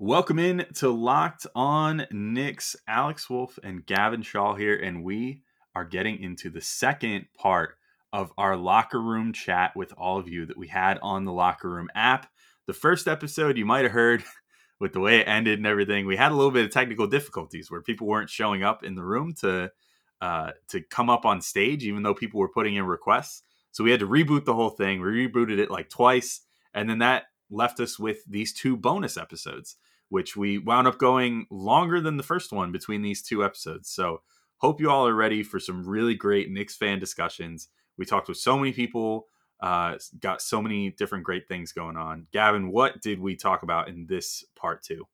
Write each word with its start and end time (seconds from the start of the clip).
Welcome 0.00 0.38
in 0.38 0.64
to 0.74 0.90
Locked 0.90 1.48
On 1.56 2.06
Knicks. 2.12 2.76
Alex 2.86 3.28
Wolf 3.28 3.58
and 3.64 3.84
Gavin 3.84 4.22
Shaw 4.22 4.54
here, 4.54 4.76
and 4.76 5.02
we 5.02 5.42
are 5.74 5.84
getting 5.84 6.20
into 6.20 6.50
the 6.50 6.60
second 6.60 7.26
part 7.36 7.70
of 8.12 8.32
our 8.38 8.56
locker 8.56 9.02
room 9.02 9.32
chat 9.32 9.74
with 9.74 9.92
all 9.98 10.16
of 10.16 10.28
you 10.28 10.46
that 10.46 10.56
we 10.56 10.68
had 10.68 11.00
on 11.02 11.24
the 11.24 11.32
locker 11.32 11.68
room 11.68 11.88
app. 11.96 12.30
The 12.68 12.74
first 12.74 13.08
episode 13.08 13.58
you 13.58 13.66
might 13.66 13.82
have 13.82 13.90
heard 13.90 14.22
with 14.78 14.92
the 14.92 15.00
way 15.00 15.18
it 15.18 15.26
ended 15.26 15.58
and 15.58 15.66
everything, 15.66 16.06
we 16.06 16.16
had 16.16 16.30
a 16.30 16.36
little 16.36 16.52
bit 16.52 16.64
of 16.64 16.70
technical 16.70 17.08
difficulties 17.08 17.68
where 17.68 17.82
people 17.82 18.06
weren't 18.06 18.30
showing 18.30 18.62
up 18.62 18.84
in 18.84 18.94
the 18.94 19.04
room 19.04 19.34
to 19.40 19.72
uh, 20.20 20.52
to 20.68 20.80
come 20.80 21.10
up 21.10 21.26
on 21.26 21.40
stage, 21.40 21.82
even 21.82 22.04
though 22.04 22.14
people 22.14 22.38
were 22.38 22.48
putting 22.48 22.76
in 22.76 22.84
requests. 22.84 23.42
So 23.72 23.82
we 23.82 23.90
had 23.90 24.00
to 24.00 24.08
reboot 24.08 24.44
the 24.44 24.54
whole 24.54 24.70
thing. 24.70 25.00
We 25.00 25.26
rebooted 25.26 25.58
it 25.58 25.72
like 25.72 25.90
twice, 25.90 26.42
and 26.72 26.88
then 26.88 27.00
that 27.00 27.24
left 27.50 27.80
us 27.80 27.98
with 27.98 28.24
these 28.26 28.52
two 28.52 28.76
bonus 28.76 29.16
episodes, 29.16 29.76
which 30.08 30.36
we 30.36 30.58
wound 30.58 30.86
up 30.86 30.98
going 30.98 31.46
longer 31.50 32.00
than 32.00 32.16
the 32.16 32.22
first 32.22 32.52
one 32.52 32.72
between 32.72 33.02
these 33.02 33.22
two 33.22 33.44
episodes. 33.44 33.90
So 33.90 34.22
hope 34.58 34.80
you 34.80 34.90
all 34.90 35.06
are 35.06 35.14
ready 35.14 35.42
for 35.42 35.58
some 35.58 35.86
really 35.86 36.14
great 36.14 36.50
Knicks 36.50 36.76
fan 36.76 36.98
discussions. 36.98 37.68
We 37.96 38.04
talked 38.04 38.28
with 38.28 38.38
so 38.38 38.56
many 38.58 38.72
people, 38.72 39.26
uh, 39.60 39.96
got 40.20 40.40
so 40.40 40.62
many 40.62 40.90
different 40.90 41.24
great 41.24 41.48
things 41.48 41.72
going 41.72 41.96
on. 41.96 42.26
Gavin, 42.32 42.70
what 42.70 43.00
did 43.02 43.20
we 43.20 43.36
talk 43.36 43.62
about 43.62 43.88
in 43.88 44.06
this 44.08 44.44
part 44.56 44.82
two? 44.82 45.06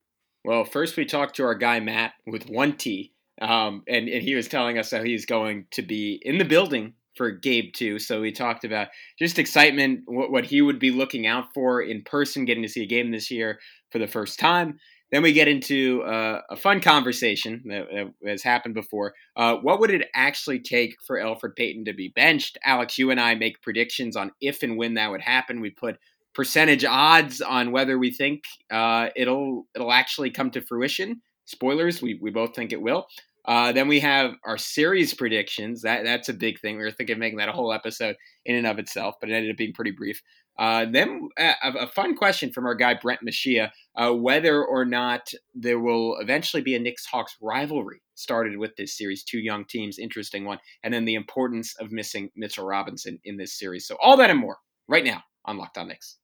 Well, 0.45 0.65
first 0.65 0.97
we 0.97 1.07
talked 1.07 1.37
to 1.37 1.45
our 1.45 1.55
guy 1.55 1.81
Matt 1.81 2.13
with 2.27 2.49
one 2.49 2.77
T, 2.77 3.15
um, 3.41 3.83
and 3.89 4.09
and 4.09 4.23
he 4.23 4.35
was 4.35 4.47
telling 4.47 4.79
us 4.79 4.91
how 4.91 5.03
he's 5.03 5.25
going 5.25 5.67
to 5.73 5.83
be 5.83 6.21
in 6.23 6.37
the 6.37 6.45
building 6.45 6.95
for 7.17 7.31
Gabe 7.31 7.73
too. 7.73 7.99
So 7.99 8.21
we 8.21 8.33
talked 8.33 8.65
about 8.65 8.89
just 9.19 9.39
excitement, 9.39 10.03
what, 10.07 10.31
what 10.31 10.45
he 10.45 10.61
would 10.61 10.79
be 10.79 10.91
looking 10.91 11.27
out 11.27 11.55
for 11.55 11.81
in 11.81 12.03
person, 12.03 12.45
getting 12.45 12.63
to 12.65 12.69
see 12.69 12.83
a 12.83 12.87
game 12.87 13.11
this 13.11 13.31
year 13.31 13.59
for 13.95 14.01
the 14.01 14.09
first 14.09 14.41
time. 14.41 14.81
Then 15.13 15.23
we 15.23 15.33
get 15.33 15.47
into 15.47 16.03
uh, 16.03 16.41
a 16.51 16.57
fun 16.57 16.81
conversation 16.81 17.63
that, 17.67 18.13
has 18.27 18.43
happened 18.43 18.75
before. 18.75 19.15
Uh, 19.37 19.55
what 19.59 19.79
would 19.79 19.93
it 19.93 20.09
actually 20.17 20.59
take 20.59 20.97
for 21.07 21.17
Elfrid 21.17 21.55
Payton 21.55 21.85
to 21.85 21.93
be 21.93 22.09
benched? 22.09 22.59
Alex, 22.65 22.99
you 22.99 23.13
and 23.13 23.21
I 23.21 23.37
make 23.37 23.63
predictions 23.63 24.17
on 24.17 24.33
if 24.41 24.65
and 24.65 24.77
when 24.77 24.95
that 24.95 25.13
would 25.13 25.21
happen. 25.21 25.61
We 25.61 25.71
put 25.71 25.99
percentage 26.35 26.85
odds 26.85 27.41
on 27.41 27.71
whether 27.71 27.97
we 27.97 28.11
think 28.11 28.43
uh, 28.73 29.11
it'll 29.15 29.69
it'll 29.77 29.93
actually 29.93 30.33
come 30.33 30.51
to 30.51 30.61
fruition. 30.61 31.23
Spoilers, 31.45 32.03
we, 32.03 32.19
we 32.21 32.33
both 32.33 32.57
think 32.57 32.73
it 32.73 32.83
will. 32.83 33.07
Uh, 33.47 33.73
then 33.73 33.89
we 33.89 34.01
have 34.01 34.33
our 34.45 34.57
series 34.57 35.13
predictions. 35.13 35.83
That 35.83 36.05
that's 36.05 36.29
a 36.29 36.35
big 36.35 36.61
thing. 36.61 36.79
We 36.79 36.85
were 36.85 36.91
thinking 36.91 37.15
of 37.15 37.21
making 37.21 37.39
that 37.39 37.49
a 37.49 37.53
whole 37.53 37.73
episode 37.73 38.17
in 38.47 38.57
and 38.57 38.67
of 38.67 38.79
itself, 38.79 39.17
but 39.21 39.29
it 39.29 39.35
ended 39.35 39.51
up 39.51 39.57
being 39.57 39.75
pretty 39.75 39.91
brief. 39.91 40.23
Uh, 40.57 40.87
then 40.91 41.29
uh, 41.39 41.53
a, 41.63 41.89
fun 41.89 42.17
question 42.17 42.53
from 42.53 42.65
our 42.65 42.75
guy 42.75 42.95
Brent 42.95 43.21
Machia: 43.27 43.71
uh, 43.97 44.13
whether 44.13 44.65
or 44.65 44.85
not 44.85 45.29
there 45.55 45.81
will 45.81 46.17
eventually 46.21 46.63
be 46.63 46.75
a 46.75 46.79
Knicks 46.79 47.05
Hawks 47.05 47.37
rivalry 47.43 48.01
started 48.15 48.57
with 48.57 48.75
this 48.77 48.97
series. 48.97 49.25
Two 49.25 49.41
young 49.41 49.65
teams, 49.65 49.99
interesting 49.99 50.45
one, 50.45 50.59
and 50.83 50.95
then 50.95 51.05
the 51.05 51.17
importance 51.17 51.75
of 51.81 51.93
missing 51.93 52.31
Mitchell 52.37 52.65
Robinson 52.65 53.19
in 53.25 53.37
this 53.37 53.59
series. 53.59 53.87
So 53.87 53.97
all 54.01 54.17
that 54.17 54.31
and 54.31 54.39
more 54.39 54.59
right 54.89 55.05
now 55.05 55.23
on 55.45 55.59
Locked 55.59 55.77
On 55.77 55.89
Knicks. 55.89 56.17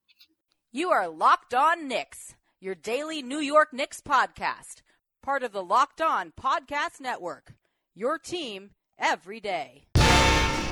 You 0.73 0.91
are 0.91 1.09
Locked 1.09 1.53
On 1.53 1.89
Knicks, 1.89 2.37
your 2.61 2.77
daily 2.77 3.23
New 3.23 3.41
York 3.41 3.73
Knicks 3.73 4.01
podcast 4.01 4.83
part 5.23 5.43
of 5.43 5.53
the 5.53 5.63
Locked 5.63 6.01
On 6.01 6.33
Podcast 6.41 7.01
Network. 7.01 7.53
Your 7.95 8.19
team 8.19 8.71
every 8.99 9.41
day. 9.41 9.85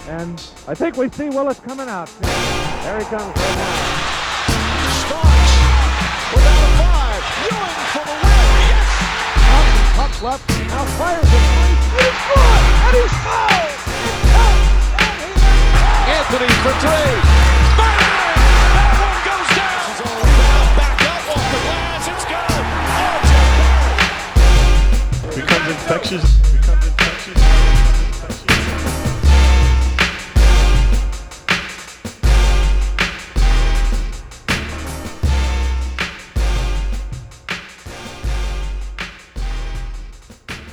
And 0.09 0.43
I 0.67 0.75
think 0.75 0.97
we 0.97 1.09
see 1.11 1.29
Willis 1.29 1.61
coming 1.61 1.89
out. 1.89 2.09
There 2.83 2.99
he 2.99 3.05
comes 3.05 3.37
right 3.37 3.57
now. 3.59 3.75
Starks 5.05 5.53
without 6.33 6.65
a 6.65 6.71
five. 6.81 7.23
Ewing 7.45 7.85
for 7.93 8.05
the 8.09 8.17
win. 8.25 8.49
Yes. 8.73 8.89
Up, 9.53 9.67
up 10.05 10.23
left. 10.23 10.49
Now 10.49 10.85
fires 10.97 11.25
it. 11.25 11.45
He's 11.93 12.17
good. 12.33 12.53
And 12.89 12.97
he's 12.97 13.15
fouled. 13.21 13.77
Anthony 16.09 16.49
for 16.63 16.73
three. 16.81 17.28
Infectious. 25.79 26.39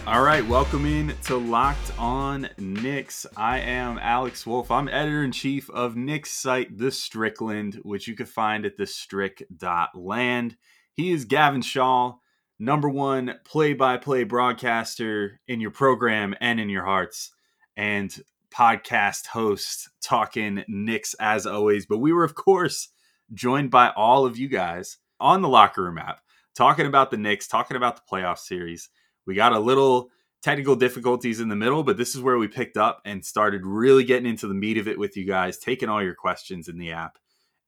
All 0.07 0.21
right, 0.21 0.45
welcome 0.45 0.85
in 0.85 1.15
to 1.23 1.35
Locked 1.35 1.91
On 1.97 2.47
Knicks. 2.57 3.25
I 3.35 3.59
am 3.59 3.97
Alex 3.99 4.45
Wolf. 4.45 4.71
I'm 4.71 4.87
editor 4.87 5.23
in 5.23 5.31
chief 5.31 5.69
of 5.69 5.95
Knicks 5.95 6.31
site, 6.31 6.77
The 6.77 6.91
Strickland, 6.91 7.79
which 7.83 8.07
you 8.07 8.15
can 8.15 8.25
find 8.25 8.65
at 8.65 8.77
thestrick.land. 8.77 10.57
He 10.93 11.11
is 11.11 11.25
Gavin 11.25 11.61
Shaw 11.61 12.15
number 12.59 12.89
one 12.89 13.35
play 13.43 13.73
by 13.73 13.97
play 13.97 14.23
broadcaster 14.23 15.39
in 15.47 15.59
your 15.59 15.71
program 15.71 16.35
and 16.39 16.59
in 16.59 16.69
your 16.69 16.85
hearts, 16.85 17.31
and 17.75 18.15
podcast 18.53 19.27
host 19.27 19.89
talking 20.01 20.63
Knicks 20.67 21.13
as 21.19 21.45
always. 21.45 21.85
But 21.85 21.97
we 21.97 22.13
were, 22.13 22.23
of 22.23 22.35
course, 22.35 22.89
joined 23.33 23.71
by 23.71 23.89
all 23.89 24.25
of 24.25 24.37
you 24.37 24.47
guys 24.47 24.97
on 25.19 25.41
the 25.41 25.49
locker 25.49 25.83
room 25.83 25.97
app 25.97 26.21
talking 26.55 26.85
about 26.85 27.11
the 27.11 27.17
Knicks, 27.17 27.47
talking 27.47 27.77
about 27.77 27.97
the 27.97 28.01
playoff 28.09 28.39
series. 28.39 28.89
We 29.25 29.35
got 29.35 29.53
a 29.53 29.59
little 29.59 30.09
technical 30.41 30.75
difficulties 30.75 31.39
in 31.39 31.49
the 31.49 31.55
middle, 31.55 31.83
but 31.83 31.97
this 31.97 32.15
is 32.15 32.21
where 32.21 32.37
we 32.37 32.47
picked 32.47 32.77
up 32.77 33.01
and 33.03 33.25
started 33.25 33.65
really 33.65 34.03
getting 34.03 34.29
into 34.29 34.47
the 34.47 34.53
meat 34.53 34.77
of 34.77 34.87
it 34.87 34.99
with 34.99 35.17
you 35.17 35.25
guys, 35.25 35.57
taking 35.57 35.89
all 35.89 36.03
your 36.03 36.15
questions 36.15 36.67
in 36.67 36.77
the 36.77 36.91
app 36.91 37.17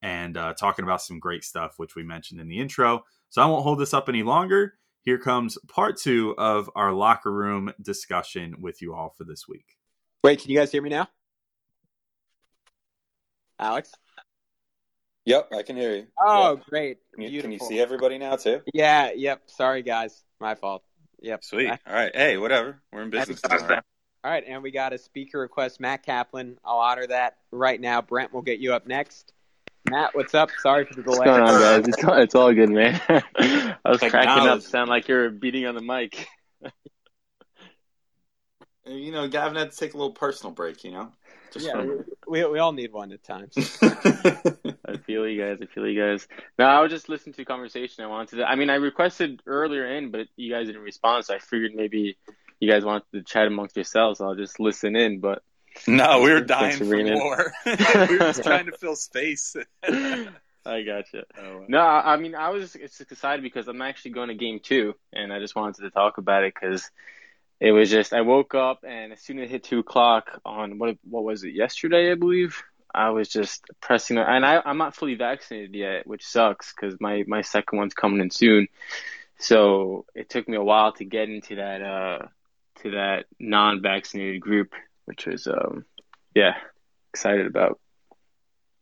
and 0.02 0.38
uh, 0.38 0.54
talking 0.54 0.84
about 0.84 1.02
some 1.02 1.20
great 1.20 1.44
stuff, 1.44 1.74
which 1.78 1.96
we 1.96 2.04
mentioned 2.04 2.40
in 2.40 2.48
the 2.48 2.60
intro. 2.60 3.04
So 3.30 3.42
I 3.42 3.46
won't 3.46 3.64
hold 3.64 3.80
this 3.80 3.94
up 3.94 4.10
any 4.10 4.24
longer. 4.24 4.76
Here 5.02 5.18
comes 5.18 5.58
part 5.68 5.98
two 5.98 6.36
of 6.38 6.70
our 6.76 6.94
locker 6.94 7.32
room 7.32 7.72
discussion 7.82 8.56
with 8.60 8.82
you 8.82 8.94
all 8.94 9.14
for 9.18 9.24
this 9.24 9.48
week. 9.48 9.78
Wait, 10.24 10.42
can 10.42 10.52
you 10.52 10.58
guys 10.58 10.72
hear 10.72 10.82
me 10.82 10.90
now? 10.90 11.08
Alex? 13.60 13.92
Yep, 15.26 15.50
I 15.58 15.64
can 15.64 15.76
hear 15.76 15.96
you. 15.96 16.08
Oh, 16.20 16.56
yep. 16.56 16.66
great. 16.70 16.98
Can 17.14 17.24
you, 17.24 17.42
can 17.42 17.52
you, 17.52 17.60
see 17.60 17.80
everybody 17.80 18.18
now, 18.18 18.38
too? 18.38 18.62
Yeah, 18.74 19.12
yep. 19.14 19.42
Sorry, 19.48 19.82
guys. 19.82 20.24
My 20.40 20.56
fault. 20.56 20.84
Yep. 21.22 21.44
Sweet. 21.44 21.70
All 21.70 21.94
right. 21.94 22.16
Hey, 22.16 22.38
whatever. 22.38 22.82
We're 22.92 23.02
in 23.02 23.10
business. 23.10 23.42
All 24.24 24.32
right, 24.32 24.44
and 24.48 24.64
we 24.64 24.72
got 24.72 24.94
a 24.94 24.98
speaker 24.98 25.40
request, 25.40 25.80
Matt 25.80 26.04
Kaplan. 26.04 26.58
I'll 26.66 26.80
honor 26.80 27.08
that 27.08 27.38
right 27.52 27.80
now. 27.80 28.02
Brent 28.02 28.34
will 28.34 28.42
get 28.42 28.60
you 28.60 28.74
up 28.74 28.88
next. 28.88 29.32
Matt, 29.90 30.16
what's 30.16 30.34
up? 30.34 30.50
Sorry 30.60 30.86
for 30.86 30.96
the 30.96 31.04
delay. 31.04 31.18
What's 31.18 31.30
going 31.30 31.42
on, 31.42 31.62
guys? 31.62 31.88
It's 31.88 32.04
all, 32.04 32.14
it's 32.22 32.36
all 32.36 32.54
good, 32.54 32.70
man. 32.70 33.02
I 33.10 33.76
was 33.86 34.00
cracking 34.00 34.48
up, 34.48 34.62
sound 34.62 34.90
like 34.90 35.08
you're 35.08 35.30
beating 35.30 35.66
on 35.66 35.76
the 35.76 35.82
mic. 35.82 36.28
you 38.86 39.12
know, 39.12 39.28
Gavin 39.28 39.58
had 39.58 39.72
to 39.72 39.78
take 39.78 39.94
a 39.94 39.98
little 39.98 40.12
personal 40.12 40.54
break. 40.54 40.84
You 40.84 40.92
know, 40.92 41.12
Just 41.54 41.66
yeah, 41.66 41.86
we, 42.28 42.46
we 42.46 42.60
all 42.60 42.74
need 42.74 42.92
one 42.92 43.12
at 43.12 43.24
times. 43.24 43.56
I 43.82 44.98
feel 45.06 45.28
you 45.28 45.42
guys. 45.42 45.60
I 45.62 45.66
feel 45.68 45.88
you 45.88 46.00
guys. 46.00 46.28
No, 46.60 46.66
I 46.66 46.82
was 46.82 46.92
just 46.92 47.10
listening 47.10 47.34
to 47.36 47.42
a 47.44 47.46
conversation. 47.46 48.04
I 48.04 48.08
wanted 48.08 48.38
to. 48.38 48.46
I 48.46 48.56
mean, 48.56 48.70
I 48.70 48.76
requested 48.76 49.42
earlier 49.46 49.86
in, 49.86 50.12
but 50.12 50.28
you 50.36 50.52
guys 50.52 50.68
didn't 50.68 50.82
respond, 50.82 51.26
so 51.26 51.36
I 51.36 51.40
figured 51.40 51.74
maybe 51.76 52.18
you 52.60 52.70
guys 52.70 52.84
wanted 52.84 53.04
to 53.14 53.24
chat 53.24 53.48
amongst 53.48 53.76
yourselves. 53.76 54.20
So 54.20 54.26
I'll 54.26 54.36
just 54.36 54.60
listen 54.60 54.96
in, 54.96 55.20
but. 55.20 55.44
No, 55.88 56.22
we 56.22 56.32
were 56.32 56.42
dying 56.42 56.78
for 56.78 57.04
more. 57.04 57.54
we 57.66 57.72
were 57.72 58.18
just 58.20 58.44
trying 58.44 58.66
to 58.66 58.72
fill 58.72 58.96
space. 58.96 59.56
I 59.84 60.82
gotcha. 60.82 61.24
Oh, 61.38 61.60
wow. 61.60 61.66
No, 61.68 61.80
I 61.80 62.18
mean 62.18 62.36
I 62.36 62.50
was 62.50 62.76
excited 62.76 63.42
because 63.42 63.68
I'm 63.68 63.82
actually 63.82 64.12
going 64.12 64.28
to 64.30 64.36
game 64.36 64.60
two, 64.62 64.96
and 65.14 65.32
I 65.32 65.40
just 65.40 65.56
wanted 65.56 65.82
to 65.84 65.92
talk 65.92 66.18
about 66.18 66.44
it 66.44 66.54
because 66.54 66.90
it 67.60 67.72
was 67.72 67.90
just 67.90 68.14
I 68.14 68.22
woke 68.22 68.54
up 68.54 68.84
and 68.88 69.14
as 69.14 69.22
soon 69.22 69.40
as 69.40 69.46
it 69.46 69.52
hit 69.52 69.64
two 69.64 69.80
o'clock 69.80 70.42
on 70.46 70.78
what 70.78 70.98
what 71.10 71.24
was 71.24 71.44
it 71.44 71.54
yesterday 71.54 72.12
I 72.12 72.16
believe 72.16 72.62
I 72.94 73.10
was 73.10 73.30
just 73.30 73.66
pressing 73.82 74.18
and 74.18 74.46
I 74.46 74.62
I'm 74.64 74.78
not 74.78 74.96
fully 74.96 75.16
vaccinated 75.16 75.74
yet, 75.74 76.06
which 76.06 76.26
sucks 76.26 76.74
because 76.74 77.00
my 77.00 77.24
my 77.28 77.42
second 77.42 77.78
one's 77.78 77.94
coming 77.94 78.20
in 78.20 78.30
soon. 78.30 78.68
So 79.40 80.06
it 80.16 80.30
took 80.30 80.48
me 80.48 80.58
a 80.58 80.64
while 80.64 80.94
to 80.94 81.06
get 81.06 81.30
into 81.30 81.56
that 81.56 81.82
uh 81.82 82.28
to 82.82 82.92
that 82.92 83.26
non-vaccinated 83.40 84.42
group 84.42 84.74
which 85.08 85.26
was 85.26 85.48
um, 85.48 85.86
yeah, 86.36 86.56
excited 87.14 87.48
about. 87.48 87.80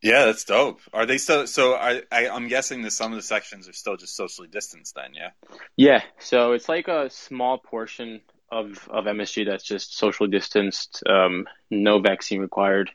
Yeah, 0.02 0.26
that's 0.26 0.44
dope. 0.44 0.80
Are 0.92 1.06
they 1.06 1.18
still? 1.18 1.46
So 1.46 1.74
I, 1.74 2.02
I, 2.12 2.28
I'm 2.28 2.48
guessing 2.48 2.82
that 2.82 2.90
some 2.90 3.12
of 3.12 3.16
the 3.16 3.22
sections 3.22 3.68
are 3.68 3.72
still 3.72 3.96
just 3.96 4.14
socially 4.14 4.48
distanced. 4.48 4.94
Then, 4.94 5.14
yeah. 5.14 5.30
Yeah. 5.76 6.02
So 6.18 6.52
it's 6.52 6.68
like 6.68 6.88
a 6.88 7.08
small 7.08 7.58
portion 7.58 8.20
of 8.50 8.88
of 8.90 9.06
MSG 9.06 9.46
that's 9.46 9.64
just 9.64 9.96
socially 9.96 10.28
distanced, 10.28 11.02
um, 11.08 11.46
no 11.70 11.98
vaccine 11.98 12.40
required. 12.40 12.90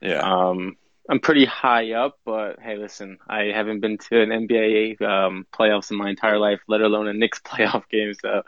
Yeah. 0.00 0.20
Um, 0.20 0.76
I'm 1.08 1.20
pretty 1.20 1.44
high 1.44 1.92
up, 1.92 2.18
but 2.24 2.60
hey, 2.60 2.76
listen, 2.76 3.18
I 3.28 3.50
haven't 3.54 3.80
been 3.80 3.98
to 3.98 4.20
an 4.20 4.30
NBA 4.30 5.02
um, 5.02 5.46
playoffs 5.52 5.90
in 5.90 5.96
my 5.96 6.10
entire 6.10 6.38
life, 6.38 6.60
let 6.68 6.80
alone 6.80 7.08
a 7.08 7.12
Knicks 7.12 7.40
playoff 7.44 7.88
game. 7.88 8.12
So 8.20 8.42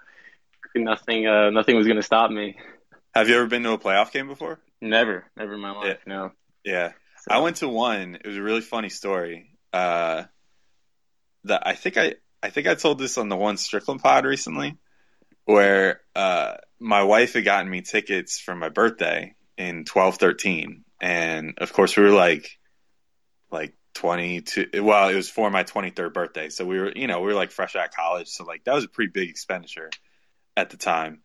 nothing, 0.75 1.27
uh, 1.27 1.51
nothing 1.51 1.77
was 1.77 1.87
gonna 1.87 2.03
stop 2.03 2.31
me. 2.31 2.57
Have 3.15 3.29
you 3.29 3.37
ever 3.37 3.47
been 3.47 3.63
to 3.65 3.73
a 3.73 3.79
playoff 3.79 4.13
game 4.13 4.27
before? 4.29 4.59
Never, 4.81 5.25
never 5.37 5.55
in 5.55 5.61
my 5.61 5.73
life. 5.73 5.99
Yeah. 6.07 6.15
No. 6.15 6.33
Yeah, 6.65 6.93
So- 7.19 7.35
I 7.35 7.39
went 7.39 7.57
to 7.57 7.69
one. 7.69 8.15
It 8.17 8.27
was 8.27 8.37
a 8.37 8.43
really 8.43 8.61
funny 8.61 8.89
story. 8.89 9.51
Uh, 9.73 10.25
that 11.45 11.67
I 11.67 11.75
think 11.75 11.97
I 11.97 12.15
I 12.43 12.51
think 12.51 12.67
I 12.67 12.75
told 12.75 12.99
this 12.99 13.19
on 13.19 13.29
the 13.29 13.37
one 13.37 13.57
Strickland 13.57 14.01
pod 14.03 14.25
recently, 14.25 14.77
where 15.45 16.01
uh, 16.15 16.55
my 16.79 17.03
wife 17.05 17.33
had 17.35 17.45
gotten 17.45 17.71
me 17.71 17.81
tickets 17.83 18.39
for 18.39 18.55
my 18.55 18.69
birthday 18.69 19.35
in 19.59 19.85
twelve 19.85 20.17
thirteen, 20.19 20.85
and 21.01 21.55
of 21.59 21.73
course 21.73 21.97
we 21.97 22.05
were 22.05 22.11
like, 22.11 22.59
like 23.51 23.75
twenty 23.95 24.41
two. 24.43 24.69
Well, 24.75 25.09
it 25.09 25.15
was 25.17 25.29
for 25.31 25.51
my 25.51 25.63
twenty 25.65 25.91
third 25.91 26.13
birthday, 26.15 26.49
so 26.49 26.65
we 26.65 26.79
were 26.79 26.93
you 26.95 27.07
know 27.09 27.21
we 27.21 27.27
were 27.29 27.35
like 27.35 27.51
fresh 27.51 27.75
out 27.75 27.87
of 27.87 27.95
college, 27.95 28.29
so 28.29 28.45
like 28.45 28.65
that 28.65 28.75
was 28.75 28.85
a 28.85 28.89
pretty 28.89 29.11
big 29.11 29.29
expenditure 29.31 29.91
at 30.57 30.71
the 30.71 30.77
time, 30.77 31.23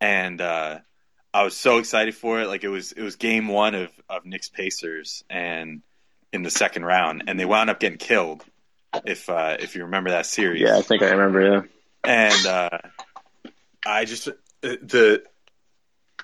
and. 0.00 0.40
uh 0.40 0.78
I 1.36 1.42
was 1.44 1.54
so 1.54 1.76
excited 1.78 2.14
for 2.14 2.40
it. 2.40 2.46
Like 2.48 2.64
it 2.64 2.68
was 2.68 2.92
it 2.92 3.02
was 3.02 3.16
game 3.16 3.48
one 3.48 3.74
of 3.74 3.90
of 4.08 4.24
Knicks 4.24 4.48
Pacers 4.48 5.22
and 5.28 5.82
in 6.32 6.42
the 6.42 6.50
second 6.50 6.84
round, 6.86 7.24
and 7.26 7.38
they 7.38 7.44
wound 7.44 7.68
up 7.68 7.78
getting 7.78 7.98
killed. 7.98 8.42
If 9.04 9.28
uh, 9.28 9.58
if 9.60 9.74
you 9.76 9.84
remember 9.84 10.10
that 10.10 10.24
series, 10.24 10.62
Yeah, 10.62 10.78
I 10.78 10.82
think 10.82 11.02
I 11.02 11.10
remember. 11.10 11.42
Yeah. 11.42 11.62
and 12.04 12.46
uh, 12.46 12.78
I 13.84 14.06
just 14.06 14.30
the 14.62 15.22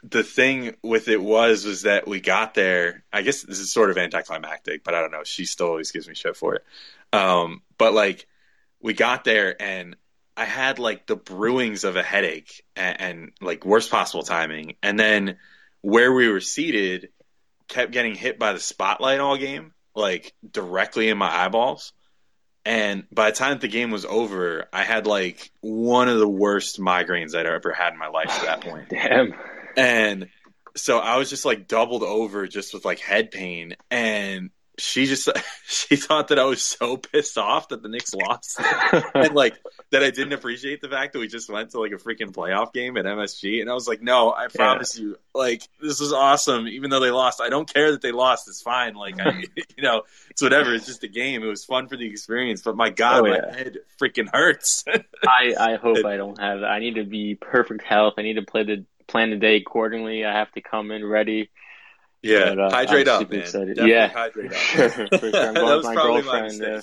the 0.02 0.22
thing 0.22 0.76
with 0.82 1.08
it 1.08 1.22
was 1.22 1.66
was 1.66 1.82
that 1.82 2.08
we 2.08 2.20
got 2.20 2.54
there. 2.54 3.04
I 3.12 3.20
guess 3.20 3.42
this 3.42 3.58
is 3.58 3.70
sort 3.70 3.90
of 3.90 3.98
anticlimactic, 3.98 4.82
but 4.82 4.94
I 4.94 5.02
don't 5.02 5.12
know. 5.12 5.24
She 5.24 5.44
still 5.44 5.68
always 5.68 5.92
gives 5.92 6.08
me 6.08 6.14
shit 6.14 6.36
for 6.36 6.54
it. 6.54 6.64
Um, 7.12 7.60
but 7.76 7.92
like 7.92 8.26
we 8.80 8.94
got 8.94 9.24
there 9.24 9.60
and 9.60 9.94
I 10.36 10.44
had 10.44 10.78
like 10.78 11.06
the 11.06 11.16
brewings 11.16 11.84
of 11.84 11.96
a 11.96 12.02
headache 12.02 12.64
and, 12.76 13.00
and 13.00 13.32
like 13.40 13.64
worst 13.64 13.90
possible 13.90 14.22
timing, 14.22 14.76
and 14.82 14.98
then 14.98 15.36
where 15.80 16.12
we 16.12 16.28
were 16.28 16.40
seated 16.40 17.10
kept 17.68 17.92
getting 17.92 18.14
hit 18.14 18.38
by 18.38 18.52
the 18.52 18.60
spotlight 18.60 19.20
all 19.20 19.36
game, 19.36 19.72
like 19.94 20.32
directly 20.48 21.08
in 21.08 21.18
my 21.18 21.44
eyeballs. 21.44 21.92
And 22.64 23.04
by 23.10 23.30
the 23.30 23.36
time 23.36 23.58
the 23.58 23.68
game 23.68 23.90
was 23.90 24.04
over, 24.04 24.68
I 24.72 24.84
had 24.84 25.06
like 25.06 25.50
one 25.60 26.08
of 26.08 26.18
the 26.18 26.28
worst 26.28 26.78
migraines 26.78 27.34
I'd 27.34 27.46
ever 27.46 27.72
had 27.72 27.92
in 27.92 27.98
my 27.98 28.08
life 28.08 28.30
at 28.30 28.42
that 28.42 28.60
point. 28.70 28.88
Damn. 28.88 29.34
And 29.76 30.28
so 30.76 30.98
I 30.98 31.16
was 31.16 31.28
just 31.28 31.44
like 31.44 31.66
doubled 31.66 32.02
over 32.02 32.46
just 32.46 32.72
with 32.72 32.84
like 32.84 33.00
head 33.00 33.30
pain. 33.30 33.74
And 33.90 34.50
she 34.82 35.06
just, 35.06 35.28
she 35.66 35.96
thought 35.96 36.28
that 36.28 36.38
I 36.38 36.44
was 36.44 36.62
so 36.62 36.96
pissed 36.96 37.38
off 37.38 37.68
that 37.68 37.82
the 37.82 37.88
Knicks 37.88 38.14
lost. 38.14 38.60
and 39.14 39.34
like 39.34 39.54
that 39.90 40.02
I 40.02 40.10
didn't 40.10 40.32
appreciate 40.32 40.80
the 40.80 40.88
fact 40.88 41.12
that 41.12 41.20
we 41.20 41.28
just 41.28 41.48
went 41.48 41.70
to 41.70 41.80
like 41.80 41.92
a 41.92 41.96
freaking 41.96 42.32
playoff 42.32 42.72
game 42.72 42.96
at 42.96 43.04
MSG. 43.04 43.60
And 43.60 43.70
I 43.70 43.74
was 43.74 43.86
like, 43.86 44.02
no, 44.02 44.32
I 44.32 44.48
promise 44.48 44.98
you, 44.98 45.16
like, 45.34 45.62
this 45.80 46.00
is 46.00 46.12
awesome. 46.12 46.66
Even 46.66 46.90
though 46.90 47.00
they 47.00 47.10
lost, 47.10 47.40
I 47.40 47.48
don't 47.48 47.72
care 47.72 47.92
that 47.92 48.02
they 48.02 48.12
lost. 48.12 48.48
It's 48.48 48.60
fine. 48.60 48.94
Like, 48.94 49.20
I, 49.20 49.44
you 49.76 49.82
know, 49.82 50.02
it's 50.30 50.42
whatever. 50.42 50.74
It's 50.74 50.86
just 50.86 51.04
a 51.04 51.08
game. 51.08 51.42
It 51.42 51.48
was 51.48 51.64
fun 51.64 51.86
for 51.86 51.96
the 51.96 52.06
experience. 52.06 52.62
But 52.62 52.76
my 52.76 52.90
God, 52.90 53.20
Oh, 53.20 53.30
my 53.30 53.56
head 53.56 53.78
freaking 54.00 54.28
hurts. 54.32 54.84
I, 55.26 55.54
I 55.58 55.76
hope 55.76 56.04
I 56.04 56.16
don't 56.16 56.38
have. 56.40 56.62
I 56.62 56.80
need 56.80 56.96
to 56.96 57.04
be 57.04 57.36
perfect 57.36 57.82
health. 57.82 58.14
I 58.18 58.22
need 58.22 58.34
to 58.34 58.42
play 58.42 58.64
the 58.64 58.84
plan 59.06 59.30
the 59.30 59.36
day 59.36 59.56
accordingly. 59.56 60.24
I 60.24 60.32
have 60.32 60.50
to 60.52 60.60
come 60.60 60.90
in 60.90 61.04
ready. 61.04 61.50
Yeah. 62.22 62.54
But, 62.54 62.58
uh, 62.58 62.70
hydrate 62.70 63.08
I'm 63.08 63.22
up, 63.22 63.30
man. 63.30 63.40
excited. 63.40 63.76
Definitely 63.76 63.90
Yeah. 63.92 64.08
hydrate 64.08 64.52
up. 64.52 64.58
For 65.20 65.32
sure. 65.32 65.48
I'm 65.48 65.54
that 65.54 65.54
going 65.54 65.76
with 65.76 65.76
was 65.76 65.84
my 65.84 65.94
probably 65.94 66.22
my 66.22 66.40
girlfriend. 66.40 66.62
uh, 66.62 66.82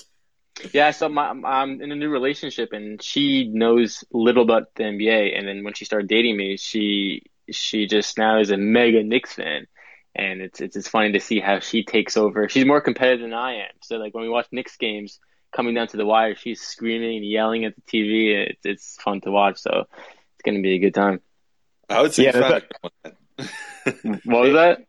yeah, 0.74 0.92
so 0.92 1.08
my, 1.08 1.30
I'm 1.30 1.82
in 1.82 1.92
a 1.92 1.96
new 1.96 2.10
relationship, 2.10 2.74
and 2.74 3.02
she 3.02 3.48
knows 3.48 4.04
little 4.12 4.44
about 4.44 4.76
the 4.76 4.84
NBA. 4.84 5.38
And 5.38 5.48
then 5.48 5.64
when 5.64 5.74
she 5.74 5.86
started 5.86 6.10
dating 6.10 6.36
me, 6.36 6.58
she 6.58 7.24
she 7.52 7.88
just 7.88 8.18
now 8.18 8.40
is 8.40 8.52
a 8.52 8.58
mega 8.58 9.02
Knicks 9.04 9.34
fan, 9.34 9.68
and 10.16 10.42
it's 10.42 10.60
it's 10.60 10.88
funny 10.90 11.14
to 11.14 11.20
see 11.22 11.40
how 11.40 11.60
she 11.62 11.84
takes 11.84 12.18
over. 12.18 12.50
She's 12.50 12.66
more 12.66 12.82
competitive 12.82 13.22
than 13.22 13.34
I 13.34 13.54
am. 13.62 13.72
So 13.82 13.96
like 13.98 14.14
when 14.14 14.24
we 14.24 14.30
watch 14.30 14.48
Knicks 14.52 14.76
games 14.76 15.20
coming 15.56 15.74
down 15.76 15.88
to 15.88 15.98
the 15.98 16.06
wire, 16.06 16.36
she's 16.36 16.60
screaming 16.62 17.18
and 17.18 17.26
yelling 17.26 17.64
at 17.66 17.74
the 17.76 17.82
TV. 17.84 18.50
It's 18.50 18.66
it's 18.66 19.02
fun 19.02 19.22
to 19.22 19.32
watch. 19.32 19.60
So 19.60 19.72
it's 19.92 20.42
gonna 20.46 20.62
be 20.62 20.76
a 20.76 20.80
good 20.80 20.94
time. 20.94 21.22
I 21.90 22.02
would 22.02 22.14
say 22.14 22.26
Yeah, 22.26 22.36
you 22.36 22.42
found 22.42 22.54
that's 22.54 22.66
a 22.66 23.10
good 23.10 23.16
one. 24.04 24.20
What 24.26 24.42
was 24.42 24.54
that? 24.54 24.80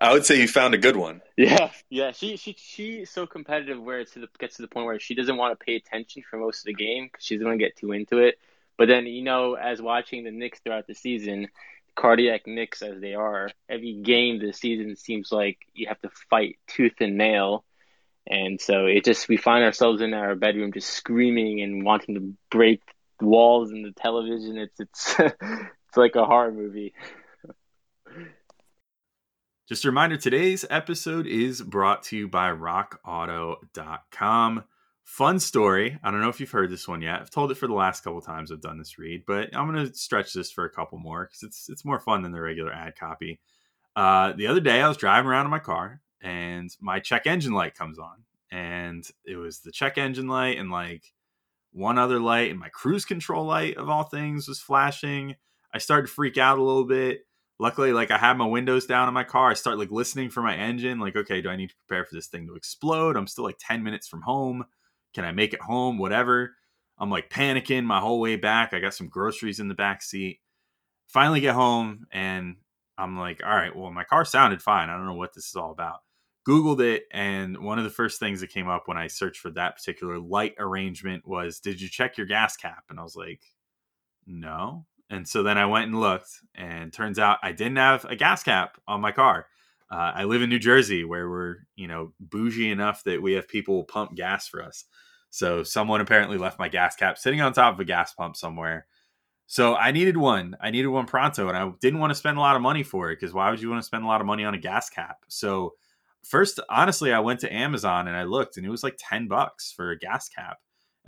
I 0.00 0.12
would 0.12 0.24
say 0.26 0.40
you 0.40 0.48
found 0.48 0.74
a 0.74 0.78
good 0.78 0.96
one. 0.96 1.20
Yeah, 1.36 1.70
yeah. 1.88 2.12
She 2.12 2.36
she 2.36 2.54
she's 2.58 3.10
so 3.10 3.26
competitive 3.26 3.80
where 3.80 4.00
it's 4.00 4.12
to 4.12 4.20
the, 4.20 4.28
gets 4.38 4.56
to 4.56 4.62
the 4.62 4.68
point 4.68 4.86
where 4.86 5.00
she 5.00 5.14
doesn't 5.14 5.36
want 5.36 5.58
to 5.58 5.64
pay 5.64 5.76
attention 5.76 6.22
for 6.28 6.38
most 6.38 6.60
of 6.60 6.64
the 6.66 6.74
game 6.74 7.06
because 7.06 7.24
she's 7.24 7.40
going 7.40 7.58
to 7.58 7.64
get 7.64 7.76
too 7.76 7.92
into 7.92 8.18
it. 8.18 8.38
But 8.76 8.88
then 8.88 9.06
you 9.06 9.22
know, 9.22 9.54
as 9.54 9.80
watching 9.80 10.24
the 10.24 10.30
Knicks 10.30 10.60
throughout 10.60 10.86
the 10.86 10.94
season, 10.94 11.48
cardiac 11.96 12.46
Knicks 12.46 12.82
as 12.82 13.00
they 13.00 13.14
are, 13.14 13.50
every 13.68 13.94
game 13.94 14.38
this 14.38 14.58
season 14.58 14.96
seems 14.96 15.32
like 15.32 15.58
you 15.74 15.88
have 15.88 16.00
to 16.00 16.10
fight 16.28 16.58
tooth 16.66 16.94
and 17.00 17.16
nail. 17.16 17.64
And 18.26 18.60
so 18.60 18.86
it 18.86 19.04
just 19.04 19.28
we 19.28 19.36
find 19.36 19.64
ourselves 19.64 20.02
in 20.02 20.14
our 20.14 20.34
bedroom 20.34 20.72
just 20.72 20.90
screaming 20.90 21.62
and 21.62 21.84
wanting 21.84 22.14
to 22.14 22.34
break 22.50 22.82
the 23.18 23.26
walls 23.26 23.70
and 23.70 23.84
the 23.84 23.92
television. 23.92 24.58
It's 24.58 24.80
it's 24.80 25.14
it's 25.18 25.96
like 25.96 26.16
a 26.16 26.24
horror 26.24 26.52
movie. 26.52 26.94
Just 29.70 29.84
a 29.84 29.88
reminder 29.88 30.16
today's 30.16 30.64
episode 30.68 31.28
is 31.28 31.62
brought 31.62 32.02
to 32.02 32.16
you 32.16 32.26
by 32.26 32.50
rockauto.com. 32.50 34.64
Fun 35.04 35.38
story. 35.38 35.96
I 36.02 36.10
don't 36.10 36.20
know 36.20 36.28
if 36.28 36.40
you've 36.40 36.50
heard 36.50 36.70
this 36.70 36.88
one 36.88 37.02
yet. 37.02 37.20
I've 37.20 37.30
told 37.30 37.52
it 37.52 37.54
for 37.54 37.68
the 37.68 37.74
last 37.74 38.02
couple 38.02 38.20
times 38.20 38.50
I've 38.50 38.60
done 38.60 38.78
this 38.78 38.98
read, 38.98 39.22
but 39.28 39.54
I'm 39.54 39.72
going 39.72 39.86
to 39.86 39.94
stretch 39.94 40.32
this 40.32 40.50
for 40.50 40.64
a 40.64 40.70
couple 40.70 40.98
more 40.98 41.26
because 41.26 41.44
it's 41.44 41.68
it's 41.68 41.84
more 41.84 42.00
fun 42.00 42.22
than 42.22 42.32
the 42.32 42.40
regular 42.40 42.72
ad 42.72 42.96
copy. 42.98 43.38
Uh, 43.94 44.32
the 44.32 44.48
other 44.48 44.58
day 44.58 44.82
I 44.82 44.88
was 44.88 44.96
driving 44.96 45.30
around 45.30 45.44
in 45.44 45.52
my 45.52 45.60
car 45.60 46.00
and 46.20 46.68
my 46.80 46.98
check 46.98 47.28
engine 47.28 47.52
light 47.52 47.76
comes 47.76 48.00
on, 48.00 48.24
and 48.50 49.08
it 49.24 49.36
was 49.36 49.60
the 49.60 49.70
check 49.70 49.98
engine 49.98 50.26
light 50.26 50.58
and 50.58 50.72
like 50.72 51.12
one 51.70 51.96
other 51.96 52.18
light, 52.18 52.50
and 52.50 52.58
my 52.58 52.70
cruise 52.70 53.04
control 53.04 53.44
light 53.44 53.76
of 53.76 53.88
all 53.88 54.02
things 54.02 54.48
was 54.48 54.58
flashing. 54.58 55.36
I 55.72 55.78
started 55.78 56.08
to 56.08 56.12
freak 56.12 56.38
out 56.38 56.58
a 56.58 56.64
little 56.64 56.86
bit 56.86 57.20
luckily 57.60 57.92
like 57.92 58.10
i 58.10 58.16
had 58.16 58.38
my 58.38 58.46
windows 58.46 58.86
down 58.86 59.06
in 59.06 59.14
my 59.14 59.22
car. 59.22 59.50
I 59.50 59.54
start 59.54 59.78
like 59.78 59.90
listening 59.90 60.30
for 60.30 60.42
my 60.42 60.56
engine 60.56 60.98
like 60.98 61.14
okay 61.14 61.40
do 61.40 61.50
i 61.50 61.56
need 61.56 61.68
to 61.68 61.76
prepare 61.86 62.04
for 62.04 62.14
this 62.16 62.26
thing 62.26 62.46
to 62.46 62.56
explode? 62.56 63.16
I'm 63.16 63.26
still 63.28 63.44
like 63.44 63.58
10 63.60 63.84
minutes 63.84 64.08
from 64.08 64.22
home. 64.22 64.64
Can 65.14 65.24
i 65.24 65.30
make 65.30 65.52
it 65.52 65.60
home? 65.60 65.98
Whatever. 65.98 66.56
I'm 66.98 67.10
like 67.10 67.30
panicking 67.30 67.84
my 67.84 68.00
whole 68.00 68.20
way 68.20 68.36
back. 68.36 68.74
I 68.74 68.80
got 68.80 68.94
some 68.94 69.08
groceries 69.08 69.60
in 69.60 69.68
the 69.68 69.74
back 69.74 70.02
seat. 70.02 70.40
Finally 71.06 71.40
get 71.40 71.54
home 71.54 72.06
and 72.10 72.56
i'm 72.98 73.18
like 73.18 73.42
all 73.44 73.54
right 73.54 73.76
well 73.76 73.90
my 73.90 74.04
car 74.04 74.24
sounded 74.24 74.62
fine. 74.62 74.88
I 74.88 74.96
don't 74.96 75.06
know 75.06 75.14
what 75.14 75.34
this 75.34 75.46
is 75.46 75.56
all 75.56 75.70
about. 75.70 76.00
Googled 76.48 76.80
it 76.80 77.04
and 77.12 77.58
one 77.58 77.78
of 77.78 77.84
the 77.84 77.90
first 77.90 78.18
things 78.18 78.40
that 78.40 78.48
came 78.48 78.68
up 78.68 78.84
when 78.88 78.96
i 78.96 79.06
searched 79.06 79.40
for 79.40 79.50
that 79.50 79.76
particular 79.76 80.18
light 80.18 80.54
arrangement 80.58 81.28
was 81.28 81.60
did 81.60 81.80
you 81.80 81.88
check 81.90 82.16
your 82.16 82.26
gas 82.26 82.56
cap? 82.56 82.84
And 82.88 82.98
i 82.98 83.02
was 83.02 83.16
like 83.16 83.42
no 84.26 84.86
and 85.10 85.26
so 85.28 85.42
then 85.42 85.58
I 85.58 85.66
went 85.66 85.86
and 85.86 86.00
looked, 86.00 86.30
and 86.54 86.92
turns 86.92 87.18
out 87.18 87.38
I 87.42 87.52
didn't 87.52 87.76
have 87.76 88.04
a 88.06 88.16
gas 88.16 88.42
cap 88.42 88.78
on 88.86 89.00
my 89.00 89.12
car. 89.12 89.46
Uh, 89.90 90.12
I 90.14 90.24
live 90.24 90.40
in 90.40 90.48
New 90.48 90.60
Jersey, 90.60 91.04
where 91.04 91.28
we're 91.28 91.56
you 91.76 91.88
know 91.88 92.12
bougie 92.20 92.70
enough 92.70 93.02
that 93.04 93.20
we 93.20 93.32
have 93.32 93.48
people 93.48 93.84
pump 93.84 94.14
gas 94.14 94.48
for 94.48 94.62
us. 94.62 94.84
So 95.30 95.62
someone 95.62 96.00
apparently 96.00 96.38
left 96.38 96.58
my 96.58 96.68
gas 96.68 96.96
cap 96.96 97.18
sitting 97.18 97.40
on 97.40 97.52
top 97.52 97.74
of 97.74 97.80
a 97.80 97.84
gas 97.84 98.14
pump 98.14 98.36
somewhere. 98.36 98.86
So 99.46 99.74
I 99.74 99.90
needed 99.90 100.16
one. 100.16 100.56
I 100.60 100.70
needed 100.70 100.88
one 100.88 101.06
pronto, 101.06 101.48
and 101.48 101.56
I 101.56 101.70
didn't 101.80 101.98
want 101.98 102.12
to 102.12 102.14
spend 102.16 102.36
a 102.38 102.40
lot 102.40 102.54
of 102.54 102.62
money 102.62 102.84
for 102.84 103.10
it 103.10 103.16
because 103.18 103.34
why 103.34 103.50
would 103.50 103.60
you 103.60 103.68
want 103.68 103.82
to 103.82 103.86
spend 103.86 104.04
a 104.04 104.06
lot 104.06 104.20
of 104.20 104.26
money 104.26 104.44
on 104.44 104.54
a 104.54 104.58
gas 104.58 104.88
cap? 104.90 105.16
So 105.26 105.74
first, 106.22 106.60
honestly, 106.68 107.12
I 107.12 107.18
went 107.18 107.40
to 107.40 107.52
Amazon 107.52 108.06
and 108.06 108.16
I 108.16 108.22
looked, 108.22 108.56
and 108.56 108.64
it 108.66 108.70
was 108.70 108.84
like 108.84 108.96
ten 108.96 109.26
bucks 109.26 109.72
for 109.72 109.90
a 109.90 109.98
gas 109.98 110.28
cap. 110.28 110.58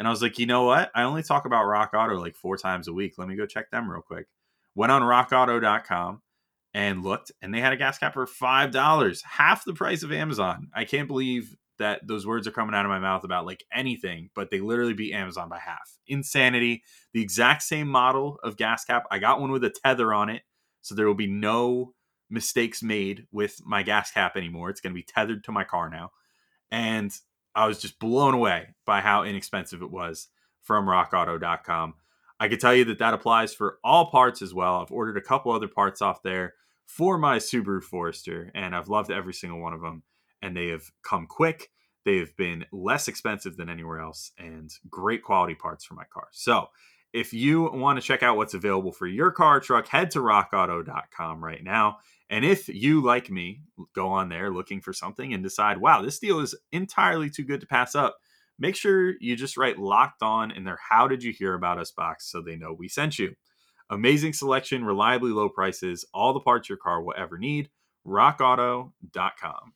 And 0.03 0.09
I 0.09 0.11
was 0.11 0.21
like, 0.21 0.37
you 0.41 0.47
know 0.47 0.65
what? 0.65 0.91
I 0.97 1.05
only 1.05 1.23
talk 1.23 1.45
about 1.45 1.63
Rock 1.63 1.93
Auto 1.95 2.19
like 2.19 2.35
four 2.35 2.57
times 2.57 2.89
a 2.89 2.93
week. 2.93 3.15
Let 3.19 3.29
me 3.29 3.37
go 3.37 3.47
check 3.47 3.71
them 3.71 3.89
real 3.89 4.03
quick. 4.03 4.27
Went 4.75 4.91
on 4.91 5.01
rockauto.com 5.01 6.23
and 6.75 7.05
looked, 7.05 7.31
and 7.41 7.55
they 7.55 7.61
had 7.61 7.73
a 7.73 7.77
gas 7.77 7.99
cap 7.99 8.15
for 8.15 8.27
$5, 8.27 9.23
half 9.23 9.65
the 9.65 9.75
price 9.75 10.03
of 10.03 10.11
Amazon. 10.11 10.71
I 10.75 10.87
can't 10.87 11.07
believe 11.07 11.55
that 11.79 12.05
those 12.05 12.27
words 12.27 12.49
are 12.49 12.51
coming 12.51 12.75
out 12.75 12.85
of 12.85 12.89
my 12.89 12.99
mouth 12.99 13.23
about 13.23 13.47
like 13.47 13.63
anything, 13.73 14.31
but 14.35 14.51
they 14.51 14.59
literally 14.59 14.93
beat 14.93 15.15
Amazon 15.15 15.49
by 15.49 15.61
half. 15.61 15.97
Insanity. 16.09 16.83
The 17.13 17.23
exact 17.23 17.63
same 17.63 17.87
model 17.87 18.41
of 18.43 18.57
gas 18.57 18.85
cap. 18.85 19.05
I 19.09 19.21
got 19.21 19.41
one 19.41 19.53
with 19.53 19.63
a 19.63 19.71
tether 19.71 20.13
on 20.13 20.31
it, 20.31 20.43
so 20.81 20.97
there 20.97 21.07
will 21.07 21.15
be 21.15 21.29
no 21.29 21.95
mistakes 22.29 22.83
made 22.83 23.29
with 23.31 23.61
my 23.65 23.85
gas 23.85 24.11
cap 24.11 24.37
anymore. 24.37 24.69
It's 24.69 24.81
going 24.81 24.95
to 24.95 24.99
be 24.99 25.07
tethered 25.07 25.45
to 25.45 25.53
my 25.53 25.63
car 25.63 25.89
now. 25.89 26.11
And 26.73 27.17
I 27.55 27.67
was 27.67 27.81
just 27.81 27.99
blown 27.99 28.35
away 28.35 28.69
by 28.87 29.01
how 29.01 29.23
inexpensive 29.25 29.83
it 29.83 29.91
was 29.91 30.29
from 30.63 30.87
rockauto.com. 30.87 31.95
I 32.41 32.49
can 32.49 32.59
tell 32.59 32.75
you 32.75 32.85
that 32.87 32.99
that 32.99 33.15
applies 33.15 33.55
for 33.55 33.79
all 33.85 34.11
parts 34.11 34.43
as 34.43 34.53
well. 34.55 34.81
I've 34.81 34.91
ordered 34.91 35.17
a 35.17 35.21
couple 35.21 35.53
other 35.53 35.69
parts 35.69 36.03
off 36.03 36.23
there 36.23 36.55
for 36.87 37.17
my 37.19 37.39
Subaru 37.39 37.83
Forester, 37.83 38.51
and 38.55 38.75
I've 38.75 38.89
loved 38.89 39.11
every 39.11 39.35
single 39.35 39.61
one 39.61 39.73
of 39.73 39.81
them. 39.81 40.03
and 40.43 40.57
they 40.57 40.69
have 40.69 40.91
come 41.03 41.27
quick. 41.27 41.71
They've 42.05 42.35
been 42.37 42.65
less 42.73 43.07
expensive 43.07 43.57
than 43.57 43.69
anywhere 43.69 44.01
else 44.01 44.33
and 44.37 44.73
great 44.91 45.23
quality 45.23 45.55
parts 45.55 45.85
for 45.85 45.95
my 45.95 46.03
car. 46.13 46.27
So, 46.33 46.67
if 47.13 47.33
you 47.33 47.71
want 47.73 48.01
to 48.01 48.07
check 48.07 48.23
out 48.23 48.37
what's 48.37 48.55
available 48.55 48.93
for 48.93 49.07
your 49.07 49.31
car 49.31 49.61
truck, 49.61 49.87
head 49.89 50.11
to 50.13 50.21
rockauto.com 50.21 51.45
right 51.45 51.63
now. 51.63 51.99
And 52.31 52.45
if 52.45 52.69
you, 52.69 53.03
like 53.03 53.31
me, 53.31 53.61
go 53.95 54.09
on 54.09 54.31
there 54.31 54.51
looking 54.51 54.81
for 54.81 54.95
something 54.95 55.35
and 55.35 55.43
decide, 55.43 55.79
wow, 55.79 56.01
this 56.01 56.19
deal 56.19 56.41
is 56.41 56.55
entirely 56.73 57.29
too 57.29 57.45
good 57.45 57.61
to 57.61 57.67
pass 57.67 57.95
up, 57.95 58.17
make 58.59 58.75
sure 58.75 59.15
you 59.21 59.37
just 59.37 59.59
write 59.59 59.79
locked 59.79 60.23
on 60.23 60.51
in 60.51 60.65
their 60.65 60.79
How 60.89 61.07
Did 61.07 61.23
You 61.23 61.33
Hear 61.33 61.55
About 61.55 61.79
Us 61.79 61.91
box 61.91 62.31
so 62.31 62.41
they 62.41 62.57
know 62.57 62.73
we 62.73 62.89
sent 62.89 63.19
you. 63.19 63.35
Amazing 63.91 64.33
selection, 64.33 64.85
reliably 64.85 65.33
low 65.33 65.51
prices, 65.51 66.07
all 66.15 66.33
the 66.33 66.41
parts 66.41 66.71
your 66.71 66.79
car 66.79 67.03
will 67.03 67.15
ever 67.17 67.37
need. 67.37 67.69
RockAuto.com. 68.07 69.75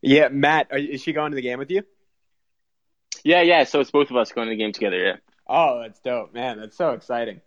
Yeah, 0.00 0.28
Matt, 0.28 0.68
are, 0.70 0.78
is 0.78 1.02
she 1.02 1.12
going 1.12 1.32
to 1.32 1.36
the 1.36 1.42
game 1.42 1.58
with 1.58 1.72
you? 1.72 1.82
Yeah, 3.24 3.42
yeah. 3.42 3.64
So 3.64 3.80
it's 3.80 3.90
both 3.90 4.10
of 4.10 4.16
us 4.16 4.32
going 4.32 4.48
to 4.48 4.50
the 4.50 4.56
game 4.56 4.72
together. 4.72 4.98
Yeah. 4.98 5.16
Oh, 5.46 5.80
that's 5.80 6.00
dope, 6.00 6.34
man. 6.34 6.60
That's 6.60 6.76
so 6.76 6.90
exciting. 6.90 7.40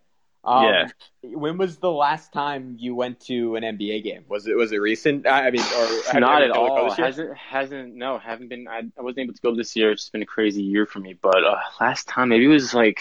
Um, 0.44 0.64
yeah. 0.64 0.88
When 1.22 1.56
was 1.56 1.76
the 1.76 1.90
last 1.90 2.32
time 2.32 2.76
you 2.78 2.96
went 2.96 3.20
to 3.26 3.54
an 3.54 3.62
NBA 3.62 4.02
game? 4.02 4.24
Was 4.28 4.46
it 4.48 4.56
was 4.56 4.72
it 4.72 4.78
recent? 4.78 5.26
I 5.26 5.50
mean, 5.50 5.62
or 5.62 6.20
not 6.20 6.42
at 6.42 6.50
all. 6.50 6.90
Hasn't 6.90 7.36
hasn't 7.36 7.94
no 7.94 8.18
haven't 8.18 8.48
been. 8.48 8.66
I, 8.66 8.82
I 8.98 9.02
wasn't 9.02 9.20
able 9.20 9.34
to 9.34 9.40
go 9.40 9.54
this 9.54 9.76
year. 9.76 9.92
It's 9.92 10.10
been 10.10 10.22
a 10.22 10.26
crazy 10.26 10.64
year 10.64 10.84
for 10.84 10.98
me. 10.98 11.14
But 11.14 11.44
uh, 11.44 11.60
last 11.80 12.08
time 12.08 12.30
maybe 12.30 12.46
it 12.46 12.48
was 12.48 12.74
like 12.74 13.00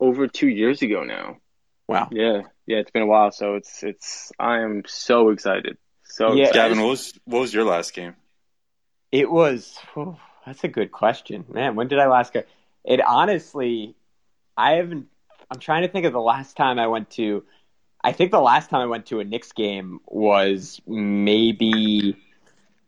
over 0.00 0.26
two 0.26 0.48
years 0.48 0.82
ago 0.82 1.04
now. 1.04 1.36
Wow. 1.86 2.08
Yeah, 2.10 2.42
yeah. 2.66 2.78
It's 2.78 2.90
been 2.90 3.02
a 3.02 3.06
while. 3.06 3.30
So 3.30 3.54
it's 3.54 3.84
it's. 3.84 4.32
I 4.40 4.58
am 4.62 4.82
so 4.86 5.30
excited. 5.30 5.78
So 6.02 6.32
yeah, 6.32 6.48
excited. 6.48 6.70
Gavin, 6.70 6.80
what 6.80 6.90
was 6.90 7.12
what 7.26 7.40
was 7.40 7.54
your 7.54 7.64
last 7.64 7.94
game? 7.94 8.16
It 9.12 9.30
was. 9.30 9.78
Oh, 9.96 10.18
that's 10.48 10.64
a 10.64 10.68
good 10.68 10.92
question, 10.92 11.44
man. 11.52 11.76
When 11.76 11.88
did 11.88 11.98
I 11.98 12.08
last 12.08 12.32
go? 12.32 12.42
It 12.84 13.00
honestly, 13.04 13.94
I 14.56 14.72
haven't 14.72 15.08
I'm 15.50 15.60
trying 15.60 15.82
to 15.82 15.88
think 15.88 16.04
of 16.04 16.12
the 16.12 16.20
last 16.20 16.56
time 16.56 16.78
I 16.78 16.86
went 16.86 17.10
to. 17.12 17.44
I 18.02 18.12
think 18.12 18.30
the 18.30 18.40
last 18.40 18.70
time 18.70 18.80
I 18.80 18.86
went 18.86 19.06
to 19.06 19.20
a 19.20 19.24
Knicks 19.24 19.52
game 19.52 20.00
was 20.06 20.80
maybe 20.86 22.16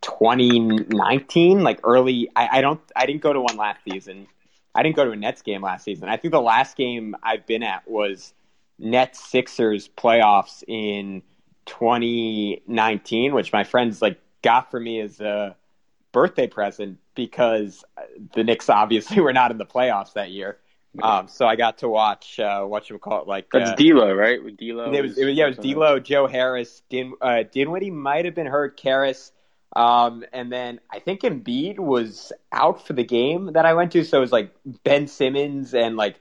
2019, 0.01 1.63
like 1.63 1.79
early. 1.83 2.29
I, 2.35 2.59
I 2.59 2.61
don't. 2.61 2.81
I 2.95 3.05
didn't 3.05 3.21
go 3.21 3.33
to 3.33 3.41
one 3.41 3.57
last 3.57 3.83
season. 3.83 4.27
I 4.73 4.83
didn't 4.83 4.95
go 4.95 5.05
to 5.05 5.11
a 5.11 5.15
Nets 5.15 5.41
game 5.41 5.61
last 5.61 5.83
season. 5.83 6.07
I 6.07 6.17
think 6.17 6.31
the 6.31 6.41
last 6.41 6.77
game 6.77 7.15
I've 7.21 7.45
been 7.45 7.61
at 7.61 7.89
was 7.89 8.33
Nets 8.79 9.23
Sixers 9.23 9.89
playoffs 9.89 10.63
in 10.67 11.23
2019, 11.65 13.33
which 13.33 13.51
my 13.51 13.63
friends 13.63 14.01
like 14.01 14.19
got 14.41 14.71
for 14.71 14.79
me 14.79 15.01
as 15.01 15.19
a 15.19 15.55
birthday 16.13 16.47
present 16.47 16.99
because 17.15 17.83
the 18.33 18.43
Knicks 18.43 18.69
obviously 18.69 19.19
were 19.21 19.33
not 19.33 19.51
in 19.51 19.57
the 19.57 19.65
playoffs 19.65 20.13
that 20.13 20.31
year. 20.31 20.57
Um, 21.01 21.29
so 21.29 21.45
I 21.45 21.55
got 21.55 21.77
to 21.79 21.87
watch 21.87 22.37
uh, 22.37 22.63
what 22.63 22.89
you 22.89 22.95
would 22.95 23.01
call 23.01 23.21
it, 23.21 23.27
like 23.27 23.47
that's 23.51 23.71
uh, 23.71 23.75
D'Lo, 23.75 24.13
right? 24.13 24.43
With 24.43 24.57
D'Lo, 24.57 24.91
it 24.91 25.01
was, 25.01 25.17
it 25.17 25.23
was 25.23 25.35
yeah, 25.35 25.45
it 25.45 25.57
was 25.57 25.65
D'Lo, 25.65 25.99
Joe 25.99 26.27
Harris, 26.27 26.81
Din 26.89 27.13
uh, 27.21 27.43
Dinwiddie 27.49 27.91
might 27.91 28.25
have 28.25 28.35
been 28.35 28.47
hurt, 28.47 28.75
Caris, 28.75 29.31
um, 29.73 30.25
and 30.33 30.51
then 30.51 30.81
I 30.91 30.99
think 30.99 31.21
Embiid 31.21 31.79
was 31.79 32.33
out 32.51 32.85
for 32.85 32.91
the 32.91 33.05
game 33.05 33.53
that 33.53 33.65
I 33.65 33.73
went 33.73 33.93
to. 33.93 34.03
So 34.03 34.17
it 34.17 34.21
was 34.21 34.33
like 34.33 34.53
Ben 34.83 35.07
Simmons 35.07 35.73
and 35.73 35.95
like 35.95 36.19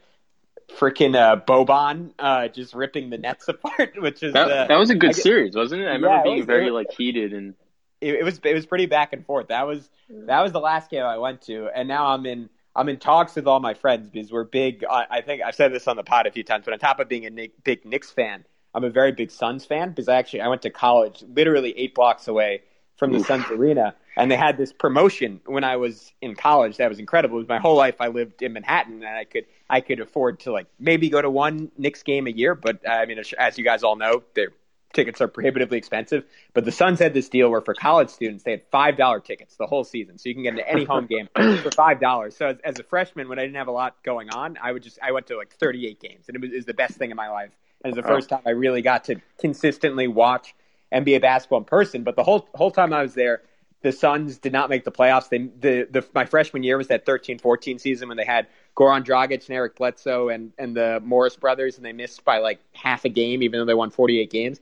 freaking 0.78 1.16
uh, 1.16 1.40
Boban 1.40 2.12
uh, 2.18 2.46
just 2.46 2.72
ripping 2.72 3.10
the 3.10 3.18
Nets 3.18 3.48
apart, 3.48 4.00
which 4.00 4.22
is 4.22 4.34
that, 4.34 4.50
uh, 4.50 4.66
that 4.68 4.78
was 4.78 4.90
a 4.90 4.94
good 4.94 5.16
series, 5.16 5.56
wasn't 5.56 5.82
it? 5.82 5.86
I 5.86 5.94
remember 5.94 6.16
yeah, 6.16 6.22
being 6.22 6.36
was, 6.38 6.46
very 6.46 6.70
like 6.70 6.92
heated 6.92 7.32
and 7.32 7.54
it, 8.00 8.14
it 8.16 8.24
was 8.24 8.40
it 8.44 8.54
was 8.54 8.66
pretty 8.66 8.86
back 8.86 9.12
and 9.12 9.24
forth. 9.24 9.48
That 9.48 9.66
was 9.66 9.88
that 10.08 10.40
was 10.40 10.52
the 10.52 10.60
last 10.60 10.90
game 10.90 11.04
I 11.04 11.18
went 11.18 11.42
to, 11.42 11.68
and 11.74 11.88
now 11.88 12.08
I'm 12.08 12.26
in 12.26 12.48
I'm 12.74 12.88
in 12.88 12.98
talks 12.98 13.34
with 13.34 13.46
all 13.46 13.60
my 13.60 13.74
friends 13.74 14.08
because 14.08 14.30
we're 14.30 14.44
big. 14.44 14.84
I, 14.88 15.06
I 15.10 15.20
think 15.20 15.42
I've 15.42 15.54
said 15.54 15.72
this 15.72 15.88
on 15.88 15.96
the 15.96 16.04
pod 16.04 16.26
a 16.26 16.30
few 16.30 16.44
times, 16.44 16.64
but 16.64 16.72
on 16.72 16.78
top 16.78 17.00
of 17.00 17.08
being 17.08 17.26
a 17.26 17.30
Nick, 17.30 17.62
big 17.64 17.84
Knicks 17.84 18.10
fan, 18.10 18.44
I'm 18.74 18.84
a 18.84 18.90
very 18.90 19.12
big 19.12 19.30
Suns 19.30 19.64
fan 19.64 19.90
because 19.90 20.08
I 20.08 20.16
actually 20.16 20.42
I 20.42 20.48
went 20.48 20.62
to 20.62 20.70
college 20.70 21.22
literally 21.34 21.76
eight 21.76 21.94
blocks 21.94 22.28
away 22.28 22.62
from 22.96 23.12
the 23.12 23.18
Oof. 23.18 23.26
Suns 23.26 23.46
arena, 23.50 23.94
and 24.16 24.30
they 24.30 24.36
had 24.36 24.56
this 24.56 24.72
promotion 24.72 25.40
when 25.46 25.64
I 25.64 25.76
was 25.76 26.12
in 26.20 26.34
college 26.36 26.76
that 26.76 26.88
was 26.88 26.98
incredible. 26.98 27.36
It 27.36 27.40
was 27.40 27.48
my 27.48 27.58
whole 27.58 27.76
life 27.76 27.96
I 28.00 28.08
lived 28.08 28.42
in 28.42 28.52
Manhattan, 28.52 29.02
and 29.02 29.16
I 29.16 29.24
could 29.24 29.46
I 29.68 29.80
could 29.80 30.00
afford 30.00 30.40
to 30.40 30.52
like 30.52 30.66
maybe 30.78 31.08
go 31.08 31.20
to 31.20 31.30
one 31.30 31.72
Knicks 31.76 32.02
game 32.02 32.26
a 32.26 32.30
year. 32.30 32.54
But 32.54 32.88
I 32.88 33.06
mean, 33.06 33.18
as 33.38 33.58
you 33.58 33.64
guys 33.64 33.82
all 33.82 33.96
know, 33.96 34.22
they're 34.34 34.52
tickets 34.92 35.20
are 35.20 35.28
prohibitively 35.28 35.78
expensive. 35.78 36.24
But 36.52 36.64
the 36.64 36.72
Suns 36.72 36.98
had 36.98 37.14
this 37.14 37.28
deal 37.28 37.50
where 37.50 37.60
for 37.60 37.74
college 37.74 38.10
students 38.10 38.44
they 38.44 38.52
had 38.52 38.62
five 38.70 38.96
dollar 38.96 39.20
tickets 39.20 39.56
the 39.56 39.66
whole 39.66 39.84
season, 39.84 40.18
so 40.18 40.28
you 40.28 40.34
can 40.34 40.42
get 40.42 40.50
into 40.50 40.68
any 40.68 40.84
home 40.84 41.06
game 41.06 41.28
for 41.34 41.70
five 41.70 42.00
dollars. 42.00 42.36
So 42.36 42.48
as, 42.48 42.56
as, 42.64 42.78
a 42.78 42.82
freshman, 42.82 43.28
when 43.28 43.38
I 43.38 43.42
didn't 43.42 43.56
have 43.56 43.68
a 43.68 43.72
lot 43.72 43.96
going 44.02 44.30
on, 44.30 44.58
I 44.62 44.72
would 44.72 44.82
just 44.82 44.98
I 45.02 45.12
went 45.12 45.26
to 45.28 45.36
like 45.36 45.54
thirty 45.54 45.86
eight 45.86 46.00
games, 46.00 46.26
and 46.28 46.36
it 46.36 46.40
was, 46.40 46.52
it 46.52 46.56
was 46.56 46.66
the 46.66 46.74
best 46.74 46.94
thing 46.94 47.10
in 47.10 47.16
my 47.16 47.28
life. 47.28 47.50
And 47.82 47.92
it 47.92 47.96
was 47.96 48.04
the 48.04 48.08
first 48.08 48.28
time 48.28 48.42
I 48.46 48.50
really 48.50 48.82
got 48.82 49.04
to 49.04 49.20
consistently 49.38 50.06
watch 50.06 50.54
NBA 50.92 51.22
basketball 51.22 51.60
in 51.60 51.64
person. 51.64 52.02
But 52.02 52.16
the 52.16 52.24
whole 52.24 52.48
whole 52.54 52.70
time 52.70 52.92
I 52.92 53.02
was 53.02 53.14
there, 53.14 53.42
the 53.82 53.92
Suns 53.92 54.38
did 54.38 54.52
not 54.52 54.68
make 54.68 54.84
the 54.84 54.92
playoffs. 54.92 55.28
They 55.28 55.38
the, 55.38 55.88
the 55.90 56.06
my 56.14 56.24
freshman 56.24 56.62
year 56.62 56.76
was 56.76 56.88
that 56.88 57.06
13-14 57.06 57.80
season 57.80 58.08
when 58.08 58.16
they 58.16 58.24
had 58.24 58.46
Goran 58.76 59.04
Dragic 59.04 59.46
and 59.46 59.56
Eric 59.56 59.76
Bledsoe 59.76 60.28
and 60.28 60.52
and 60.58 60.76
the 60.76 61.00
Morris 61.02 61.36
brothers, 61.36 61.76
and 61.76 61.84
they 61.84 61.92
missed 61.92 62.24
by 62.24 62.38
like 62.38 62.60
half 62.72 63.04
a 63.04 63.08
game, 63.08 63.42
even 63.42 63.60
though 63.60 63.66
they 63.66 63.74
won 63.74 63.90
forty 63.90 64.20
eight 64.20 64.30
games. 64.30 64.60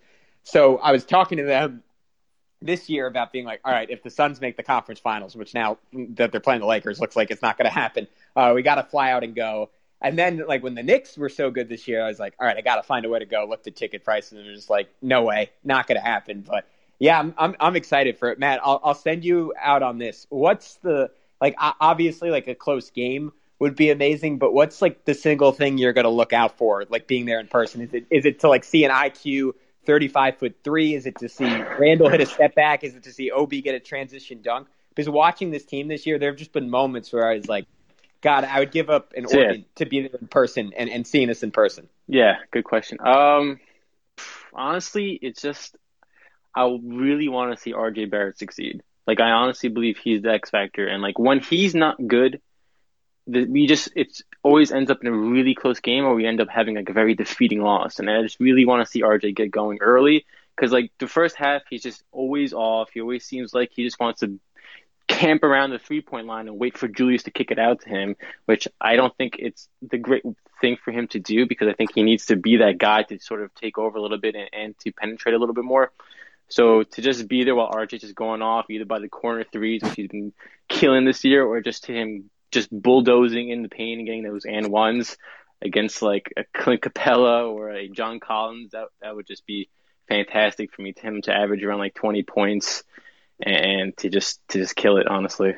So 0.49 0.79
I 0.79 0.93
was 0.93 1.05
talking 1.05 1.37
to 1.37 1.45
them 1.45 1.83
this 2.63 2.89
year 2.89 3.07
about 3.07 3.33
being 3.33 3.45
like, 3.45 3.61
all 3.67 3.73
right, 3.73 3.91
if 3.91 4.03
the 4.03 4.09
Suns 4.09 4.41
make 4.41 4.57
the 4.57 4.63
conference 4.63 4.99
finals, 4.99 5.37
which 5.37 5.53
now 5.53 5.77
that 5.93 6.33
they're 6.33 6.41
playing 6.41 6.63
the 6.63 6.67
Lakers 6.67 6.99
looks 6.99 7.17
like 7.17 7.31
it's 7.31 7.43
not 7.43 7.59
going 7.59 7.69
to 7.69 7.75
happen, 7.75 8.09
uh, 8.35 8.53
we 8.55 8.63
got 8.63 8.77
to 8.77 8.83
fly 8.83 9.11
out 9.11 9.23
and 9.25 9.35
go. 9.35 9.69
And 10.01 10.19
then, 10.19 10.43
like 10.49 10.63
when 10.63 10.75
the 10.75 10.83
Knicks 10.83 11.19
were 11.19 11.29
so 11.29 11.51
good 11.51 11.69
this 11.69 11.87
year, 11.87 12.03
I 12.03 12.09
was 12.09 12.19
like, 12.19 12.33
all 12.41 12.47
right, 12.47 12.57
I 12.57 12.63
got 12.63 12.77
to 12.77 12.83
find 12.83 13.05
a 13.05 13.11
way 13.11 13.19
to 13.19 13.27
go. 13.27 13.45
Looked 13.47 13.67
at 13.67 13.77
ticket 13.77 14.05
prices 14.05 14.39
and 14.39 14.47
was 14.47 14.57
just 14.57 14.71
like, 14.71 14.89
no 15.03 15.23
way, 15.25 15.51
not 15.65 15.87
going 15.87 16.01
to 16.01 16.07
happen. 16.07 16.41
But 16.41 16.65
yeah, 16.99 17.19
I'm, 17.19 17.35
I'm 17.37 17.55
I'm 17.61 17.77
excited 17.77 18.19
for 18.19 18.31
it, 18.31 18.39
Matt. 18.39 18.61
I'll 18.63 18.81
I'll 18.83 18.95
send 18.95 19.27
you 19.27 19.53
out 19.61 19.83
on 19.83 19.99
this. 19.99 20.27
What's 20.31 20.77
the 20.77 21.11
like? 21.43 21.57
Obviously, 21.59 22.31
like 22.31 22.49
a 22.49 22.55
close 22.55 22.89
game 22.89 23.33
would 23.59 23.77
be 23.77 23.91
amazing, 23.91 24.39
but 24.39 24.55
what's 24.55 24.81
like 24.81 25.05
the 25.05 25.15
single 25.15 25.53
thing 25.53 25.77
you're 25.77 25.93
going 25.93 26.05
to 26.05 26.11
look 26.11 26.33
out 26.33 26.57
for, 26.57 26.87
like 26.89 27.07
being 27.07 27.27
there 27.27 27.41
in 27.41 27.49
person? 27.49 27.83
Is 27.83 27.93
it 27.93 28.07
is 28.09 28.25
it 28.25 28.41
to 28.41 28.49
like 28.49 28.65
see 28.65 28.85
an 28.85 28.91
IQ 28.91 29.53
35 29.89 30.37
foot 30.37 30.57
three? 30.63 30.95
Is 30.95 31.07
it 31.07 31.17
to 31.21 31.31
see 31.31 31.47
Randall 31.47 32.11
hit 32.11 32.21
a 32.21 32.27
step 32.27 32.55
back? 32.55 32.85
Is 32.85 32.95
it 32.95 33.05
to 33.05 33.13
see 33.13 33.31
OB 33.31 33.51
get 33.65 33.75
a 33.75 33.81
transition 33.81 34.43
dunk? 34.43 34.69
Because 34.91 35.09
watching 35.09 35.51
this 35.51 35.65
team 35.65 35.89
this 35.89 36.07
year, 36.07 36.19
there 36.19 36.29
have 36.29 36.39
just 36.39 36.53
been 36.53 36.69
moments 36.69 37.11
where 37.11 37.27
I 37.27 37.37
was 37.37 37.49
like, 37.49 37.65
God, 38.21 38.45
I 38.45 38.59
would 38.59 38.71
give 38.71 38.91
up 38.91 39.15
an 39.17 39.25
organ 39.25 39.65
to 39.77 39.87
be 39.87 40.03
there 40.03 40.21
in 40.21 40.27
person 40.29 40.73
and, 40.77 40.91
and 40.91 41.07
seeing 41.07 41.29
this 41.29 41.43
in 41.43 41.53
person. 41.53 41.89
Yeah, 42.07 42.35
good 42.51 42.65
question. 42.65 42.99
Um, 43.01 43.61
honestly, 44.53 45.19
it's 45.23 45.41
just 45.41 45.75
I 46.55 46.67
really 46.83 47.29
want 47.29 47.57
to 47.57 47.63
see 47.63 47.73
RJ 47.73 48.11
Barrett 48.11 48.39
succeed. 48.39 48.83
Like 49.07 49.21
I 49.21 49.31
honestly 49.31 49.71
believe 49.71 49.97
he's 49.97 50.21
the 50.21 50.33
X 50.33 50.51
factor, 50.51 50.87
and 50.87 51.03
like 51.03 51.19
when 51.19 51.41
he's 51.41 51.75
not 51.75 51.97
good, 52.07 52.43
the, 53.29 53.45
we 53.45 53.67
just 53.67 53.91
it's 53.95 54.23
always 54.43 54.73
ends 54.73 54.91
up 54.91 55.03
in 55.03 55.07
a 55.07 55.13
really 55.13 55.55
close 55.55 55.81
game 55.81 56.05
or 56.05 56.15
we 56.15 56.27
end 56.27 56.41
up 56.41 56.49
having 56.49 56.75
like 56.75 56.89
a 56.89 56.95
very 56.95 57.15
defeating 57.15 57.61
loss. 57.61 57.99
And 57.99 58.11
I 58.11 58.23
just 58.23 58.41
really 58.41 58.65
want 58.65 58.85
to 58.85 58.91
see 58.91 59.03
RJ 59.03 59.37
get 59.37 59.51
going 59.51 59.79
early 59.81 60.25
because 60.57 60.73
like 60.73 60.91
the 60.99 61.07
first 61.07 61.37
half 61.37 61.63
he's 61.69 61.83
just 61.83 62.03
always 62.11 62.53
off. 62.53 62.91
He 62.93 63.01
always 63.01 63.25
seems 63.25 63.55
like 63.55 63.71
he 63.73 63.85
just 63.85 64.01
wants 64.01 64.21
to 64.21 64.41
camp 65.07 65.43
around 65.43 65.71
the 65.71 65.79
three 65.79 66.01
point 66.01 66.27
line 66.27 66.49
and 66.49 66.59
wait 66.59 66.77
for 66.77 66.89
Julius 66.89 67.25
to 67.25 67.31
kick 67.31 67.51
it 67.51 67.59
out 67.59 67.83
to 67.83 67.89
him, 67.89 68.17
which 68.47 68.67
I 68.81 68.97
don't 68.97 69.15
think 69.17 69.37
it's 69.39 69.69
the 69.83 69.99
great 69.99 70.25
thing 70.61 70.77
for 70.83 70.91
him 70.91 71.07
to 71.09 71.19
do 71.19 71.47
because 71.47 71.69
I 71.69 71.75
think 71.75 71.93
he 71.95 72.03
needs 72.03 72.27
to 72.27 72.37
be 72.37 72.59
that 72.59 72.79
guy 72.79 73.03
to 73.05 73.19
sort 73.19 73.43
of 73.43 73.55
take 73.55 73.79
over 73.79 73.99
a 73.99 74.03
little 74.03 74.19
bit 74.19 74.35
and, 74.35 74.49
and 74.53 74.79
to 74.81 74.93
penetrate 74.93 75.35
a 75.35 75.39
little 75.39 75.55
bit 75.55 75.65
more. 75.65 75.93
So 76.49 76.83
to 76.83 77.03
just 77.03 77.29
be 77.29 77.45
there 77.45 77.55
while 77.55 77.71
RJ 77.71 78.03
is 78.03 78.13
going 78.13 78.41
off 78.41 78.71
either 78.71 78.87
by 78.87 79.01
the 79.01 79.09
corner 79.09 79.45
threes, 79.45 79.83
which 79.83 79.95
he's 79.95 80.09
been 80.09 80.33
killing 80.69 81.05
this 81.05 81.25
year, 81.25 81.45
or 81.45 81.61
just 81.61 81.85
to 81.85 81.93
him 81.93 82.31
just 82.51 82.69
bulldozing 82.71 83.51
in 83.51 83.63
the 83.63 83.69
paint 83.69 83.99
and 83.99 84.07
getting 84.07 84.23
those 84.23 84.45
and 84.45 84.69
ones 84.69 85.17
against 85.61 86.03
like 86.03 86.33
a 86.37 86.45
Clint 86.55 86.83
Capela 86.83 87.49
or 87.53 87.71
a 87.71 87.89
John 87.89 88.21
Collins, 88.21 88.73
that 88.73 88.89
that 89.03 89.15
would 89.15 89.27
just 89.27 89.47
be 89.47 89.69
fantastic 90.09 90.73
for 90.73 90.83
me. 90.83 90.93
To 90.93 91.01
him 91.01 91.23
to 91.23 91.35
average 91.35 91.63
around 91.63 91.79
like 91.79 91.95
20 91.95 92.23
points 92.23 92.85
and 93.41 93.97
to 93.99 94.09
just 94.09 94.41
to 94.49 94.59
just 94.59 94.77
kill 94.77 94.99
it, 94.99 95.07
honestly. 95.07 95.55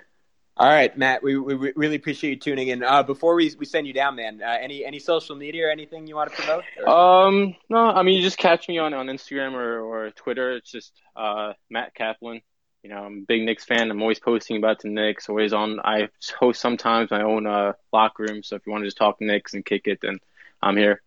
All 0.57 0.69
right, 0.69 0.95
Matt, 0.99 1.23
we, 1.23 1.39
we 1.39 1.73
really 1.75 1.97
appreciate 1.97 2.31
you 2.31 2.37
tuning 2.37 2.69
in. 2.69 2.83
Uh, 2.83 3.03
before 3.03 3.35
we, 3.35 3.51
we 3.59 3.65
send 3.65 3.87
you 3.87 3.95
down, 3.95 4.17
man, 4.17 4.43
uh, 4.43 4.59
any 4.61 4.85
any 4.85 4.99
social 4.99 5.35
media 5.35 5.69
or 5.69 5.71
anything 5.71 6.07
you 6.07 6.17
want 6.17 6.31
to 6.31 6.37
promote? 6.37 6.65
Or? 6.85 7.27
Um, 7.27 7.57
no, 7.71 7.79
I 7.79 8.03
mean 8.03 8.17
you 8.17 8.23
just 8.23 8.37
catch 8.37 8.69
me 8.69 8.77
on, 8.79 8.93
on 8.93 9.07
Instagram 9.07 9.55
or, 9.55 9.81
or 9.81 10.11
Twitter. 10.11 10.53
It's 10.53 10.71
just 10.71 10.93
uh, 11.17 11.55
Matt 11.71 11.95
Kaplan 11.95 12.43
you 12.83 12.91
know, 12.91 12.97
I'm 12.97 13.19
a 13.19 13.27
big 13.27 13.43
Knicks 13.43 13.65
fan. 13.65 13.91
I'm 13.91 14.01
always 14.01 14.19
posting 14.19 14.57
about 14.57 14.81
the 14.81 14.89
Knicks. 14.89 15.29
Always 15.29 15.53
on. 15.53 15.81
I 15.81 16.09
host 16.39 16.61
sometimes 16.61 17.11
my 17.11 17.23
own 17.23 17.47
uh, 17.47 17.73
locker 17.93 18.25
room. 18.25 18.43
So 18.43 18.57
if 18.57 18.67
you 18.67 18.73
want 18.73 18.83
to 18.83 18.87
just 18.87 18.97
talk 18.97 19.21
Knicks 19.21 19.55
and 19.55 19.65
kick 19.65 19.87
it, 19.87 19.99
then 20.01 20.19
I'm 20.63 20.77
here. 20.77 21.03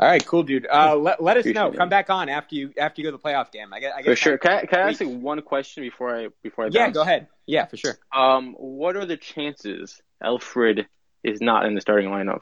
All 0.00 0.06
right, 0.08 0.24
cool, 0.24 0.42
dude. 0.44 0.66
Uh, 0.70 0.96
let, 1.00 1.22
let 1.22 1.36
us 1.36 1.42
Appreciate 1.42 1.60
know. 1.62 1.68
it. 1.72 1.76
Come 1.76 1.88
back 1.88 2.10
on 2.10 2.28
after 2.28 2.54
you 2.54 2.72
after 2.78 3.00
you 3.00 3.06
go 3.06 3.16
to 3.16 3.16
the 3.16 3.22
playoff 3.22 3.52
game. 3.52 3.72
I 3.72 3.80
guess. 3.80 3.92
I 3.96 4.02
guess 4.02 4.10
For 4.10 4.16
sure. 4.16 4.38
Can 4.38 4.52
I, 4.52 4.64
can 4.66 4.78
I 4.80 4.88
ask 4.90 5.00
you 5.00 5.08
one 5.08 5.40
question 5.42 5.82
before 5.82 6.16
I 6.16 6.28
before 6.42 6.66
I 6.66 6.68
Yeah, 6.70 6.90
go 6.90 7.02
ahead. 7.02 7.28
Yeah, 7.46 7.66
for 7.66 7.76
sure. 7.76 7.98
Um, 8.14 8.54
what 8.58 8.96
are 8.96 9.06
the 9.06 9.16
chances 9.16 10.00
Elfrid 10.22 10.86
is 11.24 11.40
not 11.40 11.66
in 11.66 11.74
the 11.74 11.80
starting 11.80 12.10
lineup 12.10 12.40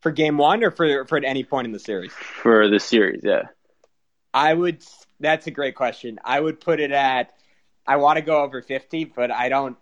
For 0.00 0.12
game 0.12 0.38
one 0.38 0.62
or 0.62 0.70
for 0.70 1.06
for 1.06 1.18
at 1.18 1.24
any 1.24 1.42
point 1.44 1.66
in 1.66 1.72
the 1.72 1.78
series? 1.80 2.12
for 2.12 2.68
the 2.68 2.78
series? 2.80 3.22
Yeah. 3.24 3.42
I 4.32 4.52
would. 4.52 4.84
That's 5.20 5.46
a 5.46 5.50
great 5.52 5.76
question. 5.76 6.18
I 6.24 6.38
would 6.40 6.60
put 6.60 6.80
it 6.80 6.90
at. 6.90 7.32
I 7.86 7.96
want 7.96 8.16
to 8.16 8.22
go 8.22 8.42
over 8.42 8.62
fifty, 8.62 9.04
but 9.04 9.30
I 9.30 9.48
don't. 9.48 9.76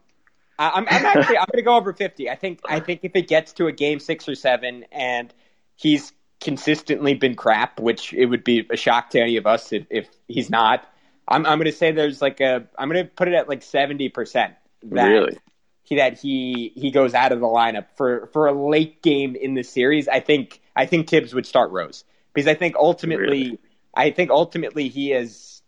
I, 0.59 0.71
I'm, 0.71 0.87
I'm 0.89 1.07
actually. 1.07 1.39
I'm 1.39 1.47
going 1.53 1.59
to 1.59 1.63
go 1.63 1.77
over 1.77 1.93
fifty. 1.93 2.29
I 2.29 2.35
think. 2.35 2.61
I 2.65 2.81
think 2.81 3.01
if 3.03 3.15
it 3.15 3.29
gets 3.29 3.53
to 3.55 3.67
a 3.67 3.73
game 3.73 4.01
six 4.01 4.29
or 4.29 4.35
seven, 4.35 4.85
and 4.93 5.33
he's 5.77 6.13
consistently 6.41 7.15
been 7.15 7.35
crap, 7.35 7.79
which 7.79 8.13
it 8.13 8.27
would 8.27 8.45
be 8.45 8.67
a 8.71 8.77
shock 8.77 9.11
to 9.11 9.21
any 9.21 9.37
of 9.37 9.47
us 9.47 9.73
if, 9.73 9.87
if 9.91 10.09
he's 10.29 10.51
not. 10.51 10.87
I'm. 11.29 11.47
I'm 11.47 11.59
going 11.59 11.71
to 11.71 11.77
say 11.77 11.93
there's 11.93 12.21
like 12.21 12.41
a. 12.41 12.67
I'm 12.79 12.89
going 12.89 13.05
to 13.05 13.11
put 13.11 13.29
it 13.29 13.35
at 13.35 13.49
like 13.49 13.63
seventy 13.63 14.09
percent. 14.09 14.55
Really? 14.85 15.39
He, 15.85 15.97
that 15.97 16.19
he 16.19 16.73
he 16.75 16.91
goes 16.91 17.15
out 17.15 17.33
of 17.33 17.41
the 17.41 17.47
lineup 17.47 17.87
for 17.97 18.29
for 18.33 18.47
a 18.47 18.53
late 18.53 19.03
game 19.03 19.37
in 19.37 19.55
the 19.55 19.63
series. 19.63 20.09
I 20.09 20.21
think 20.21 20.61
I 20.75 20.87
think 20.87 21.07
Tibbs 21.07 21.35
would 21.35 21.47
start 21.47 21.71
Rose 21.71 22.05
because 22.33 22.49
I 22.49 22.55
think 22.55 22.77
ultimately 22.77 23.45
Really? 23.45 23.59
I 23.95 24.11
think 24.11 24.31
ultimately 24.31 24.89
he 24.89 25.13
is 25.13 25.62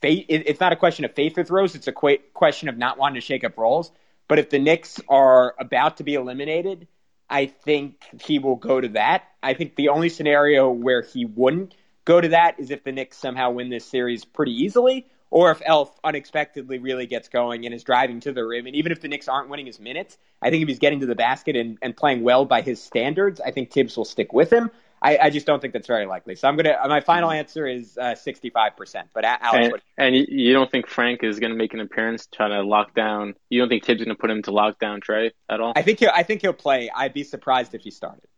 faith. 0.00 0.26
It, 0.28 0.46
it's 0.46 0.60
not 0.60 0.72
a 0.72 0.76
question 0.76 1.04
of 1.04 1.14
faith 1.14 1.36
with 1.36 1.50
Rose. 1.50 1.74
It's 1.74 1.88
a 1.88 1.92
qu- 1.92 2.18
question 2.34 2.68
of 2.68 2.76
not 2.76 2.98
wanting 2.98 3.16
to 3.16 3.20
shake 3.20 3.44
up 3.44 3.56
roles. 3.58 3.90
But 4.28 4.38
if 4.38 4.50
the 4.50 4.58
Knicks 4.58 5.00
are 5.08 5.54
about 5.58 5.98
to 5.98 6.04
be 6.04 6.14
eliminated, 6.14 6.88
I 7.28 7.46
think 7.46 8.04
he 8.22 8.38
will 8.38 8.56
go 8.56 8.80
to 8.80 8.88
that. 8.90 9.24
I 9.42 9.54
think 9.54 9.76
the 9.76 9.88
only 9.88 10.08
scenario 10.08 10.70
where 10.70 11.02
he 11.02 11.24
wouldn't 11.24 11.74
go 12.04 12.20
to 12.20 12.28
that 12.28 12.58
is 12.58 12.70
if 12.70 12.84
the 12.84 12.92
Knicks 12.92 13.16
somehow 13.16 13.50
win 13.50 13.68
this 13.68 13.84
series 13.84 14.24
pretty 14.24 14.52
easily, 14.52 15.06
or 15.30 15.50
if 15.50 15.60
Elf 15.64 15.98
unexpectedly 16.04 16.78
really 16.78 17.06
gets 17.06 17.28
going 17.28 17.66
and 17.66 17.74
is 17.74 17.82
driving 17.84 18.20
to 18.20 18.32
the 18.32 18.44
rim. 18.44 18.66
And 18.66 18.76
even 18.76 18.92
if 18.92 19.00
the 19.00 19.08
Knicks 19.08 19.28
aren't 19.28 19.48
winning 19.48 19.66
his 19.66 19.80
minutes, 19.80 20.18
I 20.40 20.50
think 20.50 20.62
if 20.62 20.68
he's 20.68 20.78
getting 20.78 21.00
to 21.00 21.06
the 21.06 21.16
basket 21.16 21.56
and, 21.56 21.78
and 21.82 21.96
playing 21.96 22.22
well 22.22 22.44
by 22.44 22.62
his 22.62 22.82
standards, 22.82 23.40
I 23.40 23.50
think 23.50 23.70
Tibbs 23.70 23.96
will 23.96 24.04
stick 24.04 24.32
with 24.32 24.52
him. 24.52 24.70
I, 25.00 25.18
I 25.18 25.30
just 25.30 25.46
don't 25.46 25.60
think 25.60 25.72
that's 25.72 25.86
very 25.86 26.06
likely. 26.06 26.36
So 26.36 26.48
I'm 26.48 26.56
gonna. 26.56 26.76
Uh, 26.82 26.88
my 26.88 27.00
final 27.00 27.28
mm-hmm. 27.28 27.38
answer 27.38 27.66
is 27.66 27.98
uh, 27.98 28.14
65%. 28.14 29.04
But 29.12 29.24
Alex, 29.24 29.40
And, 29.52 29.72
what, 29.72 29.82
and 29.98 30.16
you, 30.16 30.26
you 30.28 30.52
don't 30.52 30.70
think 30.70 30.86
Frank 30.86 31.22
is 31.22 31.38
going 31.38 31.52
to 31.52 31.56
make 31.56 31.74
an 31.74 31.80
appearance 31.80 32.26
trying 32.26 32.50
to 32.50 32.62
lock 32.62 32.94
down? 32.94 33.34
You 33.50 33.60
don't 33.60 33.68
think 33.68 33.84
Tibbs 33.84 34.02
going 34.02 34.14
to 34.14 34.20
put 34.20 34.30
him 34.30 34.42
to 34.42 34.50
lock 34.52 34.78
down 34.78 35.00
Trae 35.00 35.32
at 35.48 35.60
all? 35.60 35.72
I 35.76 35.82
think 35.82 36.00
he'll. 36.00 36.10
I 36.14 36.22
think 36.22 36.42
he'll 36.42 36.52
play. 36.52 36.90
I'd 36.94 37.12
be 37.12 37.24
surprised 37.24 37.74
if 37.74 37.82
he 37.82 37.90
started. 37.90 38.28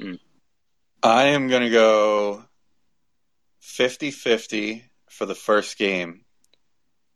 Mm. 0.00 0.18
I 1.02 1.28
am 1.28 1.48
going 1.48 1.62
to 1.62 1.70
go 1.70 2.44
50 3.60 4.10
50 4.10 4.84
for 5.08 5.26
the 5.26 5.34
first 5.34 5.78
game. 5.78 6.24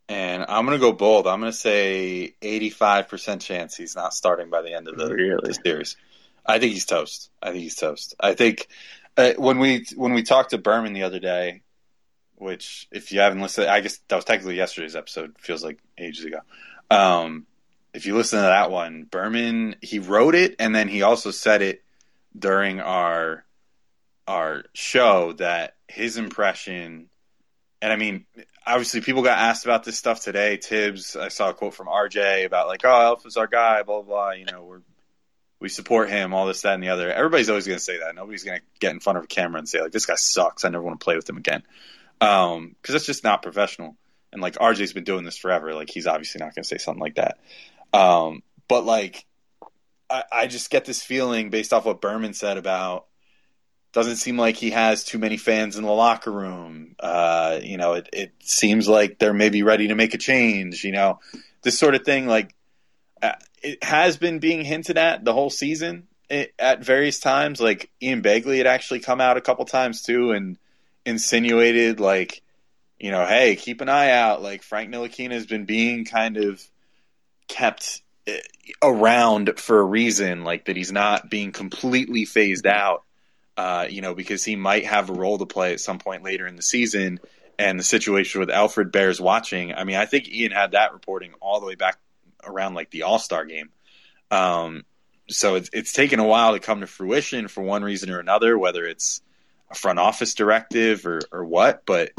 And 0.09 0.45
I'm 0.49 0.65
going 0.67 0.79
to 0.79 0.81
go 0.81 0.93
bold. 0.93 1.27
I'm 1.27 1.41
going 1.41 1.51
to 1.51 1.59
say 1.59 2.35
85% 2.41 3.41
chance 3.41 3.75
he's 3.75 3.97
not 3.97 4.15
starting 4.15 4.51
by 4.51 4.63
the 4.63 4.73
end 4.73 4.87
of 4.87 4.97
the, 4.97 5.13
Really? 5.13 5.41
the 5.43 5.55
series. 5.55 5.97
I 6.47 6.59
think 6.59 6.73
he's 6.73 6.87
toast. 6.87 7.31
I 7.43 7.51
think 7.51 7.63
he's 7.63 7.77
toast. 7.77 8.15
I 8.21 8.35
think 8.35 8.69
uh, 9.17 9.33
when 9.37 9.59
we 9.59 9.87
when 9.97 10.13
we 10.13 10.23
talked 10.23 10.51
to 10.51 10.59
Berman 10.59 10.93
the 10.93 11.03
other 11.05 11.19
day, 11.19 11.63
which 12.37 12.89
if 12.93 13.13
you 13.13 13.21
haven't 13.21 13.41
listened, 13.41 13.69
I 13.69 13.81
guess 13.81 13.99
that 14.09 14.17
was 14.17 14.25
technically 14.25 14.57
yesterday's 14.57 14.97
episode. 14.97 15.35
Feels 15.39 15.65
like 15.65 15.79
ages 15.99 16.25
ago. 16.25 16.41
Um, 16.91 17.47
if 17.95 18.07
you 18.07 18.15
listen 18.15 18.39
to 18.39 18.45
that 18.45 18.71
one, 18.71 19.05
Berman 19.05 19.77
he 19.81 19.99
wrote 19.99 20.35
it 20.35 20.57
and 20.59 20.75
then 20.75 20.89
he 20.89 21.03
also 21.03 21.31
said 21.31 21.63
it 21.63 21.83
during 22.39 22.81
our 22.81 23.45
our 24.29 24.65
show 24.75 25.33
that 25.35 25.77
his 25.89 26.17
impression 26.17 27.09
and 27.81 27.93
I 27.93 27.97
mean 27.97 28.27
obviously 28.67 29.01
people 29.01 29.23
got 29.23 29.39
asked 29.39 29.65
about 29.65 29.85
this 29.85 29.97
stuff 29.97 30.21
today. 30.21 30.57
Tibbs, 30.57 31.17
I 31.17 31.29
saw 31.29 31.51
a 31.51 31.55
quote 31.55 31.75
from 31.75 31.87
RJ 31.87 32.45
about 32.45 32.67
like, 32.67 32.85
oh, 32.85 32.89
Alpha's 33.01 33.37
our 33.37 33.47
guy, 33.47 33.83
blah 33.83 34.03
blah 34.03 34.03
blah. 34.03 34.31
You 34.33 34.45
know, 34.45 34.65
we're 34.65 34.83
we 35.61 35.69
support 35.69 36.11
him, 36.11 36.35
all 36.35 36.47
this, 36.47 36.63
that, 36.63 36.75
and 36.75 36.83
the 36.83 36.91
other. 36.91 37.11
Everybody's 37.11 37.49
always 37.49 37.67
going 37.67 37.79
to 37.79 37.85
say 37.85 37.99
that. 37.99 38.15
Nobody's 38.15 38.45
going 38.45 38.59
to 38.59 38.65
get 38.79 38.93
in 38.93 39.01
front 39.01 39.19
of 39.19 39.25
a 39.25 39.27
camera 39.27 39.59
and 39.59 39.69
say 39.69 39.81
like, 39.81 39.93
this 39.93 40.07
guy 40.07 40.17
sucks. 40.17 40.65
I 40.65 40.69
never 40.69 40.85
want 40.85 41.01
to 41.01 41.05
play 41.05 41.17
with 41.17 41.29
him 41.29 41.37
again, 41.39 41.63
because 42.19 42.75
that's 42.89 43.07
just 43.07 43.25
not 43.25 43.43
professional. 43.43 43.97
And 44.33 44.43
like 44.43 44.57
RJ's 44.57 44.93
been 44.93 45.05
doing 45.05 45.25
this 45.25 45.39
forever. 45.39 45.75
Like 45.75 45.89
he's 45.89 46.07
obviously 46.07 46.41
not 46.41 46.55
going 46.55 46.63
to 46.63 46.69
say 46.69 46.79
something 46.79 47.01
like 47.01 47.15
that. 47.15 47.39
Um, 47.93 48.43
but 48.69 48.85
like, 48.85 49.25
I, 50.11 50.25
I 50.31 50.47
just 50.47 50.71
get 50.71 50.85
this 50.85 51.03
feeling 51.03 51.51
based 51.51 51.73
off 51.73 51.87
what 51.87 52.01
Berman 52.01 52.35
said 52.35 52.59
about 52.59 53.07
doesn't 53.93 54.17
seem 54.17 54.37
like 54.37 54.57
he 54.57 54.71
has 54.71 55.05
too 55.05 55.19
many 55.19 55.39
fans 55.39 55.77
in 55.77 55.85
the 55.85 55.91
locker 55.91 56.31
room. 56.31 56.97
Uh, 57.01 57.61
you 57.63 57.79
know, 57.79 57.95
it, 57.95 58.11
it 58.13 58.33
seems 58.41 58.87
like 58.87 59.19
they're 59.19 59.33
maybe 59.33 59.63
ready 59.63 59.89
to 59.89 59.95
make 59.95 60.13
a 60.13 60.19
change. 60.19 60.85
You 60.85 60.93
know, 60.93 61.21
this 61.63 61.79
sort 61.79 61.95
of 61.95 62.05
thing. 62.05 62.27
Like, 62.27 62.55
it 63.63 63.83
has 63.83 64.17
been 64.17 64.39
being 64.39 64.65
hinted 64.65 64.99
at 64.99 65.25
the 65.25 65.33
whole 65.33 65.51
season 65.51 66.07
i 66.31 66.49
at 66.59 66.85
various 66.85 67.21
times. 67.21 67.61
Like 67.61 67.91
Ian 68.03 68.23
Begley 68.23 68.59
had 68.59 68.67
actually 68.67 69.01
come 69.01 69.21
out 69.21 69.37
a 69.37 69.41
couple 69.41 69.65
times 69.65 70.03
too 70.03 70.33
and 70.33 70.59
insinuated 71.05 72.01
like, 72.01 72.43
you 72.99 73.11
know, 73.11 73.25
hey, 73.25 73.57
keep 73.57 73.81
an 73.81 73.89
eye 73.89 74.11
out. 74.11 74.43
Like 74.43 74.63
Frank 74.63 74.91
Ntilikina 74.91 75.33
has 75.33 75.47
been 75.47 75.65
being 75.65 76.05
kind 76.05 76.37
of 76.37 76.63
kept 77.47 78.03
uh, 78.29 78.33
around 78.83 79.59
for 79.61 79.79
a 79.79 79.85
reason, 79.85 80.43
like 80.43 80.65
that 80.67 80.77
he's 80.77 80.93
not 80.93 81.31
being 81.31 81.53
completely 81.53 82.25
phased 82.25 82.67
out 82.67 83.05
uh, 83.57 83.87
you 83.89 84.03
know, 84.03 84.15
because 84.15 84.45
he 84.45 84.57
might 84.57 84.85
have 84.85 85.09
a 85.09 85.15
role 85.15 85.39
to 85.39 85.47
play 85.47 85.73
at 85.73 85.81
some 85.81 85.99
point 85.99 86.23
later 86.23 86.47
in 86.47 86.57
the 86.57 86.63
season. 86.63 87.19
And 87.59 87.81
the 87.81 87.85
situation 87.85 88.41
with 88.41 88.51
Elfrid 88.51 88.93
Bears 88.93 89.19
watching, 89.19 89.73
I 89.73 89.85
mean, 89.85 89.97
I 89.97 90.05
think 90.05 90.29
Ian 90.29 90.53
had 90.53 90.73
that 90.73 90.93
reporting 90.93 91.33
all 91.41 91.61
the 91.61 91.67
way 91.67 91.75
back 91.75 91.99
around 92.47 92.75
like 92.75 92.91
the 92.91 93.03
All 93.03 93.19
Star 93.19 93.45
game. 93.45 93.71
Um, 94.31 94.85
so 95.29 95.57
it's 95.57 95.71
it's 95.73 95.93
taken 95.93 96.21
a 96.21 96.27
while 96.27 96.53
to 96.53 96.61
come 96.61 96.81
to 96.81 96.87
fruition 96.87 97.49
for 97.49 97.63
one 97.63 97.83
reason 97.83 98.11
or 98.11 98.21
another, 98.21 98.57
whether 98.57 98.85
it's 98.85 99.23
a 99.71 99.75
front 99.75 99.99
office 99.99 100.35
directive 100.35 101.07
or, 101.07 101.21
or 101.33 101.45
what. 101.45 101.85
But 101.85 102.13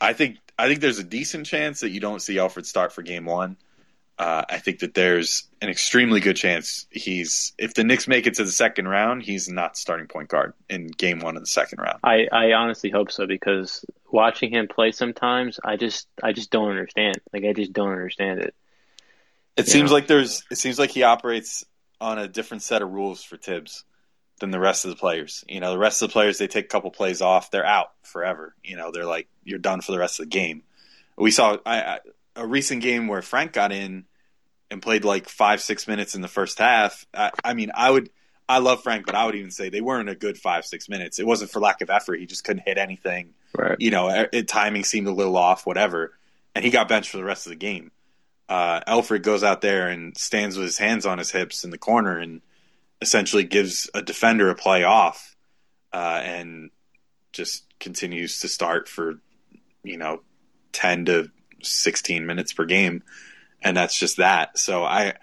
I 0.00 0.12
think 0.12 0.36
I 0.58 0.68
think 0.68 0.80
there's 0.80 0.98
a 0.98 1.04
decent 1.04 1.46
chance 1.46 1.80
that 1.80 1.90
you 1.90 2.00
don't 2.00 2.20
see 2.20 2.36
Elfrid 2.36 2.66
start 2.66 2.92
for 2.92 3.02
Game 3.02 3.24
One. 3.24 3.56
Uh, 4.18 4.44
I 4.48 4.58
think 4.58 4.80
that 4.80 4.94
there's 4.94 5.48
an 5.62 5.70
extremely 5.70 6.20
good 6.20 6.36
chance 6.36 6.86
he's 6.90 7.54
if 7.58 7.74
the 7.74 7.82
Knicks 7.82 8.06
make 8.06 8.26
it 8.26 8.34
to 8.34 8.44
the 8.44 8.52
second 8.52 8.86
round, 8.86 9.22
he's 9.22 9.48
not 9.48 9.76
starting 9.76 10.06
point 10.06 10.28
guard 10.28 10.52
in 10.68 10.88
game 10.88 11.20
one 11.20 11.36
of 11.36 11.42
the 11.42 11.48
second 11.48 11.80
round. 11.80 11.98
I, 12.04 12.28
I 12.30 12.52
honestly 12.52 12.90
hope 12.90 13.10
so 13.10 13.26
because 13.26 13.84
watching 14.10 14.52
him 14.52 14.68
play 14.68 14.92
sometimes, 14.92 15.58
I 15.64 15.76
just 15.76 16.06
I 16.22 16.32
just 16.32 16.50
don't 16.50 16.68
understand. 16.68 17.16
Like 17.32 17.44
I 17.44 17.52
just 17.54 17.72
don't 17.72 17.90
understand 17.90 18.40
it. 18.40 18.54
It 19.56 19.68
seems 19.68 19.92
like 19.92 20.06
there's 20.06 20.44
it 20.50 20.56
seems 20.56 20.78
like 20.78 20.90
he 20.90 21.02
operates 21.02 21.64
on 22.00 22.18
a 22.18 22.26
different 22.28 22.62
set 22.62 22.82
of 22.82 22.90
rules 22.90 23.22
for 23.22 23.36
Tibbs 23.36 23.84
than 24.40 24.50
the 24.50 24.58
rest 24.58 24.84
of 24.84 24.90
the 24.90 24.96
players. 24.96 25.44
You 25.48 25.60
know, 25.60 25.70
the 25.72 25.78
rest 25.78 26.02
of 26.02 26.08
the 26.08 26.12
players 26.12 26.38
they 26.38 26.48
take 26.48 26.64
a 26.64 26.68
couple 26.68 26.90
plays 26.90 27.20
off, 27.20 27.50
they're 27.50 27.66
out 27.66 27.92
forever. 28.02 28.54
You 28.64 28.76
know, 28.76 28.90
they're 28.90 29.04
like 29.06 29.28
you're 29.44 29.58
done 29.58 29.80
for 29.82 29.92
the 29.92 29.98
rest 29.98 30.18
of 30.20 30.26
the 30.26 30.30
game. 30.30 30.62
We 31.16 31.30
saw 31.30 31.58
I, 31.66 31.80
I, 31.82 31.98
a 32.36 32.46
recent 32.46 32.82
game 32.82 33.06
where 33.08 33.22
Frank 33.22 33.52
got 33.52 33.72
in 33.72 34.04
and 34.70 34.80
played 34.80 35.04
like 35.04 35.28
five 35.28 35.60
six 35.60 35.86
minutes 35.86 36.14
in 36.14 36.22
the 36.22 36.28
first 36.28 36.58
half. 36.58 37.06
I, 37.14 37.30
I 37.44 37.54
mean, 37.54 37.70
I 37.74 37.90
would 37.90 38.10
I 38.48 38.58
love 38.58 38.82
Frank, 38.82 39.06
but 39.06 39.14
I 39.14 39.26
would 39.26 39.34
even 39.34 39.50
say 39.50 39.68
they 39.68 39.80
weren't 39.82 40.08
a 40.08 40.14
good 40.14 40.38
five 40.38 40.64
six 40.64 40.88
minutes. 40.88 41.18
It 41.18 41.26
wasn't 41.26 41.50
for 41.50 41.60
lack 41.60 41.82
of 41.82 41.90
effort. 41.90 42.18
He 42.18 42.26
just 42.26 42.42
couldn't 42.44 42.62
hit 42.66 42.78
anything 42.78 43.34
Right. 43.56 43.76
you 43.78 43.90
know, 43.90 44.08
it- 44.32 44.48
timing 44.48 44.82
seemed 44.84 45.06
a 45.08 45.12
little 45.12 45.36
off, 45.36 45.66
whatever, 45.66 46.18
and 46.54 46.64
he 46.64 46.70
got 46.70 46.88
benched 46.88 47.10
for 47.10 47.18
the 47.18 47.24
rest 47.24 47.46
of 47.46 47.50
the 47.50 47.56
game. 47.56 47.90
Uh, 48.52 48.82
Elfrid 48.86 49.22
goes 49.22 49.42
out 49.42 49.62
there 49.62 49.88
and 49.88 50.14
stands 50.18 50.58
with 50.58 50.66
his 50.66 50.76
hands 50.76 51.06
on 51.06 51.16
his 51.16 51.30
hips 51.30 51.64
in 51.64 51.70
the 51.70 51.78
corner 51.78 52.18
and 52.18 52.42
essentially 53.00 53.44
gives 53.44 53.88
a 53.94 54.02
defender 54.02 54.50
a 54.50 54.54
play 54.54 54.84
off, 54.84 55.34
uh, 55.90 56.20
and 56.22 56.70
just 57.32 57.64
continues 57.80 58.40
to 58.40 58.48
start 58.48 58.90
for 58.90 59.20
you 59.82 59.96
know 59.96 60.20
ten 60.70 61.06
to 61.06 61.30
sixteen 61.62 62.26
minutes 62.26 62.52
per 62.52 62.66
game, 62.66 63.02
and 63.62 63.74
that's 63.74 63.98
just 63.98 64.18
that. 64.18 64.58
So 64.58 64.84
I 64.84 65.14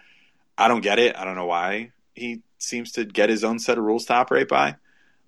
I 0.58 0.68
don't 0.68 0.82
get 0.82 0.98
it. 0.98 1.16
I 1.16 1.24
don't 1.24 1.36
know 1.36 1.46
why 1.46 1.92
he 2.16 2.42
seems 2.58 2.94
to 2.94 3.06
get 3.06 3.30
his 3.30 3.44
own 3.44 3.60
set 3.60 3.78
of 3.78 3.84
rules 3.84 4.06
to 4.06 4.16
operate 4.16 4.48
by. 4.48 4.78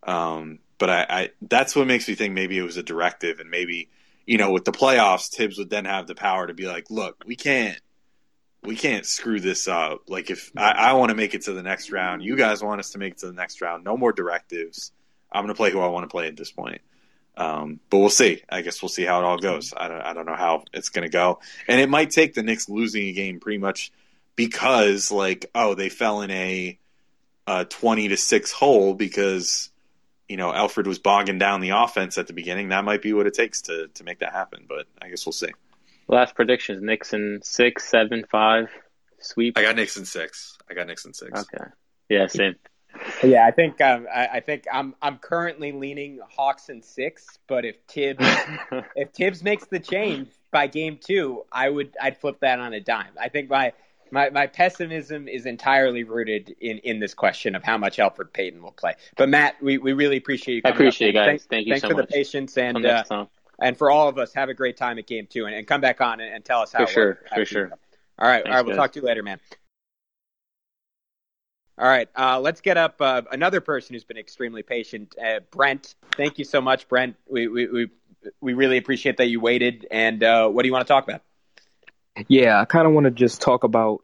Um, 0.01 0.57
but 0.79 0.89
I, 0.89 1.05
I 1.07 1.29
that's 1.39 1.75
what 1.75 1.85
makes 1.85 2.07
me 2.07 2.15
think 2.15 2.33
maybe 2.33 2.57
it 2.57 2.63
was 2.63 2.77
a 2.77 2.83
directive, 2.83 3.39
and 3.39 3.51
maybe 3.51 3.89
you 4.25 4.39
know 4.39 4.49
with 4.51 4.65
the 4.65 4.71
playoffs, 4.71 5.29
Tibbs 5.29 5.59
would 5.59 5.69
then 5.69 5.85
have 5.85 6.07
the 6.07 6.15
power 6.15 6.47
to 6.47 6.55
be 6.55 6.65
like, 6.65 6.89
look, 6.89 7.23
we 7.27 7.35
can't. 7.35 7.79
We 8.63 8.75
can't 8.75 9.05
screw 9.05 9.39
this 9.39 9.67
up. 9.67 10.03
Like 10.07 10.29
if 10.29 10.51
I, 10.55 10.71
I 10.71 10.93
want 10.93 11.09
to 11.09 11.15
make 11.15 11.33
it 11.33 11.43
to 11.43 11.53
the 11.53 11.63
next 11.63 11.91
round, 11.91 12.23
you 12.23 12.35
guys 12.35 12.63
want 12.63 12.79
us 12.79 12.91
to 12.91 12.99
make 12.99 13.13
it 13.13 13.19
to 13.19 13.27
the 13.27 13.33
next 13.33 13.61
round. 13.61 13.83
No 13.83 13.97
more 13.97 14.13
directives. 14.13 14.91
I'm 15.31 15.43
going 15.43 15.53
to 15.53 15.57
play 15.57 15.71
who 15.71 15.79
I 15.79 15.87
want 15.87 16.03
to 16.03 16.09
play 16.09 16.27
at 16.27 16.37
this 16.37 16.51
point. 16.51 16.81
Um, 17.37 17.79
but 17.89 17.97
we'll 17.99 18.09
see. 18.09 18.43
I 18.49 18.61
guess 18.61 18.81
we'll 18.81 18.89
see 18.89 19.03
how 19.03 19.19
it 19.19 19.25
all 19.25 19.37
goes. 19.37 19.73
I 19.75 19.87
don't, 19.87 20.01
I 20.01 20.13
don't 20.13 20.25
know 20.25 20.35
how 20.35 20.63
it's 20.73 20.89
going 20.89 21.03
to 21.03 21.11
go, 21.11 21.39
and 21.67 21.79
it 21.79 21.89
might 21.89 22.11
take 22.11 22.33
the 22.33 22.43
Knicks 22.43 22.67
losing 22.67 23.03
a 23.07 23.13
game 23.13 23.39
pretty 23.39 23.57
much 23.57 23.91
because, 24.35 25.11
like, 25.11 25.49
oh, 25.55 25.73
they 25.73 25.87
fell 25.87 26.21
in 26.21 26.29
a, 26.29 26.77
a 27.47 27.63
twenty 27.65 28.09
to 28.09 28.17
six 28.17 28.51
hole 28.51 28.93
because 28.93 29.71
you 30.31 30.37
know, 30.37 30.53
Elfrid 30.53 30.87
was 30.87 30.97
bogging 30.97 31.39
down 31.39 31.59
the 31.59 31.71
offense 31.71 32.17
at 32.17 32.25
the 32.25 32.31
beginning. 32.31 32.69
That 32.69 32.85
might 32.85 33.01
be 33.01 33.11
what 33.11 33.27
it 33.27 33.33
takes 33.33 33.63
to 33.63 33.89
to 33.95 34.03
make 34.05 34.19
that 34.19 34.31
happen. 34.31 34.65
But 34.67 34.87
I 35.01 35.09
guess 35.09 35.25
we'll 35.25 35.33
see. 35.33 35.51
Last 36.11 36.35
predictions: 36.35 36.83
Nixon 36.83 37.39
six, 37.41 37.87
seven, 37.87 38.25
five, 38.29 38.69
sweep. 39.19 39.57
I 39.57 39.63
got 39.63 39.75
Nixon 39.77 40.05
six. 40.05 40.57
I 40.69 40.73
got 40.73 40.87
Nixon 40.87 41.13
six. 41.13 41.31
Okay. 41.31 41.63
Yeah, 42.09 42.27
same. 42.27 42.55
Yeah, 43.23 43.47
I 43.47 43.51
think 43.51 43.79
um, 43.79 44.05
I, 44.13 44.27
I, 44.27 44.39
think 44.41 44.65
I'm 44.71 44.93
I'm 45.01 45.17
currently 45.17 45.71
leaning 45.71 46.19
Hawks 46.35 46.67
in 46.67 46.81
six, 46.81 47.25
but 47.47 47.63
if 47.63 47.75
Tibbs 47.87 48.25
if 48.95 49.13
Tibbs 49.13 49.41
makes 49.41 49.65
the 49.67 49.79
change 49.79 50.27
by 50.51 50.67
game 50.67 50.99
two, 51.01 51.45
I 51.51 51.69
would 51.69 51.95
I'd 52.01 52.17
flip 52.17 52.41
that 52.41 52.59
on 52.59 52.73
a 52.73 52.81
dime. 52.81 53.13
I 53.19 53.29
think 53.29 53.49
my 53.49 53.71
my, 54.11 54.29
my 54.29 54.47
pessimism 54.47 55.29
is 55.29 55.45
entirely 55.45 56.03
rooted 56.03 56.53
in, 56.59 56.79
in 56.79 56.99
this 56.99 57.13
question 57.13 57.55
of 57.55 57.63
how 57.63 57.77
much 57.77 57.97
Elfrid 57.97 58.33
Payton 58.33 58.61
will 58.61 58.73
play. 58.73 58.95
But 59.15 59.29
Matt, 59.29 59.55
we, 59.61 59.77
we 59.77 59.93
really 59.93 60.17
appreciate 60.17 60.55
you. 60.55 60.61
I 60.65 60.69
appreciate 60.71 61.09
up. 61.09 61.13
you 61.13 61.19
guys. 61.19 61.27
Thanks, 61.27 61.45
Thank 61.45 61.67
you 61.67 61.73
thanks 61.73 61.81
so 61.81 61.89
for 61.91 61.95
much. 61.95 62.09
the 62.09 62.13
patience 62.13 62.57
and 62.57 62.85
uh, 62.85 63.03
and 63.61 63.77
for 63.77 63.89
all 63.89 64.09
of 64.09 64.17
us. 64.17 64.33
Have 64.33 64.49
a 64.49 64.53
great 64.53 64.75
time 64.75 64.97
at 64.99 65.07
game 65.07 65.27
two 65.29 65.45
and, 65.45 65.55
and 65.55 65.65
come 65.65 65.79
back 65.79 66.01
on 66.01 66.19
and, 66.19 66.33
and 66.33 66.43
tell 66.43 66.61
us 66.61 66.73
how. 66.73 66.85
For 66.85 66.91
sure, 66.91 67.07
worked. 67.07 67.33
for 67.33 67.45
sure. 67.45 67.71
All 68.19 68.27
right, 68.27 68.43
Thanks, 68.43 68.47
all 68.47 68.55
right. 68.55 68.65
We'll 68.65 68.75
guys. 68.75 68.83
talk 68.83 68.91
to 68.93 68.99
you 68.99 69.05
later, 69.05 69.23
man. 69.23 69.39
All 71.77 71.87
right, 71.87 72.09
uh, 72.15 72.39
let's 72.39 72.61
get 72.61 72.77
up 72.77 73.01
uh, 73.01 73.23
another 73.31 73.61
person 73.61 73.93
who's 73.93 74.03
been 74.03 74.17
extremely 74.17 74.61
patient, 74.61 75.15
uh, 75.23 75.39
Brent. 75.49 75.95
Thank 76.15 76.37
you 76.37 76.45
so 76.45 76.61
much, 76.61 76.87
Brent. 76.87 77.15
We 77.27 77.47
we 77.47 77.67
we, 77.67 77.87
we 78.39 78.53
really 78.53 78.77
appreciate 78.77 79.17
that 79.17 79.29
you 79.29 79.39
waited. 79.39 79.87
And 79.89 80.21
uh, 80.23 80.49
what 80.49 80.63
do 80.63 80.67
you 80.67 80.73
want 80.73 80.85
to 80.85 80.93
talk 80.93 81.07
about? 81.07 81.21
Yeah, 82.27 82.59
I 82.59 82.65
kind 82.65 82.85
of 82.85 82.93
want 82.93 83.05
to 83.05 83.11
just 83.11 83.41
talk 83.41 83.63
about 83.63 84.01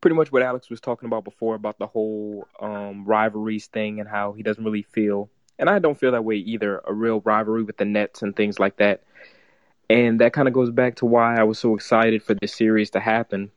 pretty 0.00 0.16
much 0.16 0.32
what 0.32 0.42
Alex 0.42 0.70
was 0.70 0.80
talking 0.80 1.06
about 1.06 1.24
before 1.24 1.54
about 1.54 1.78
the 1.78 1.86
whole 1.86 2.46
um, 2.60 3.04
rivalries 3.04 3.66
thing 3.66 4.00
and 4.00 4.08
how 4.08 4.32
he 4.32 4.42
doesn't 4.42 4.64
really 4.64 4.82
feel, 4.82 5.28
and 5.60 5.68
I 5.68 5.78
don't 5.78 5.98
feel 5.98 6.12
that 6.12 6.24
way 6.24 6.36
either, 6.36 6.80
a 6.84 6.92
real 6.92 7.20
rivalry 7.20 7.62
with 7.62 7.76
the 7.76 7.84
Nets 7.84 8.22
and 8.22 8.34
things 8.34 8.58
like 8.58 8.78
that. 8.78 9.02
And 9.90 10.20
that 10.20 10.32
kind 10.32 10.48
of 10.48 10.54
goes 10.54 10.70
back 10.70 10.96
to 10.96 11.06
why 11.06 11.38
I 11.38 11.44
was 11.44 11.58
so 11.58 11.74
excited 11.74 12.22
for 12.22 12.34
this 12.34 12.54
series 12.54 12.90
to 12.90 13.00
happen 13.00 13.50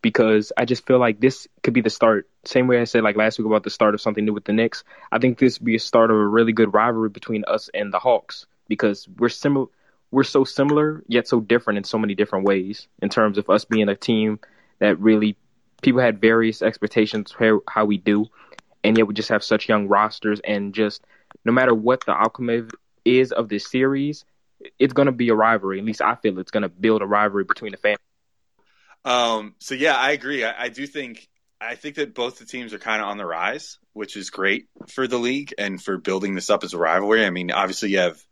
because 0.00 0.50
I 0.56 0.64
just 0.64 0.86
feel 0.86 0.98
like 0.98 1.20
this 1.20 1.46
could 1.62 1.74
be 1.74 1.82
the 1.82 1.90
start. 1.90 2.28
Same 2.44 2.66
way 2.68 2.80
I 2.80 2.84
said 2.84 3.04
like 3.04 3.16
last 3.16 3.38
week 3.38 3.46
about 3.46 3.64
the 3.64 3.70
start 3.70 3.94
of 3.94 4.00
something 4.00 4.24
new 4.24 4.32
with 4.32 4.44
the 4.44 4.52
Knicks. 4.52 4.82
I 5.12 5.18
think 5.18 5.38
this 5.38 5.60
would 5.60 5.66
be 5.66 5.76
a 5.76 5.80
start 5.80 6.10
of 6.10 6.16
a 6.16 6.26
really 6.26 6.52
good 6.52 6.72
rivalry 6.72 7.10
between 7.10 7.44
us 7.46 7.68
and 7.74 7.92
the 7.92 7.98
Hawks 7.98 8.46
because 8.66 9.06
we're 9.18 9.28
similar. 9.28 9.66
We're 10.10 10.24
so 10.24 10.44
similar 10.44 11.02
yet 11.06 11.28
so 11.28 11.40
different 11.40 11.78
in 11.78 11.84
so 11.84 11.98
many 11.98 12.14
different 12.14 12.46
ways. 12.46 12.88
In 13.00 13.08
terms 13.08 13.38
of 13.38 13.50
us 13.50 13.64
being 13.64 13.88
a 13.88 13.96
team 13.96 14.40
that 14.78 14.98
really 15.00 15.36
people 15.82 16.00
had 16.00 16.20
various 16.20 16.62
expectations 16.62 17.34
how, 17.38 17.60
how 17.68 17.84
we 17.84 17.98
do, 17.98 18.26
and 18.84 18.96
yet 18.96 19.06
we 19.06 19.14
just 19.14 19.28
have 19.28 19.44
such 19.44 19.68
young 19.68 19.88
rosters 19.88 20.40
and 20.44 20.74
just 20.74 21.04
no 21.44 21.52
matter 21.52 21.74
what 21.74 22.04
the 22.06 22.12
outcome 22.12 22.68
is 23.04 23.32
of 23.32 23.48
this 23.48 23.70
series, 23.70 24.24
it's 24.78 24.92
going 24.92 25.06
to 25.06 25.12
be 25.12 25.28
a 25.28 25.34
rivalry. 25.34 25.78
At 25.78 25.84
least 25.84 26.02
I 26.02 26.14
feel 26.16 26.38
it's 26.38 26.50
going 26.50 26.62
to 26.62 26.68
build 26.68 27.02
a 27.02 27.06
rivalry 27.06 27.44
between 27.44 27.72
the 27.72 27.78
fans. 27.78 27.98
Um, 29.04 29.54
so 29.58 29.74
yeah, 29.74 29.96
I 29.96 30.12
agree. 30.12 30.44
I, 30.44 30.64
I 30.64 30.68
do 30.68 30.86
think 30.86 31.28
I 31.60 31.74
think 31.74 31.96
that 31.96 32.14
both 32.14 32.38
the 32.38 32.44
teams 32.44 32.72
are 32.72 32.78
kind 32.78 33.02
of 33.02 33.08
on 33.08 33.18
the 33.18 33.26
rise, 33.26 33.78
which 33.92 34.16
is 34.16 34.30
great 34.30 34.66
for 34.88 35.06
the 35.06 35.18
league 35.18 35.54
and 35.58 35.82
for 35.82 35.96
building 35.96 36.34
this 36.34 36.50
up 36.50 36.64
as 36.64 36.74
a 36.74 36.78
rivalry. 36.78 37.24
I 37.24 37.30
mean, 37.30 37.50
obviously 37.50 37.90
you 37.90 37.98
have 37.98 38.22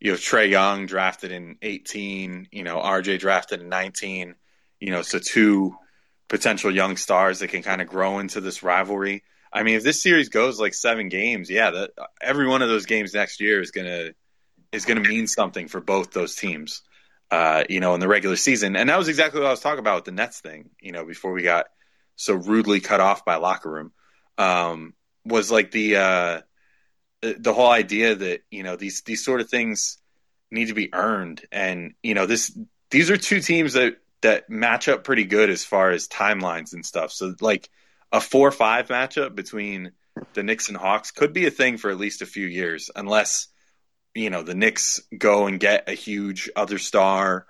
you 0.00 0.10
have 0.10 0.20
Trae 0.20 0.50
Young 0.50 0.86
drafted 0.86 1.32
in 1.32 1.56
18, 1.62 2.48
you 2.52 2.64
know, 2.64 2.78
RJ 2.78 3.18
drafted 3.20 3.60
in 3.60 3.68
19, 3.68 4.34
you 4.80 4.90
know, 4.90 5.02
so 5.02 5.18
two 5.18 5.76
potential 6.28 6.74
young 6.74 6.96
stars 6.96 7.38
that 7.38 7.48
can 7.48 7.62
kind 7.62 7.80
of 7.80 7.88
grow 7.88 8.18
into 8.18 8.40
this 8.40 8.62
rivalry. 8.62 9.22
I 9.54 9.62
mean, 9.62 9.76
if 9.76 9.84
this 9.84 10.02
series 10.02 10.28
goes 10.28 10.58
like 10.58 10.74
seven 10.74 11.08
games, 11.08 11.48
yeah, 11.48 11.70
that 11.70 11.90
every 12.20 12.46
one 12.48 12.60
of 12.60 12.68
those 12.68 12.86
games 12.86 13.14
next 13.14 13.40
year 13.40 13.60
is 13.60 13.70
gonna 13.70 14.10
is 14.72 14.84
gonna 14.84 15.00
mean 15.00 15.28
something 15.28 15.68
for 15.68 15.80
both 15.80 16.10
those 16.10 16.34
teams 16.34 16.82
uh, 17.34 17.64
you 17.68 17.80
know, 17.80 17.94
in 17.94 18.00
the 18.00 18.08
regular 18.08 18.36
season. 18.36 18.76
And 18.76 18.88
that 18.88 18.98
was 18.98 19.08
exactly 19.08 19.40
what 19.40 19.48
I 19.48 19.50
was 19.50 19.60
talking 19.60 19.80
about 19.80 19.96
with 19.96 20.04
the 20.04 20.12
Nets 20.12 20.40
thing, 20.40 20.70
you 20.80 20.92
know, 20.92 21.04
before 21.04 21.32
we 21.32 21.42
got 21.42 21.66
so 22.16 22.34
rudely 22.34 22.80
cut 22.80 23.00
off 23.00 23.24
by 23.24 23.36
locker 23.36 23.70
room. 23.70 23.92
Um, 24.38 24.94
was 25.24 25.50
like 25.50 25.70
the 25.70 25.96
uh, 25.96 26.40
the 27.22 27.52
whole 27.52 27.70
idea 27.70 28.14
that, 28.14 28.42
you 28.50 28.62
know, 28.62 28.76
these 28.76 29.02
these 29.02 29.24
sort 29.24 29.40
of 29.40 29.48
things 29.48 29.98
need 30.50 30.66
to 30.66 30.74
be 30.74 30.92
earned. 30.92 31.42
And, 31.50 31.94
you 32.02 32.14
know, 32.14 32.26
this 32.26 32.56
these 32.90 33.10
are 33.10 33.16
two 33.16 33.40
teams 33.40 33.72
that 33.72 33.96
that 34.20 34.48
match 34.48 34.88
up 34.88 35.02
pretty 35.02 35.24
good 35.24 35.50
as 35.50 35.64
far 35.64 35.90
as 35.90 36.08
timelines 36.08 36.72
and 36.72 36.84
stuff. 36.84 37.10
So 37.10 37.34
like 37.40 37.68
a 38.14 38.20
four 38.20 38.52
five 38.52 38.86
matchup 38.86 39.34
between 39.34 39.90
the 40.34 40.44
Knicks 40.44 40.68
and 40.68 40.76
Hawks 40.76 41.10
could 41.10 41.32
be 41.32 41.46
a 41.46 41.50
thing 41.50 41.78
for 41.78 41.90
at 41.90 41.98
least 41.98 42.22
a 42.22 42.26
few 42.26 42.46
years, 42.46 42.88
unless 42.94 43.48
you 44.14 44.30
know 44.30 44.42
the 44.42 44.54
Knicks 44.54 45.00
go 45.18 45.48
and 45.48 45.58
get 45.58 45.88
a 45.88 45.94
huge 45.94 46.48
other 46.54 46.78
star, 46.78 47.44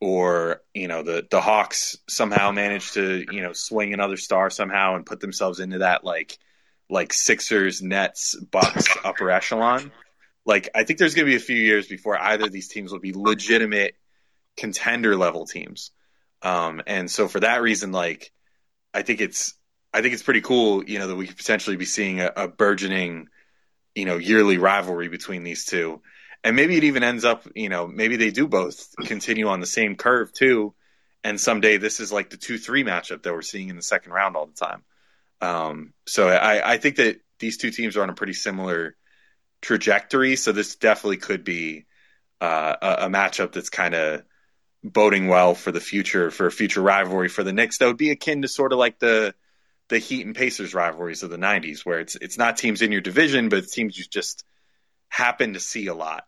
or 0.00 0.62
you 0.72 0.88
know 0.88 1.02
the 1.02 1.26
the 1.30 1.42
Hawks 1.42 1.98
somehow 2.08 2.50
manage 2.50 2.92
to 2.92 3.26
you 3.30 3.42
know 3.42 3.52
swing 3.52 3.92
another 3.92 4.16
star 4.16 4.48
somehow 4.48 4.96
and 4.96 5.04
put 5.04 5.20
themselves 5.20 5.60
into 5.60 5.78
that 5.78 6.02
like 6.02 6.38
like 6.88 7.12
Sixers, 7.12 7.82
Nets, 7.82 8.34
Bucks 8.36 8.88
upper 9.04 9.30
echelon. 9.30 9.92
Like 10.46 10.70
I 10.74 10.84
think 10.84 10.98
there's 10.98 11.14
going 11.14 11.26
to 11.26 11.30
be 11.30 11.36
a 11.36 11.40
few 11.40 11.56
years 11.56 11.88
before 11.88 12.18
either 12.18 12.44
of 12.44 12.52
these 12.52 12.68
teams 12.68 12.90
will 12.90 13.00
be 13.00 13.12
legitimate 13.12 13.96
contender 14.56 15.14
level 15.14 15.44
teams. 15.44 15.90
Um, 16.40 16.80
and 16.86 17.10
so 17.10 17.28
for 17.28 17.40
that 17.40 17.60
reason, 17.60 17.92
like 17.92 18.32
I 18.94 19.02
think 19.02 19.20
it's 19.20 19.52
I 19.96 20.02
think 20.02 20.12
it's 20.12 20.22
pretty 20.22 20.42
cool, 20.42 20.84
you 20.84 20.98
know, 20.98 21.06
that 21.06 21.16
we 21.16 21.26
could 21.26 21.38
potentially 21.38 21.76
be 21.76 21.86
seeing 21.86 22.20
a, 22.20 22.30
a 22.36 22.48
burgeoning, 22.48 23.28
you 23.94 24.04
know, 24.04 24.18
yearly 24.18 24.58
rivalry 24.58 25.08
between 25.08 25.42
these 25.42 25.64
two. 25.64 26.02
And 26.44 26.54
maybe 26.54 26.76
it 26.76 26.84
even 26.84 27.02
ends 27.02 27.24
up, 27.24 27.48
you 27.54 27.70
know, 27.70 27.86
maybe 27.86 28.16
they 28.16 28.30
do 28.30 28.46
both 28.46 28.94
continue 29.06 29.48
on 29.48 29.60
the 29.60 29.66
same 29.66 29.96
curve 29.96 30.34
too. 30.34 30.74
And 31.24 31.40
someday 31.40 31.78
this 31.78 31.98
is 31.98 32.12
like 32.12 32.28
the 32.28 32.36
two 32.36 32.58
three 32.58 32.84
matchup 32.84 33.22
that 33.22 33.32
we're 33.32 33.40
seeing 33.40 33.70
in 33.70 33.76
the 33.76 33.82
second 33.82 34.12
round 34.12 34.36
all 34.36 34.46
the 34.46 34.66
time. 34.66 34.82
Um, 35.40 35.94
so 36.06 36.28
I, 36.28 36.74
I 36.74 36.76
think 36.76 36.96
that 36.96 37.16
these 37.38 37.56
two 37.56 37.70
teams 37.70 37.96
are 37.96 38.02
on 38.02 38.10
a 38.10 38.14
pretty 38.14 38.34
similar 38.34 38.96
trajectory. 39.62 40.36
So 40.36 40.52
this 40.52 40.76
definitely 40.76 41.16
could 41.16 41.42
be 41.42 41.86
uh, 42.42 42.76
a, 42.82 43.06
a 43.06 43.08
matchup 43.08 43.52
that's 43.52 43.70
kind 43.70 43.94
of 43.94 44.24
boding 44.84 45.26
well 45.26 45.54
for 45.54 45.72
the 45.72 45.80
future, 45.80 46.30
for 46.30 46.46
a 46.46 46.52
future 46.52 46.82
rivalry 46.82 47.30
for 47.30 47.42
the 47.42 47.54
Knicks. 47.54 47.78
That 47.78 47.86
would 47.86 47.96
be 47.96 48.10
akin 48.10 48.42
to 48.42 48.48
sort 48.48 48.74
of 48.74 48.78
like 48.78 48.98
the 48.98 49.34
the 49.88 49.98
Heat 49.98 50.26
and 50.26 50.34
Pacers 50.34 50.74
rivalries 50.74 51.22
of 51.22 51.30
the 51.30 51.36
'90s, 51.36 51.80
where 51.80 52.00
it's 52.00 52.16
it's 52.16 52.38
not 52.38 52.56
teams 52.56 52.82
in 52.82 52.92
your 52.92 53.00
division, 53.00 53.48
but 53.48 53.60
it's 53.60 53.72
teams 53.72 53.98
you 53.98 54.04
just 54.04 54.44
happen 55.08 55.54
to 55.54 55.60
see 55.60 55.86
a 55.86 55.94
lot, 55.94 56.24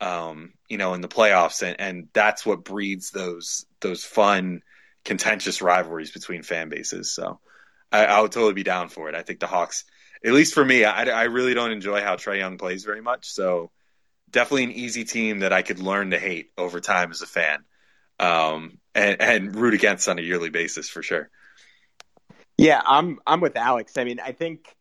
um, 0.00 0.54
you 0.68 0.78
know, 0.78 0.94
in 0.94 1.00
the 1.00 1.08
playoffs, 1.08 1.62
and, 1.62 1.80
and 1.80 2.08
that's 2.12 2.44
what 2.44 2.64
breeds 2.64 3.10
those 3.10 3.66
those 3.80 4.04
fun, 4.04 4.62
contentious 5.04 5.62
rivalries 5.62 6.10
between 6.10 6.42
fan 6.42 6.68
bases. 6.68 7.14
So 7.14 7.40
I, 7.92 8.06
I 8.06 8.20
would 8.20 8.32
totally 8.32 8.54
be 8.54 8.62
down 8.62 8.88
for 8.88 9.08
it. 9.08 9.14
I 9.14 9.22
think 9.22 9.40
the 9.40 9.46
Hawks, 9.46 9.84
at 10.24 10.32
least 10.32 10.54
for 10.54 10.64
me, 10.64 10.84
I, 10.84 11.04
I 11.04 11.24
really 11.24 11.54
don't 11.54 11.72
enjoy 11.72 12.02
how 12.02 12.16
Trae 12.16 12.38
Young 12.38 12.58
plays 12.58 12.84
very 12.84 13.02
much. 13.02 13.28
So 13.30 13.70
definitely 14.30 14.64
an 14.64 14.72
easy 14.72 15.04
team 15.04 15.40
that 15.40 15.52
I 15.52 15.62
could 15.62 15.78
learn 15.78 16.10
to 16.10 16.18
hate 16.18 16.50
over 16.58 16.80
time 16.80 17.10
as 17.10 17.22
a 17.22 17.26
fan, 17.26 17.64
um, 18.18 18.78
and, 18.94 19.20
and 19.20 19.56
root 19.56 19.74
against 19.74 20.08
on 20.08 20.18
a 20.18 20.22
yearly 20.22 20.50
basis 20.50 20.88
for 20.88 21.02
sure. 21.02 21.30
Yeah, 22.56 22.80
I'm 22.84 23.18
I'm 23.26 23.40
with 23.40 23.56
Alex. 23.56 23.98
I 23.98 24.04
mean, 24.04 24.20
I 24.20 24.32
think 24.32 24.76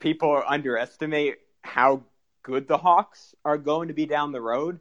people 0.00 0.42
underestimate 0.46 1.36
how 1.62 2.02
good 2.42 2.66
the 2.66 2.78
Hawks 2.78 3.34
are 3.44 3.58
going 3.58 3.88
to 3.88 3.94
be 3.94 4.06
down 4.06 4.32
the 4.32 4.40
road 4.40 4.80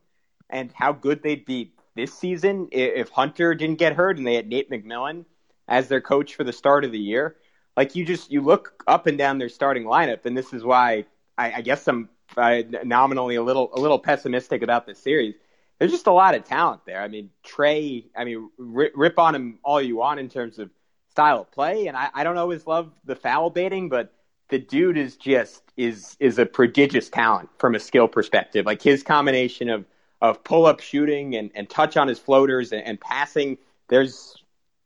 and 0.50 0.72
how 0.74 0.92
good 0.94 1.22
they'd 1.22 1.46
be 1.46 1.74
this 1.96 2.14
season 2.14 2.70
if 2.72 3.10
Hunter 3.10 3.54
didn't 3.54 3.80
get 3.80 3.94
hurt 3.94 4.18
and 4.18 4.26
they 4.26 4.36
had 4.36 4.48
Nate 4.48 4.70
McMillan 4.72 5.26
as 5.68 5.88
their 5.88 6.02
coach 6.02 6.36
for 6.36 6.44
the 6.44 6.54
start 6.54 6.86
of 6.86 6.92
the 6.92 7.00
year. 7.00 7.36
Like 7.76 7.96
you 7.96 8.06
just 8.06 8.32
you 8.32 8.42
look 8.42 8.84
up 8.88 9.06
and 9.06 9.18
down 9.18 9.38
their 9.38 9.50
starting 9.50 9.84
lineup, 9.84 10.26
and 10.26 10.36
this 10.36 10.54
is 10.54 10.64
why 10.64 11.06
I, 11.38 11.54
I 11.54 11.62
guess 11.62 11.88
I'm 11.88 12.10
uh, 12.36 12.62
nominally 12.84 13.36
a 13.36 13.44
little 13.44 13.70
a 13.74 13.80
little 13.80 14.00
pessimistic 14.00 14.64
about 14.64 14.88
this 14.88 15.00
series. 15.00 15.36
There's 15.78 15.92
just 15.92 16.08
a 16.08 16.12
lot 16.12 16.34
of 16.34 16.44
talent 16.44 16.82
there. 16.88 17.02
I 17.02 17.08
mean, 17.08 17.30
Trae. 17.46 18.06
I 18.16 18.24
mean, 18.24 18.50
rip, 18.58 18.94
rip 18.96 19.20
on 19.20 19.36
him 19.36 19.60
all 19.64 19.80
you 19.80 19.98
want 19.98 20.20
in 20.20 20.28
terms 20.28 20.58
of 20.58 20.72
style 21.18 21.42
of 21.42 21.52
play, 21.52 21.88
and 21.88 21.98
I, 21.98 22.10
I 22.14 22.24
don't 22.24 22.38
always 22.38 22.68
love 22.68 22.92
the 23.04 23.16
foul 23.16 23.50
baiting, 23.50 23.90
but 23.90 24.14
the 24.50 24.60
dude 24.60 24.98
is 24.98 25.18
just 25.18 25.64
is 25.76 26.16
is 26.20 26.38
a 26.38 26.46
prodigious 26.46 27.10
talent 27.10 27.50
from 27.58 27.74
a 27.74 27.80
skill 27.80 28.08
perspective. 28.08 28.68
Like 28.68 28.84
his 28.84 29.02
combination 29.02 29.68
of 29.70 29.86
of 30.22 30.44
pull 30.44 30.68
up 30.68 30.80
shooting 30.80 31.36
and, 31.36 31.50
and 31.56 31.68
touch 31.68 31.98
on 31.98 32.08
his 32.08 32.20
floaters 32.20 32.72
and, 32.72 32.84
and 32.84 33.02
passing. 33.02 33.58
There's 33.88 34.36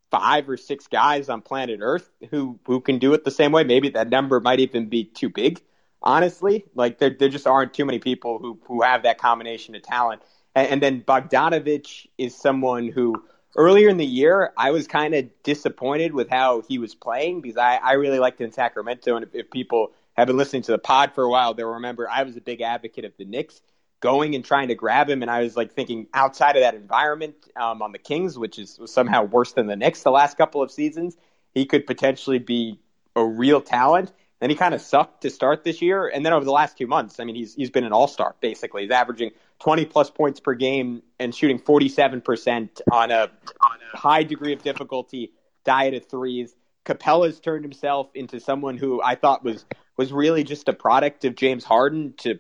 five 0.10 0.48
or 0.48 0.56
six 0.56 0.88
guys 0.88 1.28
on 1.28 1.42
planet 1.42 1.82
Earth 1.82 2.10
who 2.30 2.58
who 2.66 2.80
can 2.80 2.98
do 2.98 3.14
it 3.14 3.26
the 3.26 3.32
same 3.32 3.52
way. 3.52 3.66
Maybe 3.66 3.90
that 3.90 4.10
number 4.10 4.40
might 4.40 4.62
even 4.62 4.88
be 4.88 5.04
too 5.04 5.28
big. 5.28 5.60
Honestly, 6.02 6.64
like 6.76 6.98
there 6.98 7.10
there 7.10 7.28
just 7.28 7.46
aren't 7.46 7.74
too 7.74 7.84
many 7.84 8.00
people 8.00 8.40
who 8.40 8.58
who 8.68 8.84
have 8.84 9.04
that 9.04 9.18
combination 9.18 9.76
of 9.76 9.82
talent. 9.82 10.22
And, 10.56 10.68
and 10.70 10.82
then 10.82 11.02
Bogdanovic 11.02 12.08
is 12.18 12.36
someone 12.36 12.88
who 12.88 13.22
earlier 13.56 13.90
in 13.90 13.98
the 13.98 14.06
year, 14.06 14.52
I 14.58 14.72
was 14.72 14.88
kind 14.88 15.14
of 15.14 15.30
disappointed 15.44 16.14
with 16.14 16.30
how 16.30 16.62
he 16.68 16.80
was 16.80 16.96
playing 16.96 17.42
because 17.42 17.58
I, 17.58 17.76
I 17.78 17.94
really 17.94 18.20
liked 18.20 18.40
him 18.40 18.46
in 18.46 18.52
Sacramento. 18.52 19.16
And 19.16 19.26
if, 19.26 19.36
if 19.36 19.52
people 19.52 19.92
have 20.14 20.28
been 20.28 20.38
listening 20.38 20.62
to 20.64 20.72
the 20.72 20.78
pod 20.78 21.14
for 21.14 21.24
a 21.24 21.30
while, 21.30 21.54
they'll 21.54 21.68
remember 21.68 22.10
I 22.10 22.24
was 22.24 22.38
a 22.38 22.42
big 22.42 22.62
advocate 22.62 23.06
of 23.06 23.14
the 23.18 23.26
Knicks 23.26 23.62
going 24.02 24.36
and 24.36 24.44
trying 24.44 24.70
to 24.70 24.76
grab 24.76 25.10
him. 25.10 25.22
And 25.22 25.30
I 25.30 25.44
was 25.44 25.56
like 25.56 25.74
thinking 25.74 26.08
outside 26.14 26.56
of 26.56 26.64
that 26.64 26.76
environment 26.76 27.36
um, 27.56 27.82
on 27.82 27.92
the 27.92 28.00
Kings, 28.00 28.38
which 28.38 28.58
is 28.60 28.80
somehow 28.86 29.24
worse 29.24 29.54
than 29.54 29.68
the 29.68 29.76
Knicks 29.76 30.04
the 30.04 30.12
last 30.12 30.38
couple 30.38 30.62
of 30.62 30.72
seasons, 30.72 31.16
he 31.54 31.66
could 31.66 31.86
potentially 31.86 32.40
be 32.40 32.80
a 33.16 33.24
real 33.24 33.62
talent. 33.62 34.12
Then 34.40 34.50
he 34.50 34.56
kind 34.56 34.74
of 34.74 34.82
sucked 34.82 35.22
to 35.22 35.30
start 35.30 35.64
this 35.64 35.84
year, 35.84 36.08
and 36.08 36.26
then 36.26 36.34
over 36.34 36.44
the 36.44 36.52
last 36.52 36.76
two 36.76 36.88
months, 36.88 37.20
I 37.20 37.26
mean, 37.26 37.36
he's 37.36 37.54
he's 37.54 37.70
been 37.70 37.84
an 37.84 37.94
all 37.94 38.08
star 38.08 38.36
basically. 38.42 38.82
He's 38.82 38.92
averaging 38.92 39.32
20 39.62 39.86
plus 39.86 40.10
points 40.10 40.40
per 40.40 40.54
game 40.54 41.04
and 41.20 41.34
shooting 41.34 41.60
47 41.60 42.22
percent 42.22 42.82
on 42.92 43.12
a 43.12 43.30
on 43.62 43.78
a 43.94 43.98
high 43.98 44.24
degree 44.24 44.54
of 44.54 44.64
difficulty 44.64 45.32
diet 45.64 45.94
of 45.94 46.06
threes. 46.08 46.56
Capela's 46.84 47.40
turned 47.40 47.64
himself 47.64 48.10
into 48.16 48.40
someone 48.40 48.78
who 48.78 49.02
I 49.02 49.16
thought 49.16 49.44
was 49.44 49.66
was 49.98 50.12
really 50.12 50.44
just 50.44 50.68
a 50.68 50.74
product 50.74 51.26
of 51.26 51.36
James 51.36 51.64
Harden 51.64 52.14
to 52.18 52.40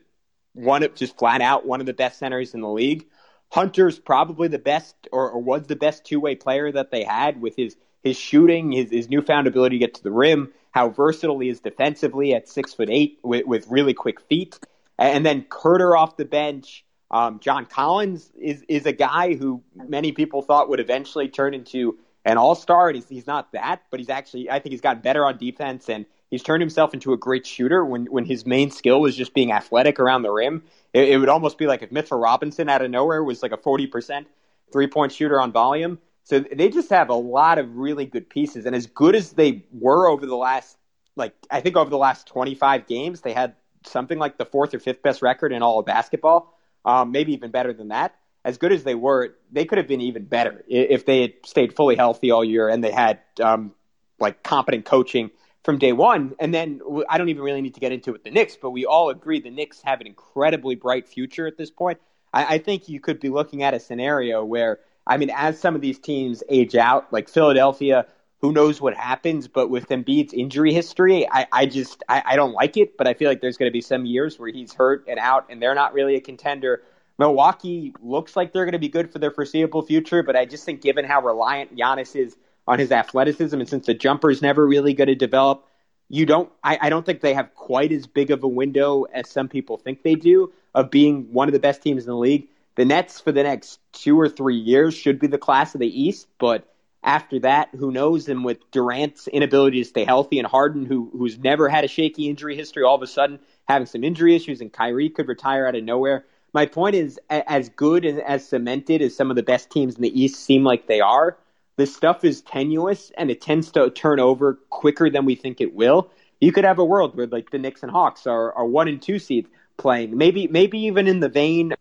one 0.53 0.83
of 0.83 0.95
just 0.95 1.17
flat 1.17 1.41
out 1.41 1.65
one 1.65 1.79
of 1.79 1.85
the 1.85 1.93
best 1.93 2.19
centers 2.19 2.53
in 2.53 2.61
the 2.61 2.69
league. 2.69 3.05
Hunter's 3.53 3.99
probably 3.99 4.47
the 4.47 4.59
best 4.59 4.95
or, 5.11 5.29
or 5.29 5.41
was 5.41 5.67
the 5.67 5.75
best 5.75 6.05
two 6.05 6.19
way 6.19 6.35
player 6.35 6.71
that 6.71 6.89
they 6.89 7.03
had 7.03 7.39
with 7.39 7.55
his 7.55 7.75
his 8.01 8.17
shooting, 8.17 8.71
his, 8.71 8.89
his 8.89 9.09
newfound 9.09 9.45
ability 9.45 9.77
to 9.77 9.85
get 9.85 9.93
to 9.93 10.03
the 10.03 10.11
rim, 10.11 10.51
how 10.71 10.89
versatile 10.89 11.37
he 11.37 11.49
is 11.49 11.59
defensively 11.59 12.33
at 12.33 12.49
six 12.49 12.73
foot 12.73 12.89
eight 12.89 13.19
with, 13.21 13.45
with 13.45 13.67
really 13.67 13.93
quick 13.93 14.19
feet. 14.21 14.57
And 14.97 15.23
then 15.23 15.43
Huerter 15.43 15.95
off 15.95 16.17
the 16.17 16.25
bench. 16.25 16.83
Um, 17.11 17.39
John 17.39 17.65
Collins 17.65 18.31
is, 18.39 18.63
is 18.69 18.85
a 18.85 18.93
guy 18.93 19.35
who 19.35 19.61
many 19.75 20.13
people 20.13 20.41
thought 20.41 20.69
would 20.69 20.79
eventually 20.79 21.27
turn 21.27 21.53
into 21.53 21.99
an 22.23 22.37
all 22.37 22.55
star, 22.55 22.87
and 22.87 22.95
he's, 22.95 23.09
he's 23.09 23.27
not 23.27 23.51
that, 23.51 23.83
but 23.91 23.99
he's 23.99 24.09
actually, 24.09 24.49
I 24.49 24.59
think 24.59 24.71
he's 24.71 24.81
gotten 24.81 25.01
better 25.01 25.25
on 25.25 25.37
defense, 25.37 25.89
and 25.89 26.05
he's 26.29 26.41
turned 26.41 26.61
himself 26.61 26.93
into 26.93 27.11
a 27.11 27.17
great 27.17 27.45
shooter 27.45 27.83
when, 27.83 28.05
when 28.05 28.25
his 28.25 28.45
main 28.45 28.71
skill 28.71 29.01
was 29.01 29.15
just 29.15 29.33
being 29.33 29.51
athletic 29.51 29.99
around 29.99 30.21
the 30.21 30.31
rim. 30.31 30.63
It, 30.93 31.09
it 31.09 31.17
would 31.17 31.27
almost 31.27 31.57
be 31.57 31.67
like 31.67 31.81
if 31.81 31.91
Mitchell 31.91 32.17
Robinson 32.17 32.69
out 32.69 32.81
of 32.81 32.89
nowhere 32.89 33.21
was 33.23 33.43
like 33.43 33.51
a 33.51 33.57
40% 33.57 34.25
three 34.71 34.87
point 34.87 35.11
shooter 35.11 35.39
on 35.41 35.51
volume. 35.51 35.99
So 36.23 36.39
they 36.39 36.69
just 36.69 36.91
have 36.91 37.09
a 37.09 37.15
lot 37.15 37.57
of 37.57 37.75
really 37.75 38.05
good 38.05 38.29
pieces, 38.29 38.65
and 38.65 38.75
as 38.75 38.87
good 38.87 39.15
as 39.15 39.33
they 39.33 39.65
were 39.73 40.07
over 40.07 40.25
the 40.25 40.35
last, 40.35 40.77
like 41.17 41.33
I 41.49 41.59
think 41.59 41.75
over 41.75 41.89
the 41.89 41.97
last 41.97 42.27
25 42.27 42.87
games, 42.87 43.21
they 43.21 43.33
had 43.33 43.55
something 43.85 44.19
like 44.19 44.37
the 44.37 44.45
fourth 44.45 44.73
or 44.73 44.79
fifth 44.79 45.01
best 45.01 45.21
record 45.21 45.51
in 45.51 45.63
all 45.63 45.79
of 45.79 45.85
basketball, 45.87 46.57
um, 46.85 47.11
maybe 47.11 47.33
even 47.33 47.51
better 47.51 47.73
than 47.73 47.89
that. 47.89 48.15
As 48.43 48.57
good 48.57 48.71
as 48.71 48.83
they 48.83 48.95
were, 48.95 49.35
they 49.51 49.65
could 49.65 49.77
have 49.77 49.87
been 49.87 50.01
even 50.01 50.25
better 50.25 50.63
if 50.67 51.05
they 51.05 51.21
had 51.21 51.33
stayed 51.45 51.75
fully 51.75 51.95
healthy 51.95 52.31
all 52.31 52.43
year 52.43 52.69
and 52.69 52.83
they 52.83 52.91
had 52.91 53.19
um, 53.39 53.73
like 54.19 54.41
competent 54.41 54.85
coaching 54.85 55.29
from 55.63 55.77
day 55.77 55.93
one. 55.93 56.33
And 56.39 56.51
then 56.53 56.81
I 57.07 57.19
don't 57.19 57.29
even 57.29 57.43
really 57.43 57.61
need 57.61 57.75
to 57.75 57.79
get 57.79 57.91
into 57.91 58.09
it 58.09 58.13
with 58.13 58.23
the 58.23 58.31
Knicks, 58.31 58.57
but 58.59 58.71
we 58.71 58.85
all 58.85 59.09
agree 59.09 59.39
the 59.41 59.51
Knicks 59.51 59.81
have 59.83 60.01
an 60.01 60.07
incredibly 60.07 60.73
bright 60.73 61.07
future 61.07 61.45
at 61.45 61.57
this 61.57 61.69
point. 61.69 61.99
I, 62.33 62.55
I 62.55 62.57
think 62.57 62.89
you 62.89 62.99
could 62.99 63.19
be 63.19 63.29
looking 63.29 63.61
at 63.61 63.75
a 63.75 63.79
scenario 63.79 64.43
where 64.43 64.79
I 65.05 65.17
mean, 65.17 65.31
as 65.35 65.59
some 65.59 65.75
of 65.75 65.81
these 65.81 65.99
teams 65.99 66.43
age 66.47 66.75
out, 66.75 67.11
like 67.11 67.27
Philadelphia, 67.27 68.05
who 68.41 68.51
knows 68.51 68.81
what 68.81 68.95
happens? 68.95 69.47
But 69.47 69.69
with 69.69 69.89
Embiid's 69.89 70.33
injury 70.33 70.73
history, 70.73 71.27
I, 71.29 71.47
I 71.51 71.65
just 71.67 72.03
I, 72.09 72.23
I 72.25 72.35
don't 72.35 72.53
like 72.53 72.75
it. 72.77 72.97
But 72.97 73.07
I 73.07 73.13
feel 73.13 73.29
like 73.29 73.41
there's 73.41 73.57
going 73.57 73.69
to 73.69 73.73
be 73.73 73.81
some 73.81 74.05
years 74.05 74.39
where 74.39 74.51
he's 74.51 74.73
hurt 74.73 75.05
and 75.07 75.19
out, 75.19 75.45
and 75.49 75.61
they're 75.61 75.75
not 75.75 75.93
really 75.93 76.15
a 76.15 76.21
contender. 76.21 76.81
Milwaukee 77.17 77.93
looks 78.01 78.35
like 78.35 78.51
they're 78.51 78.65
going 78.65 78.73
to 78.73 78.79
be 78.79 78.89
good 78.89 79.11
for 79.11 79.19
their 79.19 79.31
foreseeable 79.31 79.83
future, 79.83 80.23
but 80.23 80.35
I 80.35 80.45
just 80.45 80.65
think 80.65 80.81
given 80.81 81.05
how 81.05 81.21
reliant 81.21 81.75
Giannis 81.75 82.15
is 82.15 82.35
on 82.67 82.79
his 82.79 82.91
athleticism, 82.91 83.59
and 83.59 83.69
since 83.69 83.85
the 83.85 83.93
jumper 83.93 84.31
is 84.31 84.41
never 84.41 84.65
really 84.65 84.93
going 84.93 85.07
to 85.07 85.15
develop, 85.15 85.67
you 86.09 86.25
don't. 86.25 86.51
I, 86.63 86.79
I 86.81 86.89
don't 86.89 87.05
think 87.05 87.21
they 87.21 87.35
have 87.35 87.53
quite 87.53 87.91
as 87.91 88.07
big 88.07 88.31
of 88.31 88.43
a 88.43 88.47
window 88.47 89.03
as 89.03 89.29
some 89.29 89.49
people 89.49 89.77
think 89.77 90.01
they 90.01 90.15
do 90.15 90.51
of 90.73 90.89
being 90.89 91.31
one 91.31 91.47
of 91.47 91.53
the 91.53 91.59
best 91.59 91.83
teams 91.83 92.03
in 92.03 92.09
the 92.09 92.17
league. 92.17 92.47
The 92.75 92.85
Nets 92.85 93.19
for 93.19 93.31
the 93.31 93.43
next 93.43 93.79
two 93.91 94.19
or 94.19 94.29
three 94.29 94.57
years 94.57 94.93
should 94.95 95.19
be 95.19 95.27
the 95.27 95.37
class 95.37 95.75
of 95.75 95.79
the 95.79 96.01
East, 96.01 96.27
but 96.39 96.65
after 97.03 97.39
that, 97.39 97.69
who 97.75 97.91
knows? 97.91 98.29
And 98.29 98.45
with 98.45 98.69
Durant's 98.71 99.27
inability 99.27 99.81
to 99.81 99.89
stay 99.89 100.05
healthy 100.05 100.39
and 100.39 100.47
Harden, 100.47 100.85
who 100.85 101.09
who's 101.17 101.37
never 101.37 101.67
had 101.67 101.83
a 101.83 101.87
shaky 101.87 102.29
injury 102.29 102.55
history, 102.55 102.83
all 102.83 102.95
of 102.95 103.01
a 103.01 103.07
sudden 103.07 103.39
having 103.67 103.87
some 103.87 104.03
injury 104.03 104.35
issues, 104.35 104.61
and 104.61 104.71
Kyrie 104.71 105.09
could 105.09 105.27
retire 105.27 105.67
out 105.67 105.75
of 105.75 105.83
nowhere. 105.83 106.25
My 106.53 106.65
point 106.65 106.95
is, 106.95 107.19
as 107.29 107.69
good 107.69 108.03
and 108.03 108.19
as 108.21 108.47
cemented 108.47 109.01
as 109.01 109.15
some 109.15 109.29
of 109.29 109.37
the 109.37 109.43
best 109.43 109.69
teams 109.69 109.95
in 109.95 110.01
the 110.01 110.21
East 110.21 110.43
seem 110.43 110.63
like 110.63 110.85
they 110.85 110.99
are, 110.99 111.37
this 111.77 111.95
stuff 111.95 112.25
is 112.25 112.41
tenuous 112.41 113.11
and 113.17 113.31
it 113.31 113.41
tends 113.41 113.71
to 113.71 113.89
turn 113.89 114.19
over 114.19 114.59
quicker 114.69 115.09
than 115.09 115.25
we 115.25 115.35
think 115.35 115.61
it 115.61 115.73
will. 115.73 116.11
You 116.41 116.51
could 116.51 116.65
have 116.65 116.79
a 116.79 116.85
world 116.85 117.15
where 117.15 117.27
like 117.27 117.51
the 117.51 117.57
Knicks 117.57 117.83
and 117.83 117.91
Hawks 117.91 118.27
are, 118.27 118.51
are 118.53 118.65
one 118.65 118.87
and 118.87 119.01
two 119.01 119.17
seeds 119.17 119.49
playing, 119.77 120.17
maybe 120.17 120.47
maybe 120.47 120.79
even 120.81 121.07
in 121.07 121.21
the 121.21 121.29
vein 121.29 121.73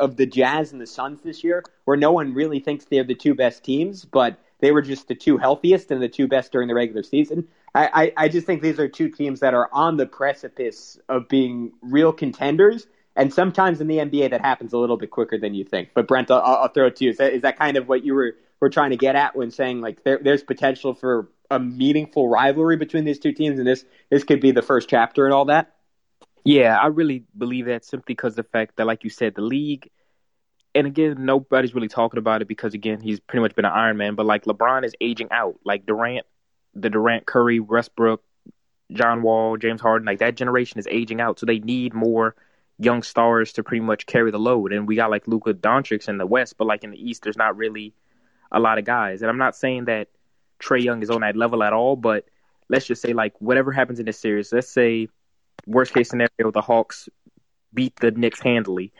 of 0.00 0.16
the 0.16 0.26
Jazz 0.26 0.72
and 0.72 0.80
the 0.80 0.86
Suns 0.86 1.20
this 1.22 1.44
year, 1.44 1.64
where 1.84 1.96
no 1.96 2.12
one 2.12 2.32
really 2.32 2.60
thinks 2.60 2.84
they're 2.84 3.04
the 3.04 3.14
two 3.14 3.34
best 3.34 3.64
teams, 3.64 4.04
but 4.04 4.38
they 4.62 4.70
were 4.70 4.80
just 4.80 5.08
the 5.08 5.14
two 5.14 5.36
healthiest 5.36 5.90
and 5.90 6.00
the 6.00 6.08
two 6.08 6.28
best 6.28 6.52
during 6.52 6.68
the 6.68 6.74
regular 6.74 7.02
season. 7.02 7.48
I, 7.74 7.90
I, 7.92 8.24
I 8.24 8.28
just 8.28 8.46
think 8.46 8.62
these 8.62 8.78
are 8.78 8.88
two 8.88 9.10
teams 9.10 9.40
that 9.40 9.54
are 9.54 9.68
on 9.72 9.96
the 9.96 10.06
precipice 10.06 10.98
of 11.08 11.28
being 11.28 11.72
real 11.82 12.12
contenders. 12.12 12.86
And 13.16 13.34
sometimes 13.34 13.80
in 13.80 13.88
the 13.88 13.98
NBA, 13.98 14.30
that 14.30 14.40
happens 14.40 14.72
a 14.72 14.78
little 14.78 14.96
bit 14.96 15.10
quicker 15.10 15.36
than 15.36 15.52
you 15.52 15.64
think. 15.64 15.90
But 15.94 16.06
Brent, 16.06 16.30
I'll, 16.30 16.40
I'll 16.40 16.68
throw 16.68 16.86
it 16.86 16.96
to 16.96 17.04
you. 17.04 17.10
Is 17.10 17.18
that, 17.18 17.32
is 17.32 17.42
that 17.42 17.58
kind 17.58 17.76
of 17.76 17.88
what 17.88 18.04
you 18.04 18.14
were, 18.14 18.36
were 18.60 18.70
trying 18.70 18.90
to 18.90 18.96
get 18.96 19.16
at 19.16 19.34
when 19.34 19.50
saying 19.50 19.80
like 19.80 20.04
there, 20.04 20.20
there's 20.22 20.44
potential 20.44 20.94
for 20.94 21.28
a 21.50 21.58
meaningful 21.58 22.28
rivalry 22.28 22.76
between 22.76 23.04
these 23.04 23.18
two 23.18 23.32
teams, 23.32 23.58
and 23.58 23.68
this 23.68 23.84
this 24.10 24.24
could 24.24 24.40
be 24.40 24.52
the 24.52 24.62
first 24.62 24.88
chapter 24.88 25.26
and 25.26 25.34
all 25.34 25.46
that? 25.46 25.74
Yeah, 26.44 26.78
I 26.80 26.86
really 26.86 27.24
believe 27.36 27.66
that 27.66 27.84
simply 27.84 28.14
because 28.14 28.36
the 28.36 28.42
fact 28.42 28.76
that, 28.76 28.86
like 28.86 29.04
you 29.04 29.10
said, 29.10 29.34
the 29.34 29.42
league, 29.42 29.90
and 30.74 30.86
again, 30.86 31.16
nobody's 31.24 31.74
really 31.74 31.88
talking 31.88 32.18
about 32.18 32.42
it 32.42 32.48
because, 32.48 32.74
again, 32.74 33.00
he's 33.00 33.20
pretty 33.20 33.42
much 33.42 33.54
been 33.54 33.64
an 33.64 33.72
Iron 33.72 33.96
Man, 33.96 34.14
but 34.14 34.26
like 34.26 34.44
LeBron 34.44 34.84
is 34.84 34.94
aging 35.00 35.28
out. 35.30 35.58
Like 35.64 35.86
Durant, 35.86 36.26
the 36.74 36.90
Durant, 36.90 37.26
Curry, 37.26 37.60
Westbrook, 37.60 38.22
John 38.92 39.22
Wall, 39.22 39.56
James 39.56 39.80
Harden, 39.80 40.06
like 40.06 40.18
that 40.20 40.36
generation 40.36 40.78
is 40.78 40.86
aging 40.90 41.20
out. 41.20 41.38
So 41.38 41.46
they 41.46 41.58
need 41.58 41.94
more 41.94 42.34
young 42.78 43.02
stars 43.02 43.52
to 43.54 43.62
pretty 43.62 43.84
much 43.84 44.06
carry 44.06 44.30
the 44.30 44.38
load. 44.38 44.72
And 44.72 44.88
we 44.88 44.96
got 44.96 45.10
like 45.10 45.28
Luka 45.28 45.54
Doncic 45.54 46.08
in 46.08 46.18
the 46.18 46.26
West, 46.26 46.56
but 46.56 46.66
like 46.66 46.84
in 46.84 46.90
the 46.90 47.10
East, 47.10 47.22
there's 47.22 47.36
not 47.36 47.56
really 47.56 47.94
a 48.50 48.58
lot 48.58 48.78
of 48.78 48.84
guys. 48.84 49.22
And 49.22 49.30
I'm 49.30 49.38
not 49.38 49.56
saying 49.56 49.86
that 49.86 50.08
Trae 50.60 50.82
Young 50.82 51.02
is 51.02 51.10
on 51.10 51.20
that 51.20 51.36
level 51.36 51.62
at 51.62 51.72
all, 51.72 51.96
but 51.96 52.26
let's 52.68 52.86
just 52.86 53.02
say 53.02 53.12
like 53.12 53.34
whatever 53.40 53.72
happens 53.72 53.98
in 53.98 54.06
this 54.06 54.18
series, 54.18 54.52
let's 54.52 54.70
say 54.70 55.08
worst 55.66 55.92
case 55.92 56.08
scenario, 56.08 56.50
the 56.52 56.60
Hawks 56.60 57.08
beat 57.74 57.94
the 57.96 58.10
Knicks 58.10 58.40
handily. 58.40 58.92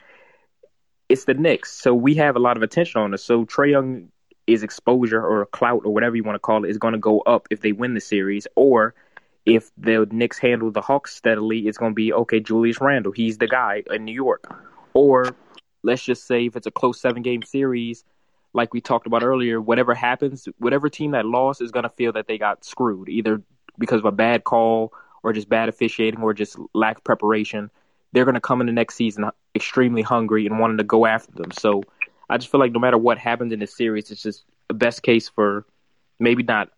It's 1.13 1.27
the 1.27 1.35
Knicks, 1.35 1.71
so 1.71 1.93
we 1.93 2.15
have 2.15 2.37
a 2.37 2.39
lot 2.39 2.57
of 2.57 2.63
attention 2.63 2.99
on 3.03 3.13
us. 3.13 3.23
So 3.23 3.45
Trae 3.45 3.73
Young 3.73 4.09
is 4.47 4.63
exposure 4.63 5.23
or 5.23 5.45
clout 5.45 5.83
or 5.85 5.93
whatever 5.93 6.17
you 6.17 6.25
want 6.25 6.37
to 6.37 6.41
call 6.41 6.65
it 6.65 6.71
is 6.71 6.79
going 6.79 6.95
to 6.95 6.99
go 6.99 7.21
up 7.21 7.49
if 7.51 7.61
they 7.61 7.73
win 7.73 7.93
the 7.93 8.01
series, 8.01 8.47
or 8.57 8.95
if 9.45 9.71
the 9.77 10.09
Knicks 10.11 10.39
handle 10.39 10.71
the 10.71 10.81
Hawks 10.81 11.15
steadily, 11.15 11.69
it's 11.69 11.77
going 11.77 11.93
to 11.93 11.95
be 11.95 12.15
okay. 12.15 12.41
Julius 12.41 12.81
Randle, 12.81 13.13
he's 13.13 13.37
the 13.37 13.47
guy 13.47 13.83
in 13.91 14.07
New 14.07 14.15
York, 14.15 14.59
or 14.95 15.37
let's 15.83 16.03
just 16.03 16.27
say 16.27 16.47
if 16.47 16.57
it's 16.57 16.67
a 16.67 16.71
close 16.71 16.99
seven 16.99 17.21
game 17.21 17.43
series, 17.43 18.05
like 18.55 18.73
we 18.73 18.81
talked 18.81 19.07
about 19.07 19.23
earlier, 19.23 19.61
whatever 19.61 19.93
happens, 19.93 20.49
whatever 20.57 20.89
team 20.89 21.11
that 21.11 21.27
lost 21.27 21.61
is 21.61 21.73
going 21.73 21.83
to 21.83 21.91
feel 21.91 22.13
that 22.13 22.27
they 22.27 22.39
got 22.39 22.65
screwed 22.65 23.11
either 23.11 23.43
because 23.79 23.99
of 23.99 24.07
a 24.07 24.13
bad 24.13 24.45
call 24.45 24.95
or 25.23 25.35
just 25.35 25.51
bad 25.51 25.69
officiating 25.69 26.23
or 26.23 26.33
just 26.33 26.57
lack 26.73 26.97
of 26.97 27.05
preparation, 27.05 27.71
they're 28.13 28.25
going 28.25 28.35
to 28.35 28.41
come 28.41 28.61
in 28.61 28.67
the 28.67 28.73
next 28.73 28.95
season 28.95 29.31
extremely 29.55 30.03
hungry 30.03 30.47
and 30.47 30.59
wanting 30.59 30.79
to 30.79 30.85
go 30.85 31.07
after 31.07 31.33
them. 31.33 31.51
So 31.51 31.83
I 32.29 32.39
just 32.39 32.51
feel 32.51 32.61
like 32.61 32.73
no 32.73 32.81
matter 32.81 32.99
what 32.99 33.19
happens 33.19 33.53
in 33.53 33.59
this 33.59 33.75
series, 33.75 34.11
it's 34.11 34.23
just 34.23 34.45
a 34.71 34.75
best 34.75 35.03
case 35.03 35.29
for 35.29 35.67
maybe 36.19 36.43
not 36.43 36.71